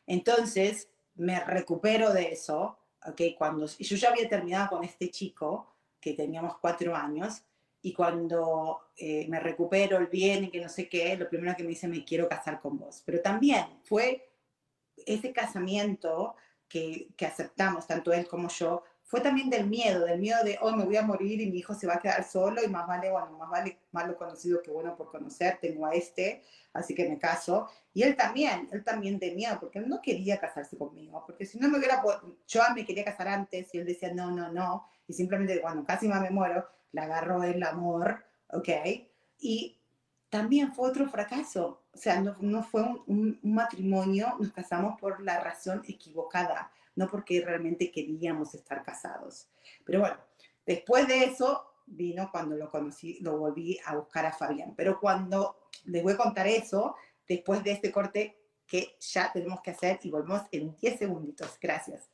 Entonces, 0.05 0.89
me 1.15 1.39
recupero 1.39 2.13
de 2.13 2.32
eso, 2.32 2.78
ok, 3.05 3.22
cuando 3.38 3.65
yo 3.65 3.95
ya 3.95 4.09
había 4.09 4.30
terminado 4.30 4.70
con 4.70 4.84
este 4.84 5.09
chico, 5.09 5.76
que 5.99 6.13
teníamos 6.13 6.57
cuatro 6.59 6.95
años, 6.95 7.43
y 7.82 7.94
cuando 7.94 8.92
eh, 8.98 9.26
me 9.30 9.40
recupero 9.40 9.98
el 9.98 10.08
bien 10.08 10.46
y 10.46 10.50
que 10.50 10.62
no 10.62 10.70
sé 10.70 10.90
qué, 10.90 11.16
lo 11.16 11.30
primero 11.30 11.56
que 11.56 11.64
me 11.64 11.70
dice, 11.70 11.88
me 11.88 12.04
quiero 12.04 12.28
casar 12.28 12.60
con 12.60 12.78
vos. 12.78 13.02
Pero 13.06 13.22
también 13.22 13.66
fue 13.84 14.32
ese 15.06 15.32
casamiento 15.32 16.36
que, 16.68 17.10
que 17.16 17.26
aceptamos, 17.26 17.88
tanto 17.88 18.12
él 18.12 18.28
como 18.28 18.50
yo, 18.50 18.84
fue 19.10 19.22
también 19.22 19.50
del 19.50 19.66
miedo, 19.66 20.06
del 20.06 20.20
miedo 20.20 20.44
de, 20.44 20.60
oh, 20.62 20.72
me 20.76 20.86
voy 20.86 20.96
a 20.96 21.02
morir 21.02 21.42
y 21.42 21.50
mi 21.50 21.58
hijo 21.58 21.74
se 21.74 21.88
va 21.88 21.96
a 21.96 22.00
quedar 22.00 22.24
solo 22.24 22.64
y 22.64 22.68
más 22.68 22.86
vale, 22.86 23.10
bueno, 23.10 23.40
más 23.40 23.50
vale 23.50 23.80
malo 23.92 24.16
conocido 24.16 24.62
que 24.62 24.70
bueno 24.70 24.96
por 24.96 25.10
conocer, 25.10 25.58
tengo 25.60 25.88
a 25.88 25.96
este, 25.96 26.44
así 26.74 26.94
que 26.94 27.10
me 27.10 27.18
caso. 27.18 27.68
Y 27.92 28.04
él 28.04 28.16
también, 28.16 28.70
él 28.72 28.84
también 28.84 29.18
de 29.18 29.32
miedo, 29.32 29.58
porque 29.60 29.80
él 29.80 29.90
no 29.90 30.00
quería 30.00 30.40
casarse 30.40 30.78
conmigo, 30.78 31.24
porque 31.26 31.48
si 31.48 31.58
no 31.58 31.70
me 31.70 31.80
hubiera, 31.80 32.04
yo 32.48 32.62
me 32.76 32.86
quería 32.86 33.04
casar 33.04 33.30
antes 33.30 33.74
y 33.74 33.80
él 33.80 33.88
decía, 33.88 34.14
no, 34.14 34.30
no, 34.30 34.52
no, 34.52 34.86
y 35.08 35.14
simplemente 35.14 35.60
cuando 35.60 35.84
casi 35.86 36.08
más 36.08 36.22
me 36.22 36.30
muero, 36.30 36.68
le 36.92 37.02
agarró 37.02 37.44
el 37.44 37.62
amor, 37.64 38.26
¿ok? 38.50 38.70
Y 39.40 39.80
también 40.30 40.74
fue 40.74 40.90
otro 40.90 41.10
fracaso, 41.10 41.84
o 41.92 41.98
sea, 41.98 42.22
no, 42.22 42.36
no 42.40 42.64
fue 42.64 42.84
un 43.08 43.40
matrimonio, 43.42 44.36
nos 44.40 44.52
casamos 44.52 45.00
por 45.00 45.22
la 45.22 45.40
razón 45.40 45.82
equivocada 45.88 46.72
no 47.00 47.08
porque 47.08 47.42
realmente 47.42 47.92
queríamos 47.92 48.54
estar 48.54 48.84
casados. 48.84 49.48
Pero 49.86 50.02
bueno, 50.02 50.18
después 50.66 51.08
de 51.08 51.24
eso 51.24 51.66
vino 51.86 52.30
cuando 52.30 52.58
lo 52.58 52.70
conocí, 52.70 53.20
lo 53.22 53.38
volví 53.38 53.80
a 53.86 53.96
buscar 53.96 54.26
a 54.26 54.34
Fabián. 54.34 54.74
Pero 54.76 55.00
cuando 55.00 55.70
les 55.86 56.04
voy 56.04 56.14
a 56.14 56.18
contar 56.18 56.46
eso, 56.48 56.96
después 57.26 57.64
de 57.64 57.72
este 57.72 57.92
corte 57.92 58.38
que 58.68 58.98
ya 59.00 59.32
tenemos 59.32 59.62
que 59.62 59.72
hacer 59.72 60.00
y 60.04 60.12
volvemos 60.12 60.42
en 60.52 60.76
10 60.76 61.00
segunditos. 61.00 61.58
Gracias. 61.60 62.10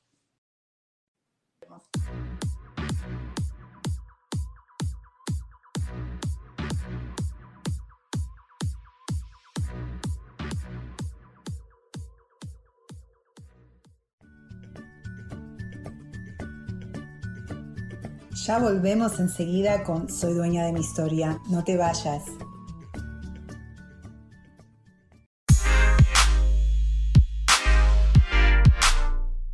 Ya 18.46 18.60
volvemos 18.60 19.20
enseguida 19.20 19.84
con 19.84 20.08
Soy 20.08 20.36
dueña 20.36 20.66
de 20.66 20.72
mi 20.72 20.82
historia. 20.82 21.42
No 21.50 21.64
te 21.64 21.78
vayas. 21.78 22.22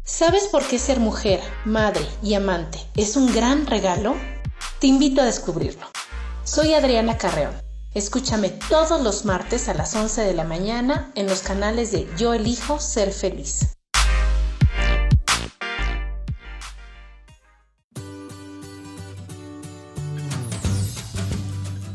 ¿Sabes 0.03 0.49
por 0.51 0.67
qué 0.67 0.77
ser 0.77 0.99
mujer, 0.99 1.39
madre 1.63 2.05
y 2.21 2.33
amante 2.33 2.79
es 2.97 3.15
un 3.15 3.33
gran 3.33 3.65
regalo? 3.65 4.13
Te 4.79 4.87
invito 4.87 5.21
a 5.21 5.25
descubrirlo. 5.25 5.87
Soy 6.43 6.73
Adriana 6.73 7.17
Carreón. 7.17 7.53
Escúchame 7.93 8.49
todos 8.49 9.01
los 9.01 9.23
martes 9.23 9.69
a 9.69 9.73
las 9.73 9.95
11 9.95 10.21
de 10.21 10.33
la 10.33 10.43
mañana 10.43 11.13
en 11.15 11.27
los 11.27 11.43
canales 11.43 11.93
de 11.93 12.09
Yo 12.17 12.33
elijo 12.33 12.77
ser 12.81 13.13
feliz. 13.13 13.77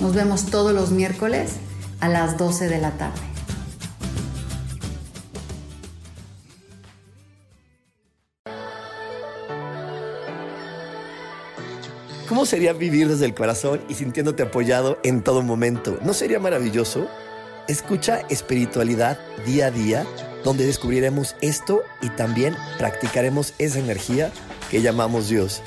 Nos 0.00 0.14
vemos 0.14 0.46
todos 0.46 0.72
los 0.72 0.92
miércoles 0.92 1.52
a 2.00 2.08
las 2.08 2.38
12 2.38 2.68
de 2.68 2.78
la 2.78 2.92
tarde. 2.92 3.20
¿Cómo 12.30 12.46
sería 12.46 12.72
vivir 12.72 13.08
desde 13.08 13.26
el 13.26 13.34
corazón 13.34 13.82
y 13.88 13.94
sintiéndote 13.94 14.44
apoyado 14.44 14.98
en 15.02 15.22
todo 15.22 15.42
momento? 15.42 15.98
¿No 16.02 16.14
sería 16.14 16.38
maravilloso? 16.38 17.08
Escucha 17.68 18.20
espiritualidad 18.30 19.18
día 19.44 19.66
a 19.66 19.70
día, 19.70 20.06
donde 20.44 20.64
descubriremos 20.64 21.36
esto 21.42 21.82
y 22.00 22.08
también 22.10 22.56
practicaremos 22.78 23.52
esa 23.58 23.80
energía 23.80 24.32
que 24.70 24.80
llamamos 24.80 25.28
Dios. 25.28 25.60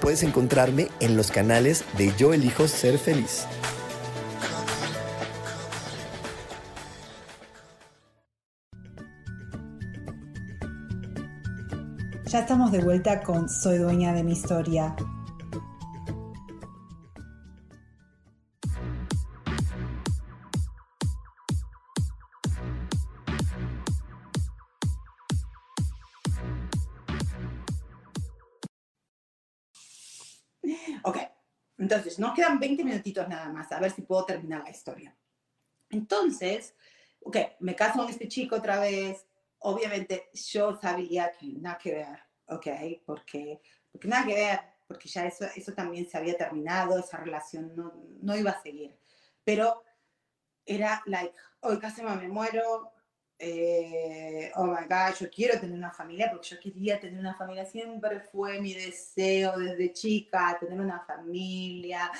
Puedes 0.00 0.22
encontrarme 0.22 0.88
en 1.00 1.16
los 1.16 1.30
canales 1.30 1.84
de 1.96 2.12
Yo 2.18 2.34
elijo 2.34 2.68
ser 2.68 2.98
feliz. 2.98 3.46
Ya 12.30 12.38
estamos 12.38 12.70
de 12.70 12.78
vuelta 12.78 13.24
con 13.24 13.48
Soy 13.48 13.78
dueña 13.78 14.12
de 14.12 14.22
mi 14.22 14.34
historia. 14.34 14.94
Ok, 31.02 31.16
entonces 31.78 32.20
nos 32.20 32.32
quedan 32.36 32.60
20 32.60 32.84
minutitos 32.84 33.26
nada 33.26 33.48
más, 33.48 33.72
a 33.72 33.80
ver 33.80 33.90
si 33.90 34.02
puedo 34.02 34.24
terminar 34.24 34.62
la 34.62 34.70
historia. 34.70 35.16
Entonces, 35.88 36.76
ok, 37.22 37.36
me 37.58 37.74
caso 37.74 37.98
con 37.98 38.08
este 38.08 38.28
chico 38.28 38.54
otra 38.54 38.78
vez. 38.78 39.26
Obviamente 39.60 40.30
yo 40.32 40.76
sabía 40.76 41.32
que 41.32 41.46
nada 41.58 41.78
que 41.78 41.92
ver, 41.92 42.18
ok, 42.46 42.66
porque, 43.04 43.60
porque 43.92 44.08
nada 44.08 44.26
que 44.26 44.34
ver, 44.34 44.60
porque 44.86 45.08
ya 45.08 45.26
eso, 45.26 45.44
eso 45.54 45.72
también 45.72 46.08
se 46.08 46.18
había 46.18 46.36
terminado, 46.36 46.98
esa 46.98 47.18
relación 47.18 47.74
no, 47.76 47.92
no 48.20 48.36
iba 48.36 48.50
a 48.50 48.62
seguir. 48.62 48.98
Pero 49.44 49.84
era 50.66 51.02
like, 51.06 51.34
hoy 51.60 51.78
casi 51.78 52.02
me 52.02 52.28
muero, 52.28 52.92
eh, 53.38 54.52
oh 54.56 54.66
my 54.66 54.86
God, 54.88 55.14
yo 55.18 55.30
quiero 55.30 55.58
tener 55.58 55.76
una 55.76 55.92
familia 55.92 56.30
porque 56.30 56.48
yo 56.48 56.60
quería 56.60 57.00
tener 57.00 57.18
una 57.18 57.34
familia, 57.34 57.64
siempre 57.64 58.20
fue 58.20 58.60
mi 58.60 58.74
deseo 58.74 59.58
desde 59.58 59.92
chica, 59.92 60.58
tener 60.60 60.78
una 60.78 61.00
familia, 61.00 62.10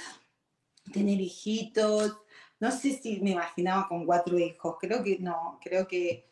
tener 0.93 1.20
hijitos. 1.20 2.18
No 2.59 2.70
sé 2.70 2.93
si 2.93 3.20
me 3.20 3.30
imaginaba 3.30 3.86
con 3.88 4.07
cuatro 4.07 4.38
hijos, 4.38 4.76
creo 4.80 5.03
que 5.03 5.18
no, 5.18 5.59
creo 5.62 5.86
que 5.86 6.30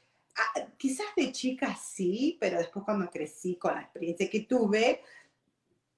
quizás 0.77 1.07
de 1.17 1.33
chica 1.33 1.75
sí, 1.77 2.37
pero 2.41 2.59
después 2.59 2.85
cuando 2.85 3.11
crecí 3.11 3.57
con 3.57 3.75
la 3.75 3.83
experiencia 3.83 4.31
que 4.31 4.41
tuve, 4.41 5.03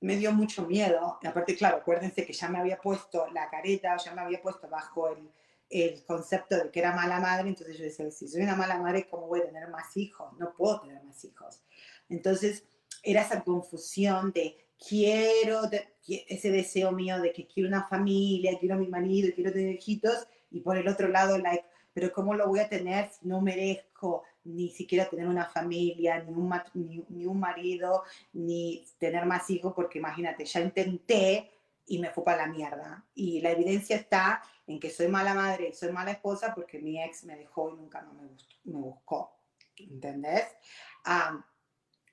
me 0.00 0.16
dio 0.16 0.32
mucho 0.32 0.66
miedo. 0.66 1.18
Y 1.22 1.26
aparte, 1.26 1.56
claro, 1.56 1.78
acuérdense 1.78 2.24
que 2.24 2.32
ya 2.32 2.48
me 2.48 2.58
había 2.58 2.78
puesto 2.78 3.26
la 3.32 3.48
careta, 3.50 3.96
ya 3.96 4.14
me 4.14 4.22
había 4.22 4.40
puesto 4.40 4.68
bajo 4.68 5.08
el, 5.10 5.30
el 5.70 6.04
concepto 6.04 6.56
de 6.56 6.70
que 6.70 6.80
era 6.80 6.94
mala 6.94 7.20
madre, 7.20 7.48
entonces 7.48 7.78
yo 7.78 7.84
decía, 7.84 8.10
si 8.10 8.26
soy 8.26 8.42
una 8.42 8.56
mala 8.56 8.78
madre, 8.78 9.06
¿cómo 9.08 9.28
voy 9.28 9.40
a 9.40 9.46
tener 9.46 9.68
más 9.68 9.96
hijos? 9.96 10.32
No 10.38 10.52
puedo 10.52 10.80
tener 10.80 11.02
más 11.04 11.24
hijos. 11.24 11.62
Entonces 12.08 12.64
era 13.02 13.22
esa 13.22 13.42
confusión 13.42 14.32
de 14.32 14.56
quiero, 14.78 15.62
ese 16.06 16.50
deseo 16.50 16.90
mío 16.92 17.20
de 17.20 17.32
que 17.32 17.46
quiero 17.46 17.68
una 17.68 17.86
familia, 17.86 18.58
quiero 18.58 18.74
a 18.74 18.78
mi 18.78 18.88
marido, 18.88 19.30
quiero 19.34 19.52
tener 19.52 19.74
hijitos, 19.74 20.26
y 20.50 20.60
por 20.60 20.76
el 20.76 20.88
otro 20.88 21.06
lado, 21.08 21.38
like, 21.38 21.64
pero 21.92 22.12
¿cómo 22.12 22.34
lo 22.34 22.48
voy 22.48 22.60
a 22.60 22.68
tener 22.68 23.10
si 23.10 23.26
no 23.26 23.40
merezco 23.40 24.24
ni 24.44 24.70
siquiera 24.70 25.08
tener 25.08 25.26
una 25.26 25.46
familia, 25.46 26.22
ni 26.22 26.32
un, 26.32 26.52
ni, 26.74 27.04
ni 27.08 27.26
un 27.26 27.38
marido, 27.38 28.04
ni 28.32 28.86
tener 28.98 29.26
más 29.26 29.50
hijos? 29.50 29.72
Porque 29.74 29.98
imagínate, 29.98 30.44
ya 30.44 30.60
intenté 30.60 31.50
y 31.86 31.98
me 31.98 32.10
fue 32.10 32.24
para 32.24 32.46
la 32.46 32.52
mierda. 32.52 33.04
Y 33.14 33.40
la 33.40 33.50
evidencia 33.50 33.96
está 33.96 34.42
en 34.66 34.78
que 34.78 34.90
soy 34.90 35.08
mala 35.08 35.34
madre 35.34 35.68
y 35.68 35.72
soy 35.72 35.90
mala 35.90 36.12
esposa 36.12 36.54
porque 36.54 36.78
mi 36.78 37.02
ex 37.02 37.24
me 37.24 37.36
dejó 37.36 37.70
y 37.70 37.76
nunca 37.76 38.00
no 38.02 38.14
me, 38.14 38.28
me 38.64 38.80
buscó. 38.80 39.36
¿Entendés? 39.76 40.46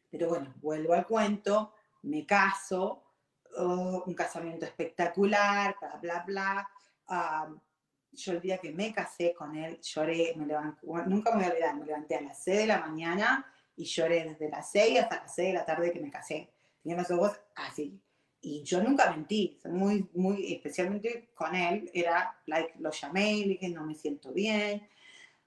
pero 0.10 0.30
bueno, 0.30 0.54
vuelvo 0.62 0.94
al 0.94 1.06
cuento, 1.06 1.74
me 2.04 2.26
caso, 2.26 3.04
oh, 3.58 4.04
un 4.06 4.14
casamiento 4.14 4.66
espectacular, 4.66 5.76
bla, 5.80 6.24
bla, 6.26 6.70
bla. 7.08 7.62
Yo 8.18 8.34
el 8.34 8.42
día 8.42 8.58
que 8.58 8.72
me 8.72 8.94
casé 8.94 9.34
con 9.34 9.56
él, 9.56 9.80
lloré, 9.82 10.34
me 10.36 10.46
levanté, 10.46 10.86
nunca 11.06 11.32
me 11.32 11.38
voy 11.38 11.46
a 11.46 11.52
olvidar, 11.52 11.76
me 11.76 11.86
levanté 11.86 12.16
a 12.16 12.22
las 12.22 12.44
6 12.44 12.58
de 12.58 12.68
la 12.68 12.80
mañana 12.80 13.46
y 13.76 13.86
lloré 13.86 14.26
desde 14.26 14.50
las 14.50 14.72
6 14.72 15.00
hasta 15.00 15.22
las 15.22 15.36
6 15.36 15.48
de 15.50 15.54
la 15.54 15.66
tarde 15.66 15.92
que 15.92 16.00
me 16.00 16.12
casé. 16.12 16.50
Tenía 16.82 16.98
los 16.98 17.12
ojos 17.12 17.40
así, 17.56 18.02
y 18.42 18.64
yo 18.64 18.82
nunca 18.82 19.12
mentí, 19.12 19.60
muy, 19.66 20.08
muy, 20.14 20.54
especialmente 20.54 21.30
con 21.34 21.56
él, 21.56 21.90
era, 21.94 22.40
like, 22.46 22.74
lo 22.80 22.92
llamé 22.92 23.34
y 23.34 23.42
le 23.44 23.50
dije, 23.50 23.70
no 23.70 23.86
me 23.86 23.96
siento 23.96 24.32
bien, 24.32 24.88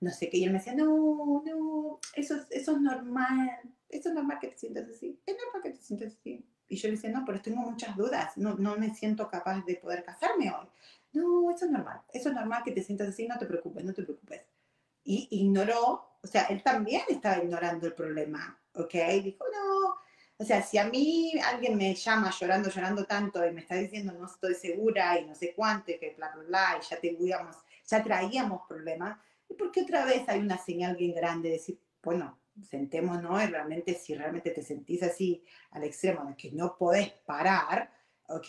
no 0.01 0.11
sé 0.11 0.29
qué, 0.29 0.39
y 0.39 0.45
él 0.45 0.53
me 0.53 0.59
decía, 0.59 0.75
no, 0.75 1.43
no, 1.45 2.01
eso, 2.15 2.37
eso 2.51 2.73
es 2.73 2.81
normal, 2.81 3.51
eso 3.89 4.09
es 4.09 4.15
normal 4.15 4.39
que 4.41 4.49
te 4.49 4.59
sientas 4.59 4.89
así, 4.89 5.19
es 5.25 5.37
normal 5.37 5.63
que 5.63 5.71
te 5.71 5.83
sientas 5.83 6.15
así. 6.15 6.45
Y 6.69 6.77
yo 6.77 6.89
le 6.89 6.95
decía, 6.95 7.11
no, 7.11 7.25
pero 7.25 7.41
tengo 7.41 7.63
muchas 7.63 7.97
dudas, 7.97 8.37
no, 8.37 8.55
no 8.55 8.77
me 8.77 8.95
siento 8.95 9.29
capaz 9.29 9.65
de 9.65 9.77
poder 9.77 10.05
casarme 10.05 10.51
hoy. 10.51 10.67
No, 11.13 11.51
eso 11.51 11.65
es 11.65 11.71
normal, 11.71 12.03
eso 12.13 12.29
es 12.29 12.35
normal 12.35 12.63
que 12.65 12.73
te 12.73 12.83
sientas 12.83 13.09
así, 13.09 13.27
no 13.27 13.39
te 13.39 13.47
preocupes, 13.47 13.85
no 13.85 13.93
te 13.93 14.03
preocupes. 14.03 14.43
Y 15.03 15.29
ignoró, 15.31 16.19
o 16.23 16.27
sea, 16.27 16.45
él 16.45 16.63
también 16.63 17.03
estaba 17.09 17.43
ignorando 17.43 17.87
el 17.87 17.95
problema, 17.95 18.61
¿ok? 18.75 18.95
Dijo, 19.23 19.45
no, 19.53 19.97
o 20.41 20.45
sea, 20.45 20.63
si 20.63 20.79
a 20.79 20.85
mí 20.85 21.33
alguien 21.45 21.77
me 21.77 21.95
llama 21.95 22.31
llorando, 22.31 22.71
llorando 22.71 23.05
tanto 23.05 23.47
y 23.47 23.53
me 23.53 23.61
está 23.61 23.75
diciendo 23.75 24.13
no 24.13 24.27
estoy 24.27 24.55
segura 24.55 25.19
y 25.19 25.27
no 25.27 25.35
sé 25.35 25.53
cuánto 25.55 25.91
y 25.91 25.99
que 25.99 26.15
bla, 26.17 26.31
bla, 26.35 26.45
bla, 26.45 26.81
y 26.81 26.89
ya 26.89 27.01
teníamos, 27.01 27.57
ya 27.87 28.03
traíamos 28.03 28.63
problemas, 28.67 29.19
¿y 29.49 29.55
por 29.55 29.71
qué 29.71 29.83
otra 29.83 30.05
vez 30.05 30.29
hay 30.29 30.41
una 30.41 30.57
señal 30.57 30.97
bien 30.97 31.15
grande 31.15 31.49
de 31.49 31.57
decir, 31.57 31.81
bueno, 32.03 32.41
sentémonos 32.69 33.43
y 33.43 33.47
realmente 33.47 33.95
si 33.95 34.15
realmente 34.15 34.51
te 34.51 34.63
sentís 34.63 35.03
así 35.03 35.45
al 35.73 35.85
extremo 35.85 36.25
de 36.25 36.37
que 36.37 36.53
no 36.53 36.77
podés 36.77 37.11
parar, 37.11 37.93
¿ok? 38.29 38.49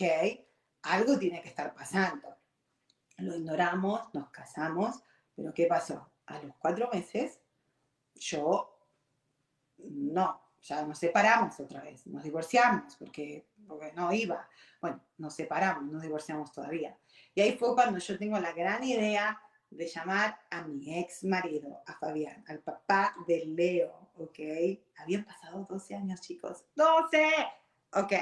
Algo 0.82 1.18
tiene 1.18 1.42
que 1.42 1.48
estar 1.48 1.74
pasando. 1.74 2.36
Lo 3.22 3.36
ignoramos, 3.36 4.12
nos 4.12 4.30
casamos, 4.30 5.02
pero 5.36 5.54
¿qué 5.54 5.66
pasó? 5.66 6.10
A 6.26 6.42
los 6.42 6.56
cuatro 6.56 6.90
meses, 6.92 7.40
yo 8.16 8.76
no, 9.78 10.40
ya 10.60 10.84
nos 10.84 10.98
separamos 10.98 11.58
otra 11.60 11.82
vez, 11.82 12.06
nos 12.06 12.24
divorciamos 12.24 12.96
porque, 12.96 13.46
porque 13.66 13.92
no 13.92 14.12
iba. 14.12 14.48
Bueno, 14.80 15.00
nos 15.18 15.34
separamos, 15.34 15.84
nos 15.84 16.02
divorciamos 16.02 16.50
todavía. 16.50 16.98
Y 17.34 17.40
ahí 17.40 17.52
fue 17.56 17.74
cuando 17.74 17.98
yo 17.98 18.18
tengo 18.18 18.38
la 18.40 18.52
gran 18.52 18.82
idea 18.82 19.40
de 19.70 19.86
llamar 19.86 20.38
a 20.50 20.62
mi 20.62 20.98
ex 20.98 21.22
marido, 21.24 21.80
a 21.86 21.94
Fabián, 21.94 22.44
al 22.48 22.58
papá 22.58 23.14
de 23.26 23.46
Leo, 23.46 24.10
¿ok? 24.16 24.38
Habían 24.96 25.24
pasado 25.24 25.64
12 25.68 25.94
años, 25.94 26.20
chicos. 26.20 26.64
¡12! 26.76 27.52
¿Ok? 27.94 28.12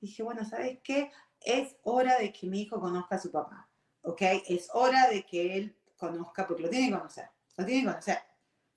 Dije, 0.00 0.22
bueno, 0.22 0.44
¿sabes 0.44 0.78
qué? 0.82 1.10
Es 1.40 1.76
hora 1.82 2.18
de 2.18 2.32
que 2.32 2.46
mi 2.46 2.62
hijo 2.62 2.80
conozca 2.80 3.16
a 3.16 3.18
su 3.18 3.30
papá, 3.30 3.65
¿ok? 4.06 4.22
Es 4.48 4.68
hora 4.72 5.08
de 5.08 5.24
que 5.24 5.56
él 5.56 5.76
conozca, 5.96 6.46
porque 6.46 6.62
lo 6.62 6.70
tiene 6.70 6.86
que 6.86 6.96
conocer, 6.96 7.28
lo 7.56 7.64
tiene 7.64 7.80
que 7.82 7.88
conocer. 7.88 8.18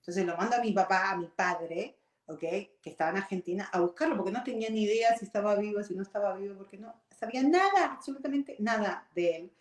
Entonces 0.00 0.26
lo 0.26 0.36
mando 0.36 0.56
a 0.56 0.60
mi 0.60 0.72
papá, 0.72 1.12
a 1.12 1.16
mi 1.16 1.26
padre, 1.26 1.98
¿ok? 2.26 2.40
Que 2.40 2.78
estaba 2.82 3.10
en 3.10 3.18
Argentina, 3.18 3.70
a 3.72 3.80
buscarlo, 3.80 4.16
porque 4.16 4.32
no 4.32 4.42
tenía 4.42 4.70
ni 4.70 4.82
idea 4.82 5.16
si 5.16 5.24
estaba 5.24 5.54
vivo, 5.54 5.82
si 5.84 5.94
no 5.94 6.02
estaba 6.02 6.34
vivo, 6.34 6.56
porque 6.56 6.78
no 6.78 7.02
sabía 7.16 7.42
nada, 7.42 7.92
absolutamente 7.92 8.56
nada 8.58 9.08
de 9.14 9.36
él. 9.36 9.52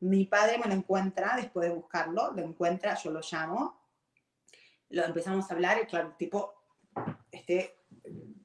Mi 0.00 0.26
padre 0.26 0.58
me 0.58 0.66
lo 0.66 0.74
encuentra 0.74 1.36
después 1.36 1.68
de 1.68 1.74
buscarlo, 1.74 2.32
lo 2.32 2.42
encuentra, 2.42 2.94
yo 2.94 3.10
lo 3.10 3.20
llamo, 3.20 3.80
lo 4.90 5.04
empezamos 5.04 5.50
a 5.50 5.54
hablar 5.54 5.80
y 5.82 5.86
claro, 5.86 6.14
tipo, 6.18 6.52
este, 7.30 7.78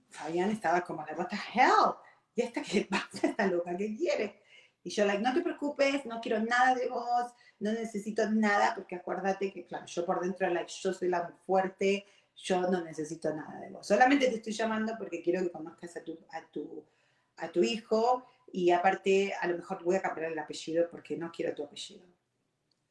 Fabián 0.10 0.50
estaba 0.52 0.82
como, 0.82 1.02
what 1.18 1.28
the 1.28 1.36
hell, 1.36 1.96
¿y 2.36 2.42
esta 2.42 2.62
qué 2.62 2.88
pasa, 2.90 3.28
esta 3.28 3.48
loca, 3.48 3.76
qué 3.76 3.94
quiere? 3.98 4.44
Y 4.84 4.90
yo, 4.92 5.06
like, 5.06 5.22
no 5.22 5.34
te 5.34 5.42
preocupes, 5.42 6.06
no 6.06 6.22
quiero 6.22 6.40
nada 6.40 6.76
de 6.76 6.88
vos, 6.88 7.34
no 7.60 7.72
necesito 7.74 8.30
nada, 8.30 8.74
porque 8.76 8.96
acuérdate 8.96 9.52
que, 9.52 9.66
claro, 9.66 9.86
yo 9.86 10.06
por 10.06 10.22
dentro, 10.22 10.50
like, 10.50 10.72
yo 10.82 10.94
soy 10.94 11.10
la 11.10 11.28
fuerte, 11.46 12.06
yo 12.36 12.62
no 12.62 12.82
necesito 12.82 13.34
nada 13.34 13.60
de 13.60 13.70
vos. 13.70 13.86
Solamente 13.86 14.28
te 14.30 14.36
estoy 14.36 14.54
llamando 14.54 14.96
porque 14.98 15.22
quiero 15.22 15.42
que 15.42 15.52
conozcas 15.52 15.98
a 15.98 16.04
tu, 16.04 16.18
a 16.32 16.42
tu, 16.50 16.86
a 17.38 17.52
tu 17.52 17.62
hijo 17.62 18.26
y 18.52 18.72
aparte, 18.72 19.34
a 19.40 19.48
lo 19.48 19.58
mejor 19.58 19.84
voy 19.84 19.98
a 19.98 20.02
cambiar 20.02 20.32
el 20.32 20.40
apellido 20.40 20.90
porque 20.90 21.18
no 21.18 21.32
quiero 21.32 21.54
tu 21.54 21.64
apellido. 21.64 22.06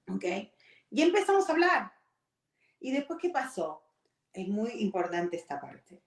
¿Ok? 0.09 0.25
Y 0.91 1.03
empezamos 1.03 1.49
a 1.49 1.53
hablar. 1.53 1.93
¿Y 2.81 2.93
después 2.93 3.19
qué 3.21 3.31
pasó? 3.31 3.83
Es 4.33 4.47
muy 4.47 4.71
importante 4.83 5.37
esta 5.37 5.61
parte. 5.61 6.01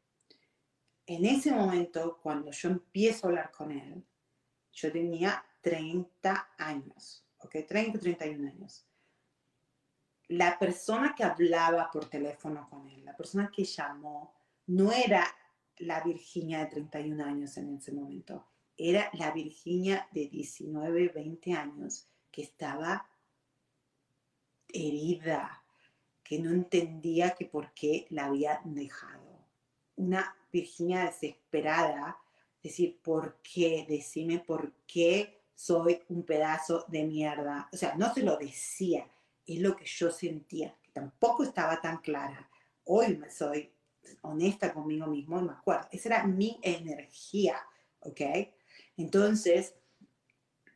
En 1.06 1.26
ese 1.26 1.52
momento, 1.52 2.20
cuando 2.22 2.52
yo 2.52 2.70
empiezo 2.70 3.26
a 3.26 3.30
hablar 3.30 3.52
con 3.52 3.72
él, 3.72 4.06
yo 4.72 4.92
tenía 4.92 5.44
30 5.62 6.54
años, 6.58 7.26
¿ok? 7.38 7.58
30, 7.68 8.00
31 8.00 8.48
años. 8.48 8.86
La 10.28 10.58
persona 10.58 11.14
que 11.16 11.24
hablaba 11.24 11.90
por 11.92 12.10
teléfono 12.10 12.68
con 12.70 12.88
él, 12.88 13.04
la 13.04 13.16
persona 13.16 13.52
que 13.54 13.64
llamó, 13.64 14.34
no 14.68 14.92
era 14.92 15.26
la 15.78 16.02
Virginia 16.02 16.60
de 16.60 16.68
31 16.68 17.24
años 17.26 17.58
en 17.58 17.76
ese 17.76 17.92
momento, 17.92 18.46
era 18.78 19.10
la 19.14 19.32
Virginia 19.32 20.08
de 20.12 20.28
19, 20.28 21.10
20 21.10 21.54
años 21.54 22.08
que 22.32 22.44
estaba 22.44 23.08
herida, 24.70 25.64
que 26.24 26.40
no 26.40 26.52
entendía 26.52 27.32
que 27.32 27.46
por 27.46 27.74
qué 27.74 28.08
la 28.10 28.26
había 28.26 28.62
dejado. 28.64 29.46
Una 29.98 30.36
Virginia 30.52 31.06
desesperada, 31.06 32.18
decir, 32.64 33.00
¿por 33.02 33.42
qué? 33.42 33.86
Decime 33.88 34.40
por 34.40 34.74
qué 34.88 35.41
soy 35.62 36.02
un 36.10 36.24
pedazo 36.24 36.86
de 36.88 37.04
mierda. 37.04 37.70
O 37.72 37.78
sea, 37.78 37.94
no 37.96 38.12
se 38.12 38.24
lo 38.24 38.36
decía, 38.36 39.08
es 39.46 39.60
lo 39.60 39.76
que 39.76 39.86
yo 39.86 40.10
sentía, 40.10 40.76
que 40.82 40.90
tampoco 40.90 41.44
estaba 41.44 41.80
tan 41.80 41.98
clara. 41.98 42.50
Hoy 42.86 43.16
me 43.16 43.30
soy 43.30 43.72
honesta 44.22 44.74
conmigo 44.74 45.06
mismo 45.06 45.40
y 45.40 45.44
me 45.44 45.52
acuerdo, 45.52 45.88
esa 45.92 46.10
era 46.10 46.24
mi 46.26 46.60
energía, 46.64 47.62
¿ok? 48.00 48.22
Entonces, 48.98 49.76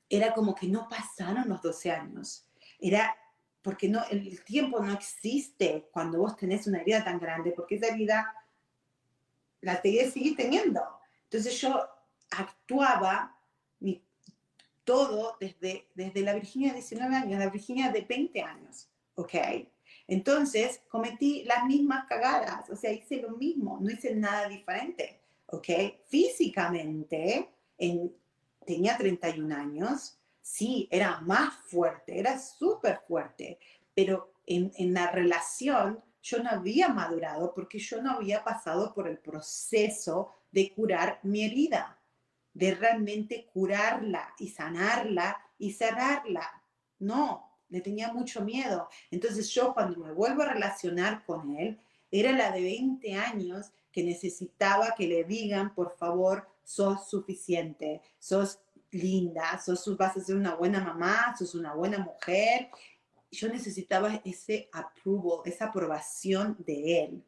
era 0.07 0.35
como 0.35 0.53
que 0.53 0.67
no 0.67 0.87
pasaron 0.87 1.49
los 1.49 1.63
12 1.63 1.91
años. 1.91 2.47
Era 2.79 3.17
porque 3.63 3.89
no, 3.89 4.03
el 4.11 4.43
tiempo 4.43 4.79
no 4.81 4.93
existe 4.93 5.89
cuando 5.91 6.19
vos 6.19 6.37
tenés 6.37 6.67
una 6.67 6.81
herida 6.81 7.03
tan 7.03 7.17
grande, 7.17 7.53
porque 7.53 7.75
esa 7.75 7.87
herida 7.87 8.31
la 9.61 9.81
seguís 9.81 10.13
seguir 10.13 10.35
teniendo. 10.35 10.81
Entonces 11.23 11.59
yo 11.59 11.83
actuaba 12.29 13.34
todo 14.85 15.35
desde, 15.39 15.87
desde 15.95 16.21
la 16.21 16.33
Virginia 16.33 16.69
de 16.69 16.75
19 16.75 17.15
años, 17.15 17.39
la 17.39 17.49
Virginia 17.49 17.91
de 17.91 18.01
20 18.01 18.41
años, 18.41 18.89
¿ok? 19.15 19.33
Entonces 20.07 20.81
cometí 20.87 21.43
las 21.43 21.65
mismas 21.65 22.05
cagadas, 22.07 22.69
o 22.69 22.75
sea, 22.75 22.91
hice 22.91 23.21
lo 23.21 23.31
mismo, 23.31 23.79
no 23.81 23.91
hice 23.91 24.15
nada 24.15 24.47
diferente, 24.47 25.19
¿ok? 25.47 25.67
Físicamente, 26.07 27.49
en, 27.77 28.15
tenía 28.65 28.97
31 28.97 29.55
años, 29.55 30.19
sí, 30.41 30.87
era 30.91 31.19
más 31.21 31.55
fuerte, 31.65 32.19
era 32.19 32.39
súper 32.39 33.01
fuerte, 33.07 33.59
pero 33.95 34.31
en, 34.45 34.71
en 34.77 34.93
la 34.93 35.09
relación 35.11 35.99
yo 36.21 36.41
no 36.41 36.49
había 36.49 36.89
madurado 36.89 37.53
porque 37.53 37.79
yo 37.79 38.01
no 38.01 38.11
había 38.11 38.43
pasado 38.43 38.93
por 38.93 39.07
el 39.07 39.17
proceso 39.17 40.31
de 40.51 40.71
curar 40.73 41.19
mi 41.23 41.45
herida, 41.45 41.94
de 42.55 42.73
realmente 42.73 43.45
curarla 43.53 44.33
y 44.39 44.47
sanarla 44.47 45.37
y 45.59 45.73
cerrarla. 45.73 46.63
No, 46.99 47.51
le 47.69 47.81
tenía 47.81 48.11
mucho 48.11 48.41
miedo. 48.41 48.89
Entonces 49.11 49.49
yo 49.49 49.73
cuando 49.73 49.99
me 49.99 50.13
vuelvo 50.13 50.41
a 50.41 50.53
relacionar 50.53 51.23
con 51.25 51.55
él, 51.57 51.79
era 52.09 52.31
la 52.31 52.51
de 52.51 52.61
20 52.61 53.13
años 53.13 53.71
que 53.91 54.03
necesitaba 54.03 54.95
que 54.97 55.05
le 55.05 55.25
digan, 55.25 55.75
por 55.75 55.95
favor, 55.97 56.47
sos 56.63 57.09
suficiente, 57.09 58.01
sos 58.17 58.59
linda, 58.91 59.59
sos, 59.59 59.97
vas 59.97 60.15
a 60.15 60.21
ser 60.21 60.37
una 60.37 60.55
buena 60.55 60.81
mamá, 60.81 61.35
sos 61.37 61.55
una 61.55 61.73
buena 61.73 61.99
mujer. 61.99 62.69
Yo 63.31 63.49
necesitaba 63.49 64.21
ese 64.23 64.69
approval, 64.71 65.41
esa 65.43 65.65
aprobación 65.65 66.55
de 66.59 67.03
él. 67.03 67.23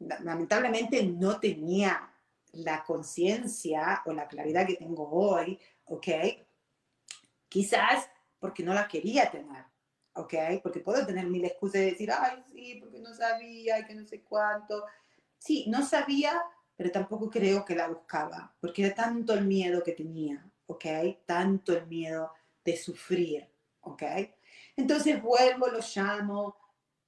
Lamentablemente 0.00 1.02
no 1.02 1.40
tenía 1.40 2.13
la 2.56 2.84
conciencia 2.84 4.02
o 4.06 4.12
la 4.12 4.28
claridad 4.28 4.66
que 4.66 4.76
tengo 4.76 5.08
hoy, 5.10 5.58
¿ok? 5.84 6.08
Quizás 7.48 8.08
porque 8.38 8.62
no 8.62 8.74
la 8.74 8.88
quería 8.88 9.30
tener, 9.30 9.64
¿ok? 10.14 10.34
Porque 10.62 10.80
puedo 10.80 11.06
tener 11.06 11.26
mil 11.26 11.44
excusas 11.44 11.80
de 11.80 11.90
decir, 11.92 12.10
ay, 12.12 12.42
sí, 12.52 12.76
porque 12.80 13.00
no 13.00 13.14
sabía 13.14 13.78
y 13.78 13.84
que 13.84 13.94
no 13.94 14.06
sé 14.06 14.22
cuánto. 14.22 14.84
Sí, 15.38 15.64
no 15.68 15.84
sabía, 15.84 16.42
pero 16.76 16.90
tampoco 16.90 17.30
creo 17.30 17.64
que 17.64 17.74
la 17.74 17.88
buscaba, 17.88 18.54
porque 18.60 18.84
era 18.86 18.94
tanto 18.94 19.34
el 19.34 19.44
miedo 19.46 19.82
que 19.82 19.92
tenía, 19.92 20.44
¿ok? 20.66 20.84
Tanto 21.26 21.76
el 21.76 21.86
miedo 21.86 22.32
de 22.64 22.76
sufrir, 22.76 23.48
¿ok? 23.80 24.02
Entonces 24.76 25.22
vuelvo, 25.22 25.68
lo 25.68 25.80
llamo, 25.94 26.56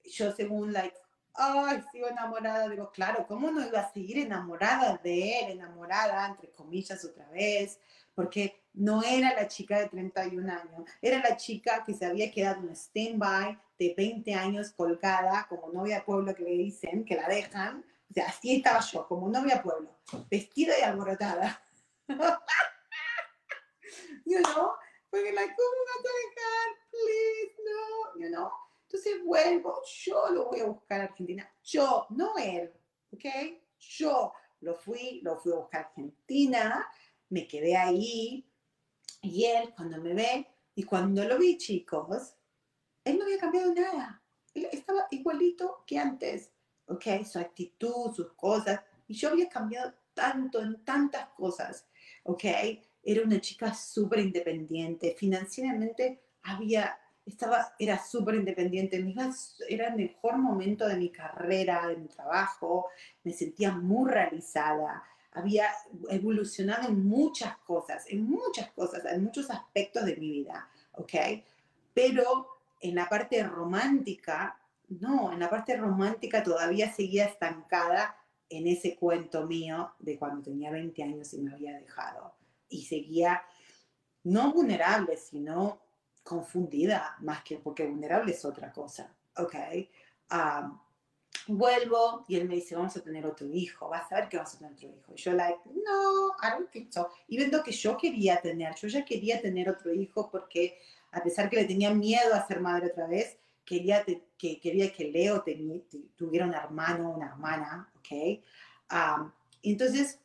yo 0.04 0.32
según, 0.32 0.72
like, 0.72 0.96
ay, 1.38 1.82
sigo 1.92 2.08
enamorada, 2.08 2.68
digo, 2.68 2.90
claro, 2.90 3.26
¿cómo 3.26 3.50
no 3.50 3.66
iba 3.66 3.80
a 3.80 3.92
seguir 3.92 4.18
enamorada 4.18 5.00
de 5.02 5.40
él, 5.40 5.50
enamorada, 5.52 6.26
entre 6.26 6.50
comillas, 6.50 7.04
otra 7.04 7.28
vez? 7.30 7.80
Porque 8.14 8.62
no 8.72 9.02
era 9.02 9.34
la 9.34 9.48
chica 9.48 9.78
de 9.78 9.88
31 9.88 10.52
años, 10.52 10.88
era 11.00 11.18
la 11.18 11.36
chica 11.36 11.84
que 11.84 11.94
se 11.94 12.06
había 12.06 12.30
quedado 12.30 12.60
en 12.60 12.70
stand-by 12.74 13.58
de 13.78 13.94
20 13.96 14.34
años 14.34 14.72
colgada, 14.72 15.46
como 15.48 15.70
novia 15.72 16.04
pueblo 16.04 16.34
que 16.34 16.42
le 16.42 16.50
dicen, 16.50 17.04
que 17.04 17.16
la 17.16 17.28
dejan, 17.28 17.84
o 18.10 18.14
sea, 18.14 18.26
así 18.26 18.56
estaba 18.56 18.80
yo, 18.80 19.06
como 19.06 19.28
novia 19.28 19.62
pueblo, 19.62 19.90
vestida 20.30 20.78
y 20.78 20.82
alborotada. 20.82 21.62
you 24.24 24.42
know? 24.42 24.72
Porque, 25.10 25.32
like, 25.32 25.54
¿cómo 25.54 25.76
vas 25.86 26.04
a 26.04 26.12
dejar? 26.24 26.68
Please, 26.90 27.54
no, 27.64 28.20
you 28.20 28.28
know? 28.30 28.50
Entonces 28.86 29.22
vuelvo, 29.24 29.82
yo 30.04 30.30
lo 30.30 30.46
voy 30.46 30.60
a 30.60 30.66
buscar 30.66 31.00
a 31.00 31.04
Argentina, 31.04 31.50
yo, 31.64 32.06
no 32.10 32.36
él, 32.38 32.72
¿ok? 33.12 33.24
Yo 33.78 34.32
lo 34.60 34.74
fui, 34.74 35.20
lo 35.22 35.36
fui 35.36 35.52
a 35.52 35.56
buscar 35.56 35.80
a 35.82 35.88
Argentina, 35.88 36.88
me 37.28 37.46
quedé 37.46 37.76
ahí, 37.76 38.48
y 39.22 39.44
él 39.44 39.74
cuando 39.74 40.00
me 40.00 40.14
ve, 40.14 40.46
y 40.74 40.84
cuando 40.84 41.24
lo 41.24 41.38
vi, 41.38 41.58
chicos, 41.58 42.36
él 43.04 43.18
no 43.18 43.24
había 43.24 43.38
cambiado 43.38 43.74
nada, 43.74 44.22
él 44.54 44.68
estaba 44.72 45.06
igualito 45.10 45.84
que 45.86 45.98
antes, 45.98 46.52
¿ok? 46.86 47.24
Su 47.30 47.38
actitud, 47.38 48.14
sus 48.14 48.32
cosas. 48.32 48.80
Y 49.06 49.14
yo 49.14 49.30
había 49.30 49.48
cambiado 49.48 49.94
tanto 50.14 50.62
en 50.62 50.82
tantas 50.84 51.28
cosas, 51.30 51.86
¿ok? 52.24 52.44
Era 53.02 53.22
una 53.22 53.40
chica 53.40 53.74
súper 53.74 54.20
independiente, 54.20 55.14
financieramente 55.16 56.22
había, 56.42 56.98
estaba, 57.26 57.74
era 57.78 58.02
súper 58.02 58.36
independiente, 58.36 59.04
era 59.68 59.88
el 59.88 59.96
mejor 59.96 60.38
momento 60.38 60.86
de 60.86 60.96
mi 60.96 61.10
carrera, 61.10 61.88
de 61.88 61.96
mi 61.96 62.06
trabajo, 62.08 62.86
me 63.24 63.32
sentía 63.32 63.72
muy 63.72 64.10
realizada, 64.10 65.02
había 65.32 65.66
evolucionado 66.08 66.88
en 66.88 67.06
muchas 67.06 67.58
cosas, 67.58 68.06
en 68.08 68.24
muchas 68.24 68.70
cosas, 68.70 69.04
en 69.04 69.24
muchos 69.24 69.50
aspectos 69.50 70.06
de 70.06 70.16
mi 70.16 70.30
vida, 70.30 70.68
¿ok? 70.92 71.12
Pero 71.92 72.46
en 72.80 72.94
la 72.94 73.08
parte 73.08 73.42
romántica 73.42 74.58
no, 74.88 75.32
en 75.32 75.40
la 75.40 75.50
parte 75.50 75.76
romántica 75.76 76.42
todavía 76.42 76.92
seguía 76.92 77.24
estancada 77.24 78.16
en 78.48 78.66
ese 78.66 78.96
cuento 78.96 79.46
mío 79.46 79.92
de 79.98 80.18
cuando 80.18 80.42
tenía 80.42 80.70
20 80.70 81.02
años 81.02 81.34
y 81.34 81.42
me 81.42 81.52
había 81.52 81.78
dejado. 81.78 82.34
Y 82.68 82.84
seguía 82.84 83.42
no 84.22 84.52
vulnerable, 84.52 85.16
sino 85.16 85.80
confundida, 86.26 87.16
más 87.20 87.42
que 87.42 87.56
porque 87.58 87.86
vulnerable 87.86 88.32
es 88.32 88.44
otra 88.44 88.72
cosa, 88.72 89.14
¿ok? 89.36 89.54
vuelvo 91.48 92.24
y 92.26 92.36
él 92.36 92.48
me 92.48 92.56
dice, 92.56 92.74
vamos 92.74 92.96
a 92.96 93.00
tener 93.00 93.24
otro 93.24 93.46
hijo, 93.52 93.88
vas 93.88 94.10
a 94.10 94.16
ver 94.16 94.28
que 94.28 94.36
vas 94.36 94.54
a 94.54 94.58
tener 94.58 94.72
otro 94.72 94.88
hijo. 94.88 95.12
Y 95.14 95.16
yo, 95.16 95.32
like, 95.32 95.60
no, 95.66 96.30
I 96.42 96.50
don't 96.50 96.70
think 96.70 96.92
so. 96.92 97.08
Y 97.28 97.36
viendo 97.36 97.62
que 97.62 97.70
yo 97.70 97.96
quería 97.96 98.40
tener, 98.40 98.74
yo 98.74 98.88
ya 98.88 99.04
quería 99.04 99.40
tener 99.40 99.68
otro 99.70 99.94
hijo 99.94 100.28
porque 100.28 100.78
a 101.12 101.22
pesar 101.22 101.48
que 101.48 101.56
le 101.56 101.64
tenía 101.64 101.94
miedo 101.94 102.34
a 102.34 102.46
ser 102.46 102.60
madre 102.60 102.88
otra 102.88 103.06
vez, 103.06 103.38
quería 103.64 104.04
que, 104.04 104.60
quería 104.60 104.92
que 104.92 105.04
Leo 105.04 105.44
tuviera 106.16 106.46
un 106.46 106.54
hermano, 106.54 107.10
una 107.10 107.26
hermana, 107.26 107.90
¿ok? 107.98 108.42
entonces, 109.62 110.20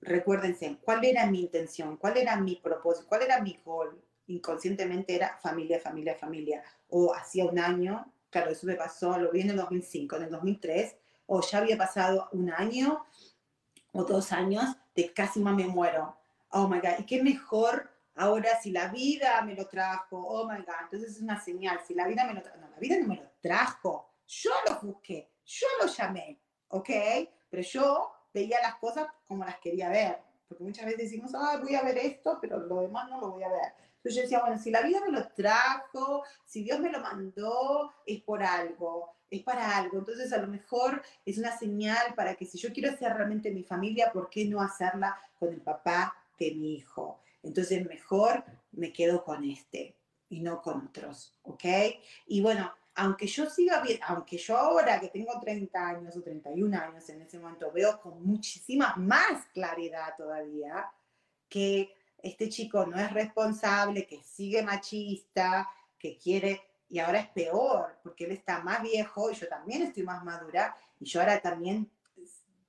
recuérdense, 0.00 0.78
¿cuál 0.82 1.04
era 1.04 1.26
mi 1.26 1.40
intención? 1.40 1.96
¿Cuál 1.96 2.18
era 2.18 2.36
mi 2.36 2.56
propósito? 2.56 3.06
¿Cuál 3.08 3.22
era 3.22 3.40
mi 3.40 3.58
goal? 3.64 3.98
Inconscientemente 4.28 5.14
era 5.14 5.36
familia, 5.42 5.80
familia, 5.80 6.14
familia. 6.14 6.62
O 6.88 7.14
hacía 7.14 7.44
un 7.44 7.58
año, 7.58 8.12
claro, 8.30 8.50
eso 8.50 8.66
me 8.66 8.74
pasó, 8.74 9.18
lo 9.18 9.30
vi 9.30 9.42
en 9.42 9.50
el 9.50 9.56
2005, 9.56 10.16
en 10.16 10.22
el 10.22 10.30
2003, 10.30 10.96
o 11.26 11.42
ya 11.42 11.58
había 11.58 11.76
pasado 11.76 12.28
un 12.32 12.50
año 12.50 13.04
o 13.92 14.04
dos 14.04 14.32
años 14.32 14.64
de 14.94 15.12
casi 15.12 15.40
más 15.40 15.54
me 15.54 15.66
muero. 15.66 16.16
Oh 16.50 16.68
my 16.68 16.78
God, 16.78 17.00
y 17.00 17.04
qué 17.04 17.22
mejor 17.22 17.90
ahora 18.18 18.60
si 18.60 18.70
la 18.70 18.88
vida 18.88 19.40
me 19.42 19.54
lo 19.54 19.66
trajo, 19.66 20.18
oh 20.18 20.46
my 20.48 20.58
God, 20.58 20.74
entonces 20.82 21.16
es 21.16 21.22
una 21.22 21.40
señal, 21.40 21.80
si 21.86 21.94
la 21.94 22.06
vida 22.06 22.24
me 22.26 22.34
lo 22.34 22.42
trajo, 22.42 22.58
no, 22.58 22.68
la 22.68 22.78
vida 22.78 22.96
no 22.98 23.06
me 23.06 23.16
lo 23.16 23.30
trajo, 23.40 24.10
yo 24.26 24.50
lo 24.68 24.80
busqué, 24.80 25.30
yo 25.44 25.66
lo 25.80 25.86
llamé, 25.86 26.40
¿ok? 26.68 26.90
Pero 27.48 27.62
yo 27.62 28.12
veía 28.34 28.60
las 28.60 28.76
cosas 28.76 29.06
como 29.26 29.44
las 29.44 29.58
quería 29.58 29.88
ver, 29.88 30.18
porque 30.48 30.64
muchas 30.64 30.86
veces 30.86 31.02
decimos, 31.02 31.32
ah, 31.34 31.58
voy 31.62 31.74
a 31.74 31.82
ver 31.82 31.98
esto, 31.98 32.38
pero 32.40 32.58
lo 32.58 32.80
demás 32.80 33.08
no 33.08 33.20
lo 33.20 33.30
voy 33.30 33.44
a 33.44 33.48
ver. 33.48 33.72
Entonces 34.08 34.16
yo 34.16 34.22
decía, 34.22 34.40
bueno, 34.40 34.58
si 34.58 34.70
la 34.70 34.80
vida 34.80 35.02
me 35.04 35.12
lo 35.12 35.28
trajo, 35.28 36.24
si 36.46 36.64
Dios 36.64 36.80
me 36.80 36.90
lo 36.90 37.00
mandó, 37.00 37.92
es 38.06 38.22
por 38.22 38.42
algo, 38.42 39.12
es 39.30 39.42
para 39.42 39.76
algo. 39.76 39.98
Entonces 39.98 40.32
a 40.32 40.38
lo 40.38 40.46
mejor 40.46 41.02
es 41.26 41.36
una 41.36 41.54
señal 41.58 42.14
para 42.14 42.34
que 42.34 42.46
si 42.46 42.56
yo 42.56 42.72
quiero 42.72 42.96
ser 42.96 43.12
realmente 43.12 43.50
mi 43.50 43.64
familia, 43.64 44.10
¿por 44.10 44.30
qué 44.30 44.46
no 44.46 44.62
hacerla 44.62 45.14
con 45.38 45.52
el 45.52 45.60
papá 45.60 46.16
de 46.38 46.52
mi 46.54 46.76
hijo? 46.76 47.20
Entonces 47.42 47.86
mejor 47.86 48.44
me 48.72 48.94
quedo 48.94 49.22
con 49.22 49.44
este 49.44 49.94
y 50.30 50.40
no 50.40 50.62
con 50.62 50.86
otros, 50.86 51.38
¿ok? 51.42 51.64
Y 52.28 52.40
bueno, 52.40 52.72
aunque 52.94 53.26
yo 53.26 53.44
siga 53.50 53.82
bien, 53.82 54.00
aunque 54.06 54.38
yo 54.38 54.56
ahora 54.56 54.98
que 55.00 55.08
tengo 55.08 55.38
30 55.38 55.86
años 55.86 56.16
o 56.16 56.22
31 56.22 56.78
años 56.78 57.06
en 57.10 57.20
ese 57.20 57.38
momento 57.38 57.70
veo 57.72 58.00
con 58.00 58.24
muchísima 58.24 58.94
más 58.96 59.44
claridad 59.52 60.14
todavía 60.16 60.90
que 61.46 61.97
este 62.22 62.48
chico 62.48 62.86
no 62.86 62.98
es 62.98 63.12
responsable, 63.12 64.06
que 64.06 64.22
sigue 64.22 64.62
machista, 64.62 65.68
que 65.98 66.16
quiere, 66.16 66.62
y 66.88 66.98
ahora 66.98 67.20
es 67.20 67.28
peor, 67.28 67.98
porque 68.02 68.24
él 68.24 68.32
está 68.32 68.60
más 68.60 68.82
viejo 68.82 69.30
y 69.30 69.34
yo 69.34 69.48
también 69.48 69.82
estoy 69.82 70.02
más 70.02 70.24
madura, 70.24 70.74
y 71.00 71.04
yo 71.04 71.20
ahora 71.20 71.40
también 71.40 71.90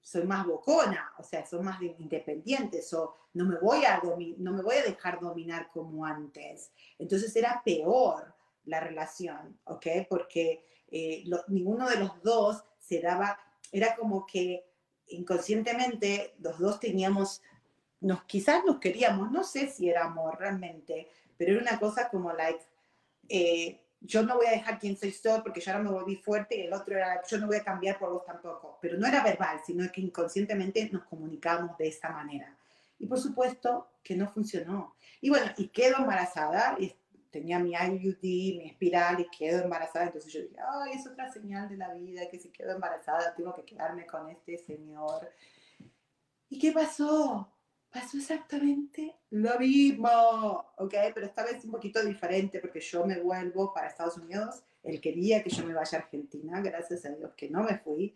soy 0.01 0.23
más 0.23 0.45
bocona, 0.45 1.13
o 1.17 1.23
sea, 1.23 1.45
soy 1.45 1.61
más 1.61 1.79
independiente, 1.81 2.81
o 2.93 3.15
no 3.33 3.45
me 3.45 3.57
voy 3.57 3.85
a 3.85 4.01
no 4.37 4.53
me 4.53 4.63
voy 4.63 4.77
a 4.77 4.83
dejar 4.83 5.19
dominar 5.19 5.69
como 5.71 6.05
antes. 6.05 6.71
Entonces 6.97 7.35
era 7.35 7.61
peor 7.63 8.33
la 8.65 8.79
relación, 8.79 9.59
¿ok? 9.65 9.85
Porque 10.09 10.65
eh, 10.89 11.23
ninguno 11.47 11.87
de 11.87 11.99
los 11.99 12.23
dos 12.23 12.63
se 12.79 13.01
daba, 13.01 13.39
era 13.71 13.95
como 13.95 14.25
que 14.25 14.65
inconscientemente 15.09 16.35
los 16.39 16.57
dos 16.57 16.79
teníamos 16.79 17.41
nos, 18.01 18.23
quizás 18.23 18.63
nos 18.65 18.79
queríamos, 18.79 19.31
no 19.31 19.43
sé 19.43 19.67
si 19.67 19.89
era 19.89 20.05
amor 20.05 20.37
realmente, 20.39 21.09
pero 21.37 21.53
era 21.53 21.61
una 21.61 21.79
cosa 21.79 22.09
como, 22.09 22.31
like, 22.33 22.63
eh, 23.27 23.81
yo 24.01 24.23
no 24.23 24.37
voy 24.37 24.47
a 24.47 24.51
dejar 24.51 24.79
quien 24.79 24.97
soy 24.97 25.13
yo 25.23 25.43
porque 25.43 25.59
yo 25.59 25.71
ahora 25.71 25.83
me 25.83 25.91
volví 25.91 26.15
fuerte 26.15 26.57
y 26.57 26.61
el 26.61 26.73
otro 26.73 26.95
era, 26.95 27.21
yo 27.27 27.37
no 27.37 27.47
voy 27.47 27.57
a 27.57 27.63
cambiar 27.63 27.99
por 27.99 28.11
vos 28.11 28.25
tampoco. 28.25 28.77
Pero 28.81 28.97
no 28.97 29.07
era 29.07 29.23
verbal, 29.23 29.59
sino 29.65 29.89
que 29.91 30.01
inconscientemente 30.01 30.89
nos 30.91 31.03
comunicamos 31.03 31.77
de 31.77 31.87
esta 31.87 32.09
manera. 32.09 32.55
Y 32.97 33.07
por 33.07 33.19
supuesto 33.19 33.89
que 34.03 34.15
no 34.15 34.29
funcionó. 34.31 34.95
Y 35.21 35.29
bueno, 35.29 35.51
y 35.57 35.67
quedo 35.67 35.97
embarazada, 35.97 36.77
y 36.79 36.95
tenía 37.29 37.59
mi 37.59 37.73
IUD, 37.73 38.21
mi 38.21 38.69
espiral, 38.69 39.19
y 39.19 39.29
quedo 39.37 39.63
embarazada. 39.63 40.05
Entonces 40.05 40.31
yo 40.31 40.41
dije, 40.41 40.55
ay, 40.59 40.93
es 40.93 41.05
otra 41.05 41.31
señal 41.31 41.67
de 41.67 41.77
la 41.77 41.93
vida, 41.93 42.29
que 42.29 42.39
si 42.39 42.49
quedo 42.49 42.71
embarazada 42.71 43.35
tengo 43.35 43.53
que 43.53 43.65
quedarme 43.65 44.05
con 44.05 44.29
este 44.29 44.57
señor. 44.57 45.29
¿Y 46.49 46.57
qué 46.57 46.71
pasó? 46.71 47.51
Pasó 47.91 48.17
exactamente 48.17 49.15
lo 49.31 49.57
mismo, 49.59 50.73
¿ok? 50.77 50.93
Pero 51.13 51.25
esta 51.25 51.43
vez 51.43 51.63
un 51.65 51.71
poquito 51.71 52.03
diferente 52.03 52.59
porque 52.59 52.79
yo 52.79 53.05
me 53.05 53.19
vuelvo 53.19 53.73
para 53.73 53.87
Estados 53.87 54.17
Unidos. 54.17 54.63
Él 54.83 55.01
quería 55.01 55.43
que 55.43 55.49
yo 55.49 55.65
me 55.65 55.73
vaya 55.73 55.97
a 55.97 56.01
Argentina, 56.01 56.61
gracias 56.61 57.05
a 57.05 57.09
Dios 57.09 57.31
que 57.35 57.49
no 57.49 57.63
me 57.63 57.77
fui, 57.79 58.15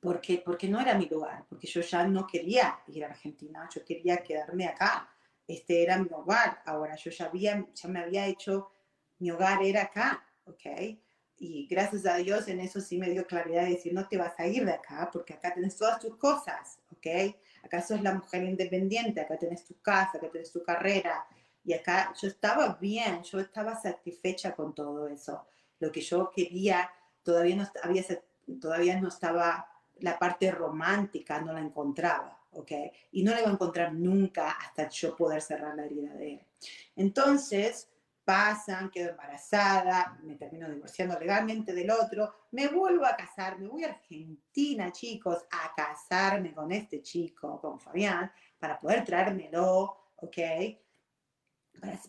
porque, 0.00 0.42
porque 0.44 0.68
no 0.68 0.80
era 0.80 0.96
mi 0.96 1.06
lugar, 1.06 1.44
porque 1.48 1.66
yo 1.66 1.80
ya 1.80 2.06
no 2.06 2.26
quería 2.26 2.80
ir 2.88 3.04
a 3.04 3.08
Argentina, 3.08 3.68
yo 3.74 3.84
quería 3.84 4.16
quedarme 4.18 4.66
acá. 4.66 5.08
Este 5.46 5.82
era 5.82 5.98
mi 5.98 6.08
hogar, 6.10 6.62
ahora 6.64 6.96
yo 6.96 7.10
ya, 7.10 7.26
había, 7.26 7.66
ya 7.74 7.88
me 7.88 8.00
había 8.00 8.26
hecho, 8.26 8.70
mi 9.18 9.30
hogar 9.30 9.62
era 9.62 9.82
acá, 9.82 10.24
¿ok? 10.44 10.96
Y 11.38 11.66
gracias 11.66 12.06
a 12.06 12.16
Dios 12.16 12.48
en 12.48 12.60
eso 12.60 12.80
sí 12.80 12.96
me 12.98 13.10
dio 13.10 13.26
claridad 13.26 13.64
de 13.64 13.70
decir, 13.70 13.92
no 13.92 14.08
te 14.08 14.16
vas 14.16 14.38
a 14.38 14.46
ir 14.46 14.64
de 14.64 14.72
acá, 14.72 15.10
porque 15.12 15.34
acá 15.34 15.52
tienes 15.52 15.76
todas 15.76 15.98
tus 15.98 16.16
cosas, 16.16 16.78
¿ok? 16.92 17.34
Acá 17.62 17.80
sos 17.80 18.02
la 18.02 18.14
mujer 18.14 18.44
independiente, 18.44 19.20
acá 19.20 19.36
tenés 19.38 19.64
tu 19.64 19.80
casa, 19.80 20.18
acá 20.18 20.30
tenés 20.30 20.52
tu 20.52 20.62
carrera. 20.62 21.26
Y 21.64 21.72
acá 21.72 22.12
yo 22.20 22.28
estaba 22.28 22.76
bien, 22.80 23.22
yo 23.22 23.38
estaba 23.38 23.80
satisfecha 23.80 24.54
con 24.54 24.74
todo 24.74 25.08
eso. 25.08 25.46
Lo 25.78 25.92
que 25.92 26.00
yo 26.00 26.30
quería, 26.30 26.90
todavía 27.22 27.56
no, 27.56 27.68
había, 27.82 28.04
todavía 28.60 29.00
no 29.00 29.08
estaba, 29.08 29.68
la 30.00 30.18
parte 30.18 30.50
romántica 30.50 31.40
no 31.40 31.52
la 31.52 31.60
encontraba, 31.60 32.40
¿ok? 32.50 32.72
Y 33.12 33.22
no 33.22 33.32
la 33.32 33.40
iba 33.40 33.50
a 33.50 33.52
encontrar 33.52 33.92
nunca 33.92 34.50
hasta 34.50 34.88
yo 34.88 35.16
poder 35.16 35.40
cerrar 35.40 35.76
la 35.76 35.84
herida 35.84 36.14
de 36.14 36.34
él. 36.34 36.46
Entonces, 36.96 37.88
pasan, 38.24 38.90
quedo 38.90 39.10
embarazada, 39.10 40.18
me 40.22 40.36
termino 40.36 40.68
divorciando 40.70 41.18
legalmente 41.18 41.72
del 41.72 41.90
otro, 41.90 42.46
me 42.52 42.68
vuelvo 42.68 43.04
a 43.04 43.16
casar, 43.16 43.58
me 43.58 43.68
voy 43.68 43.84
a 43.84 43.88
Argentina, 43.88 44.92
chicos, 44.92 45.44
a 45.50 45.74
casarme 45.74 46.54
con 46.54 46.70
este 46.72 47.02
chico, 47.02 47.60
con 47.60 47.80
Fabián, 47.80 48.30
para 48.58 48.78
poder 48.78 49.04
traérmelo, 49.04 50.10
¿ok? 50.16 50.38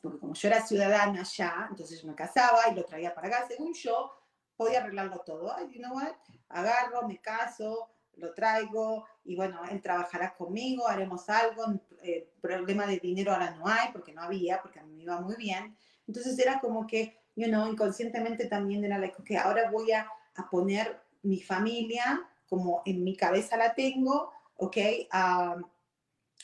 Porque 0.02 0.20
como 0.20 0.34
yo 0.34 0.48
era 0.48 0.66
ciudadana 0.66 1.22
allá, 1.22 1.68
entonces 1.70 2.02
yo 2.02 2.08
me 2.08 2.16
casaba 2.16 2.68
y 2.70 2.76
lo 2.76 2.84
traía 2.84 3.14
para 3.14 3.28
acá, 3.28 3.48
según 3.48 3.74
yo, 3.74 4.12
podía 4.56 4.80
arreglarlo 4.80 5.20
todo. 5.26 5.54
Ay, 5.56 5.70
you 5.72 5.82
know 5.82 5.96
what? 5.96 6.14
Agarro, 6.50 7.08
me 7.08 7.20
caso, 7.20 7.90
lo 8.18 8.34
traigo 8.34 9.06
y 9.24 9.36
bueno, 9.36 9.62
él 9.70 9.82
trabajará 9.82 10.36
conmigo, 10.36 10.88
haremos 10.88 11.28
algo, 11.30 11.66
eh, 12.02 12.32
problema 12.42 12.86
de 12.86 13.00
dinero 13.00 13.32
ahora 13.32 13.52
no 13.52 13.68
hay 13.68 13.92
porque 13.92 14.14
no 14.14 14.22
había, 14.22 14.62
porque 14.62 14.80
a 14.80 14.84
mí 14.84 14.94
me 14.94 15.04
iba 15.04 15.20
muy 15.22 15.36
bien. 15.36 15.76
Entonces 16.08 16.38
era 16.40 16.60
como 16.60 16.86
que, 16.88 17.18
you 17.36 17.48
know, 17.48 17.68
inconscientemente 17.68 18.46
también 18.46 18.84
era 18.84 18.98
like, 18.98 19.24
que 19.24 19.38
ahora 19.38 19.72
voy 19.72 19.92
a, 19.92 20.08
a, 20.36 20.50
poner 20.50 21.02
mi 21.22 21.42
familia 21.42 22.22
como 22.48 22.82
en 22.86 23.04
mi 23.04 23.16
cabeza 23.16 23.58
la 23.58 23.74
tengo, 23.74 24.32
¿ok? 24.58 24.78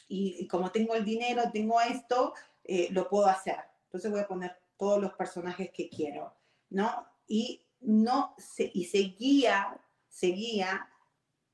y, 0.07 0.47
como 0.47 0.71
tengo 0.71 0.95
el 0.95 1.05
dinero, 1.05 1.43
tengo 1.53 1.79
esto, 1.81 2.33
eh, 2.63 2.89
lo 2.91 3.07
puedo 3.07 3.27
hacer. 3.27 3.57
Entonces 3.85 4.11
voy 4.11 4.21
a 4.21 4.27
poner 4.27 4.57
todos 4.77 4.99
los 5.01 5.13
personajes 5.13 5.71
que 5.71 5.89
quiero, 5.89 6.33
¿no? 6.69 7.05
Y 7.27 7.65
no 7.81 8.33
se, 8.37 8.71
y 8.73 8.85
seguía, 8.85 9.79
seguía 10.07 10.89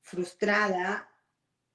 frustrada 0.00 1.08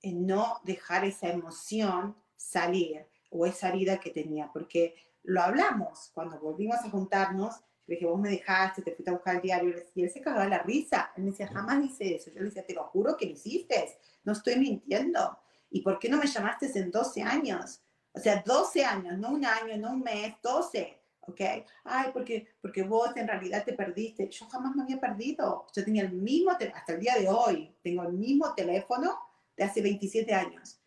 en 0.01 0.25
no 0.25 0.59
dejar 0.63 1.05
esa 1.05 1.29
emoción 1.29 2.15
salir 2.35 3.05
o 3.29 3.45
esa 3.45 3.69
herida 3.69 3.99
que 3.99 4.09
tenía, 4.09 4.49
porque 4.51 4.95
lo 5.23 5.41
hablamos 5.41 6.11
cuando 6.13 6.39
volvimos 6.39 6.77
a 6.77 6.89
juntarnos. 6.89 7.55
Le 7.87 7.95
dije, 7.95 8.05
vos 8.05 8.19
me 8.19 8.29
dejaste, 8.29 8.81
te 8.81 8.93
fuiste 8.93 9.09
a 9.09 9.13
buscar 9.13 9.35
el 9.35 9.41
diario. 9.41 9.75
Y 9.95 10.03
él 10.03 10.09
se 10.09 10.21
cagaba 10.21 10.47
la 10.47 10.59
risa. 10.59 11.11
Él 11.15 11.23
me 11.23 11.31
decía, 11.31 11.47
jamás 11.47 11.83
hice 11.83 12.15
eso. 12.15 12.31
Yo 12.31 12.39
le 12.39 12.45
decía, 12.45 12.65
te 12.65 12.73
lo 12.73 12.83
juro 12.85 13.17
que 13.17 13.25
lo 13.25 13.33
hiciste. 13.33 13.97
No 14.23 14.33
estoy 14.33 14.57
mintiendo. 14.57 15.37
¿Y 15.69 15.81
por 15.81 15.99
qué 15.99 16.09
no 16.09 16.17
me 16.17 16.27
llamaste 16.27 16.71
en 16.79 16.91
12 16.91 17.21
años? 17.21 17.81
O 18.13 18.19
sea, 18.19 18.43
12 18.45 18.83
años, 18.83 19.17
no 19.17 19.31
un 19.31 19.45
año, 19.45 19.77
no 19.77 19.93
un 19.93 20.01
mes, 20.01 20.35
12. 20.41 20.97
¿Ok? 21.21 21.41
Ay, 21.83 22.09
porque, 22.13 22.47
porque 22.61 22.83
vos 22.83 23.15
en 23.15 23.27
realidad 23.27 23.63
te 23.63 23.73
perdiste. 23.73 24.29
Yo 24.29 24.47
jamás 24.47 24.75
me 24.75 24.83
había 24.83 24.99
perdido. 24.99 25.67
Yo 25.73 25.83
tenía 25.83 26.03
el 26.03 26.13
mismo, 26.13 26.51
hasta 26.51 26.93
el 26.93 26.99
día 26.99 27.15
de 27.15 27.29
hoy, 27.29 27.75
tengo 27.83 28.03
el 28.03 28.13
mismo 28.13 28.53
teléfono 28.53 29.17
de 29.55 29.63
hace 29.63 29.81
27 29.81 30.33
años 30.33 30.80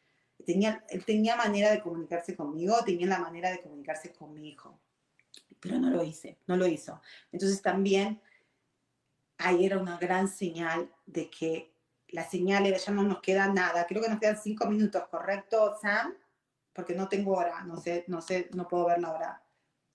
tenía, 0.45 0.85
él 0.89 1.05
tenía 1.05 1.37
manera 1.37 1.71
de 1.71 1.81
comunicarse 1.81 2.37
conmigo, 2.37 2.77
tenía 2.85 3.07
la 3.07 3.19
manera 3.19 3.51
de 3.51 3.61
comunicarse 3.61 4.13
con 4.13 4.35
mi 4.35 4.51
hijo, 4.51 4.81
pero 5.61 5.79
no 5.79 5.91
lo 5.91 6.03
hice, 6.05 6.39
no 6.47 6.57
lo 6.57 6.67
hizo. 6.67 7.01
Entonces 7.33 7.61
también 7.63 8.21
ahí 9.39 9.67
era 9.67 9.79
una 9.79 9.99
gran 9.99 10.29
señal 10.29 10.91
de 11.07 11.31
que 11.31 11.73
la 12.09 12.29
señal 12.29 12.67
era, 12.67 12.77
ya 12.77 12.93
no 12.93 13.03
nos 13.03 13.21
queda 13.21 13.49
nada, 13.49 13.87
creo 13.87 14.03
que 14.03 14.09
nos 14.09 14.21
quedan 14.21 14.41
cinco 14.41 14.67
minutos, 14.67 15.03
¿correcto, 15.11 15.77
Sam? 15.81 16.15
Porque 16.73 16.95
no 16.95 17.09
tengo 17.09 17.37
hora, 17.37 17.63
no 17.65 17.81
sé, 17.81 18.05
no 18.09 18.21
sé, 18.21 18.49
no 18.55 18.69
puedo 18.69 18.87
ver 18.87 19.01
la 19.01 19.13
hora. 19.13 19.43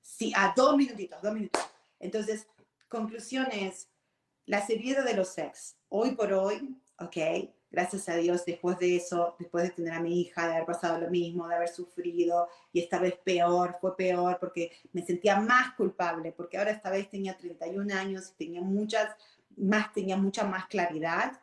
Sí, 0.01 0.33
a 0.35 0.53
dos 0.55 0.75
minutitos, 0.75 1.21
dos 1.21 1.33
minutos. 1.33 1.61
Entonces, 1.99 2.47
conclusiones, 2.87 3.89
la 4.45 4.59
herida 4.67 5.03
de 5.03 5.13
los 5.13 5.37
ex 5.37 5.77
hoy 5.89 6.11
por 6.15 6.33
hoy, 6.33 6.75
¿ok? 6.97 7.17
Gracias 7.71 8.09
a 8.09 8.15
Dios, 8.15 8.45
después 8.45 8.79
de 8.79 8.95
eso, 8.95 9.35
después 9.37 9.63
de 9.63 9.69
tener 9.69 9.93
a 9.93 9.99
mi 9.99 10.21
hija, 10.21 10.47
de 10.47 10.53
haber 10.53 10.65
pasado 10.65 10.99
lo 10.99 11.09
mismo, 11.09 11.47
de 11.47 11.55
haber 11.55 11.69
sufrido, 11.69 12.47
y 12.73 12.79
esta 12.79 12.97
vez 12.99 13.13
peor, 13.23 13.77
fue 13.79 13.95
peor, 13.95 14.37
porque 14.39 14.71
me 14.91 15.05
sentía 15.05 15.39
más 15.39 15.75
culpable, 15.75 16.31
porque 16.31 16.57
ahora 16.57 16.71
esta 16.71 16.89
vez 16.89 17.09
tenía 17.09 17.37
31 17.37 17.91
años 17.91 18.31
y 18.31 18.43
tenía 18.45 18.61
muchas, 18.61 19.15
más, 19.55 19.93
tenía 19.93 20.17
mucha 20.17 20.43
más 20.45 20.65
claridad. 20.65 21.39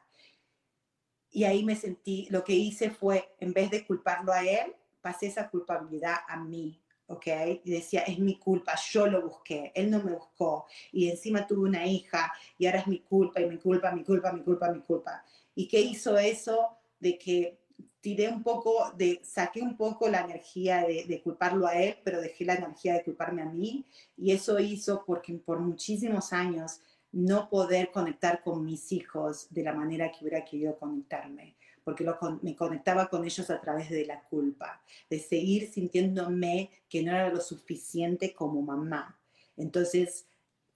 Y 1.30 1.44
ahí 1.44 1.62
me 1.64 1.76
sentí, 1.76 2.26
lo 2.30 2.42
que 2.42 2.54
hice 2.54 2.90
fue, 2.90 3.32
en 3.38 3.52
vez 3.52 3.70
de 3.70 3.86
culparlo 3.86 4.32
a 4.32 4.42
él, 4.42 4.74
pasé 5.00 5.26
esa 5.26 5.48
culpabilidad 5.48 6.16
a 6.26 6.36
mí, 6.38 6.82
¿ok? 7.06 7.26
Y 7.62 7.70
decía, 7.70 8.00
es 8.00 8.18
mi 8.18 8.36
culpa, 8.36 8.74
yo 8.90 9.06
lo 9.06 9.22
busqué, 9.22 9.70
él 9.76 9.90
no 9.90 10.02
me 10.02 10.12
buscó, 10.12 10.66
y 10.90 11.08
encima 11.08 11.46
tuve 11.46 11.68
una 11.68 11.86
hija, 11.86 12.32
y 12.58 12.66
ahora 12.66 12.80
es 12.80 12.88
mi 12.88 12.98
culpa, 12.98 13.40
y 13.40 13.46
mi 13.46 13.58
culpa, 13.58 13.92
mi 13.92 14.02
culpa, 14.02 14.32
mi 14.32 14.42
culpa, 14.42 14.70
mi 14.70 14.80
culpa. 14.80 15.24
¿Y 15.56 15.66
qué 15.66 15.80
hizo 15.80 16.16
eso? 16.16 16.78
De 17.00 17.18
que 17.18 17.58
tiré 18.00 18.28
un 18.28 18.44
poco, 18.44 18.92
de, 18.96 19.20
saqué 19.24 19.60
un 19.60 19.76
poco 19.76 20.08
la 20.08 20.20
energía 20.20 20.86
de, 20.86 21.04
de, 21.06 21.20
culparlo 21.20 21.66
a 21.66 21.74
él, 21.74 21.96
pero 22.04 22.20
dejé 22.20 22.44
la 22.44 22.54
energía 22.54 22.94
de 22.94 23.02
culparme 23.02 23.42
a 23.42 23.46
mí. 23.46 23.84
Y 24.16 24.30
eso 24.30 24.60
hizo 24.60 25.04
porque 25.04 25.34
por 25.34 25.58
muchísimos 25.58 26.32
años 26.32 26.80
no 27.10 27.50
poder 27.50 27.90
conectar 27.90 28.44
con 28.44 28.64
mis 28.64 28.92
hijos 28.92 29.48
de 29.50 29.64
la 29.64 29.72
manera 29.72 30.12
que 30.12 30.18
hubiera 30.24 30.44
querido 30.44 30.78
conectarme 30.78 31.56
porque 31.86 32.02
lo, 32.02 32.18
me 32.42 32.56
conectaba 32.56 33.08
con 33.08 33.24
ellos 33.24 33.48
a 33.48 33.60
través 33.60 33.90
de 33.90 34.04
la 34.04 34.20
culpa, 34.24 34.82
de 35.08 35.20
seguir 35.20 35.70
sintiéndome 35.70 36.68
que 36.88 37.00
no 37.00 37.12
era 37.12 37.28
lo 37.30 37.40
suficiente 37.40 38.34
como 38.34 38.60
mamá. 38.60 39.16
Entonces, 39.56 40.26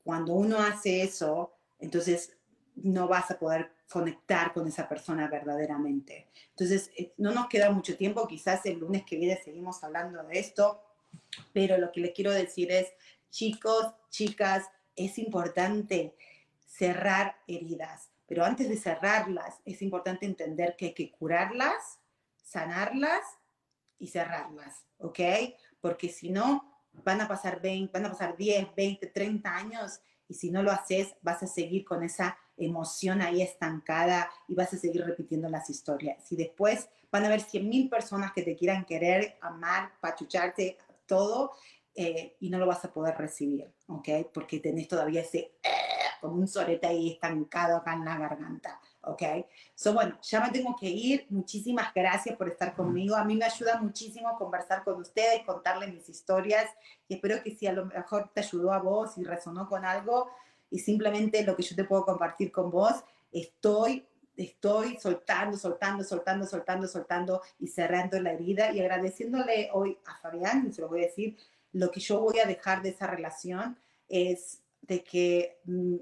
cuando 0.05 0.35
uno 0.35 0.61
hace 0.61 1.03
eso, 1.03 1.53
entonces 1.81 2.37
no 2.77 3.09
vas 3.09 3.29
a 3.33 3.41
poder 3.41 3.73
conectar 3.91 4.53
con 4.53 4.67
esa 4.69 4.89
persona 4.89 5.29
verdaderamente. 5.29 6.29
Entonces, 6.51 6.91
eh, 6.97 7.13
no 7.19 7.33
nos 7.33 7.49
queda 7.49 7.71
mucho 7.71 7.97
tiempo, 7.97 8.29
quizás 8.29 8.65
el 8.67 8.79
lunes 8.79 9.05
que 9.05 9.17
viene 9.17 9.41
seguimos 9.43 9.83
hablando 9.83 10.23
de 10.23 10.39
esto, 10.39 10.81
pero 11.53 11.77
lo 11.79 11.91
que 11.91 12.01
les 12.01 12.13
quiero 12.13 12.33
decir 12.33 12.71
es, 12.71 12.93
chicos, 13.31 13.87
chicas, 14.11 14.65
es 14.95 15.19
importante 15.19 16.15
cerrar 16.67 17.37
heridas 17.47 18.11
pero 18.31 18.45
antes 18.45 18.69
de 18.69 18.77
cerrarlas, 18.77 19.61
es 19.65 19.83
importante 19.83 20.25
entender 20.25 20.77
que 20.77 20.87
hay 20.87 20.95
que 20.95 21.11
curarlas, 21.11 21.99
sanarlas 22.45 23.25
y 23.99 24.07
cerrarlas, 24.07 24.87
¿ok? 24.99 25.19
Porque 25.81 26.09
si 26.09 26.31
no, 26.31 26.87
van 26.93 27.21
a 27.21 27.27
pasar 27.27 27.61
20, 27.61 27.93
van 27.93 28.07
a 28.07 28.13
pasar 28.13 28.37
10, 28.37 28.73
20, 28.77 29.09
30 29.09 29.57
años 29.57 30.01
y 30.31 30.35
si 30.35 30.53
no 30.53 30.63
lo 30.63 30.71
haces, 30.71 31.17
vas 31.23 31.43
a 31.43 31.49
seguir 31.49 31.85
con 31.85 32.05
esa 32.05 32.39
emoción 32.57 33.21
ahí 33.21 33.43
estancada 33.43 34.31
y 34.47 34.55
vas 34.55 34.73
a 34.73 34.79
seguir 34.79 35.05
repitiendo 35.05 35.49
las 35.49 35.69
historias. 35.69 36.31
Y 36.31 36.37
después 36.37 36.89
van 37.11 37.25
a 37.25 37.27
haber 37.27 37.41
100 37.41 37.69
mil 37.69 37.89
personas 37.89 38.33
que 38.33 38.43
te 38.43 38.55
quieran 38.55 38.85
querer, 38.85 39.39
amar, 39.41 39.91
pachucharte, 40.01 40.79
todo, 41.05 41.51
eh, 41.97 42.37
y 42.39 42.49
no 42.49 42.59
lo 42.59 42.67
vas 42.67 42.85
a 42.85 42.93
poder 42.93 43.19
recibir, 43.19 43.75
¿ok? 43.89 44.09
Porque 44.33 44.61
tenés 44.61 44.87
todavía 44.87 45.23
ese 45.23 45.57
como 46.21 46.37
un 46.37 46.47
sorete 46.47 46.87
ahí 46.87 47.13
estancado 47.13 47.79
acá 47.79 47.95
en 47.95 48.05
la 48.05 48.17
garganta, 48.17 48.81
¿ok? 49.11 49.23
So, 49.75 49.93
bueno, 49.93 50.19
ya 50.23 50.41
me 50.41 50.51
tengo 50.51 50.77
que 50.79 50.89
ir. 50.89 51.27
Muchísimas 51.31 51.93
gracias 51.95 52.37
por 52.37 52.49
estar 52.49 52.75
conmigo. 52.75 53.17
A 53.17 53.25
mí 53.25 53.37
me 53.37 53.45
ayuda 53.45 53.81
muchísimo 53.81 54.37
conversar 54.39 54.85
con 54.85 55.01
ustedes, 55.01 55.45
contarles 55.45 55.93
mis 55.93 56.09
historias 56.09 56.71
y 57.09 57.15
espero 57.15 57.43
que 57.43 57.55
si 57.55 57.67
a 57.67 57.73
lo 57.73 57.87
mejor 57.87 58.31
te 58.35 58.41
ayudó 58.41 58.73
a 58.73 58.79
vos 58.79 59.19
y 59.19 59.25
resonó 59.25 59.69
con 59.69 59.85
algo 59.85 60.29
y 60.71 60.79
simplemente 60.79 61.43
lo 61.45 61.57
que 61.57 61.63
yo 61.63 61.75
te 61.75 61.85
puedo 61.85 62.05
compartir 62.05 62.53
con 62.53 62.71
vos, 62.71 62.95
estoy 63.33 64.07
estoy 64.37 64.97
soltando, 64.99 65.57
soltando, 65.57 66.03
soltando, 66.03 66.47
soltando, 66.47 66.89
soltando 66.89 67.43
y 67.59 67.67
cerrando 67.67 68.19
la 68.21 68.33
herida 68.33 68.73
y 68.73 68.81
agradeciéndole 68.81 69.69
hoy 69.73 69.99
a 70.07 70.17
Fabián, 70.17 70.67
y 70.69 70.73
se 70.73 70.81
lo 70.81 70.89
voy 70.89 71.01
a 71.03 71.07
decir, 71.07 71.37
lo 71.73 71.91
que 71.91 72.01
yo 72.01 72.21
voy 72.21 72.39
a 72.39 72.47
dejar 72.47 72.83
de 72.83 72.91
esa 72.91 73.07
relación 73.07 73.79
es 74.09 74.63
de 74.83 75.05
que 75.05 75.61
mm, 75.65 75.97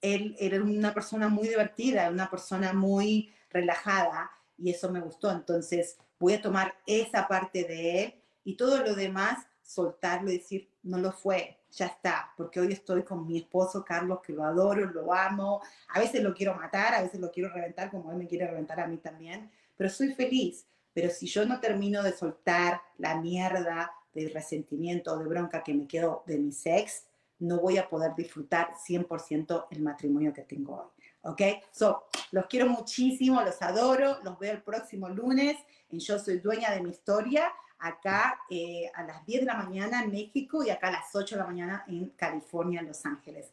él 0.00 0.36
era 0.38 0.62
una 0.62 0.94
persona 0.94 1.28
muy 1.28 1.48
divertida, 1.48 2.10
una 2.10 2.30
persona 2.30 2.72
muy 2.72 3.32
relajada 3.50 4.30
y 4.58 4.70
eso 4.70 4.90
me 4.90 5.00
gustó. 5.00 5.30
Entonces 5.30 5.98
voy 6.18 6.34
a 6.34 6.42
tomar 6.42 6.74
esa 6.86 7.28
parte 7.28 7.64
de 7.64 8.04
él 8.04 8.14
y 8.44 8.56
todo 8.56 8.82
lo 8.82 8.94
demás 8.94 9.46
soltarlo 9.62 10.30
y 10.30 10.38
decir, 10.38 10.70
no 10.84 10.98
lo 10.98 11.12
fue, 11.12 11.58
ya 11.72 11.86
está, 11.86 12.32
porque 12.36 12.60
hoy 12.60 12.72
estoy 12.72 13.02
con 13.02 13.26
mi 13.26 13.38
esposo 13.38 13.84
Carlos, 13.84 14.20
que 14.24 14.32
lo 14.32 14.44
adoro, 14.44 14.86
lo 14.86 15.12
amo, 15.12 15.60
a 15.88 15.98
veces 15.98 16.22
lo 16.22 16.32
quiero 16.32 16.54
matar, 16.54 16.94
a 16.94 17.02
veces 17.02 17.20
lo 17.20 17.32
quiero 17.32 17.52
reventar 17.52 17.90
como 17.90 18.12
él 18.12 18.18
me 18.18 18.28
quiere 18.28 18.46
reventar 18.46 18.78
a 18.80 18.86
mí 18.86 18.98
también, 18.98 19.50
pero 19.76 19.90
soy 19.90 20.14
feliz. 20.14 20.66
Pero 20.92 21.10
si 21.10 21.26
yo 21.26 21.44
no 21.44 21.60
termino 21.60 22.02
de 22.02 22.12
soltar 22.12 22.80
la 22.96 23.20
mierda 23.20 23.92
de 24.14 24.30
resentimiento 24.30 25.12
o 25.12 25.18
de 25.18 25.28
bronca 25.28 25.62
que 25.62 25.74
me 25.74 25.86
quedo 25.86 26.22
de 26.26 26.38
mi 26.38 26.54
ex, 26.64 27.05
no 27.38 27.60
voy 27.60 27.78
a 27.78 27.88
poder 27.88 28.14
disfrutar 28.14 28.74
100% 28.74 29.66
el 29.70 29.82
matrimonio 29.82 30.32
que 30.32 30.42
tengo 30.42 30.76
hoy. 30.76 30.90
¿Ok? 31.22 31.42
So, 31.72 32.04
los 32.30 32.46
quiero 32.46 32.68
muchísimo, 32.68 33.42
los 33.42 33.60
adoro, 33.62 34.18
los 34.22 34.38
veo 34.38 34.52
el 34.52 34.62
próximo 34.62 35.08
lunes 35.08 35.56
en 35.90 35.98
Yo 35.98 36.18
Soy 36.18 36.38
Dueña 36.38 36.70
de 36.70 36.80
mi 36.80 36.90
Historia, 36.90 37.52
acá 37.78 38.38
eh, 38.48 38.90
a 38.94 39.02
las 39.02 39.24
10 39.26 39.40
de 39.40 39.46
la 39.46 39.54
mañana 39.54 40.02
en 40.02 40.10
México 40.10 40.62
y 40.62 40.70
acá 40.70 40.88
a 40.88 40.92
las 40.92 41.14
8 41.14 41.34
de 41.34 41.40
la 41.40 41.46
mañana 41.46 41.84
en 41.88 42.10
California, 42.10 42.80
en 42.80 42.88
Los 42.88 43.04
Ángeles. 43.04 43.52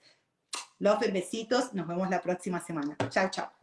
Los 0.79 0.99
besitos, 0.99 1.73
nos 1.73 1.87
vemos 1.87 2.09
la 2.09 2.21
próxima 2.21 2.59
semana. 2.59 2.95
Chao, 3.09 3.29
chao. 3.29 3.62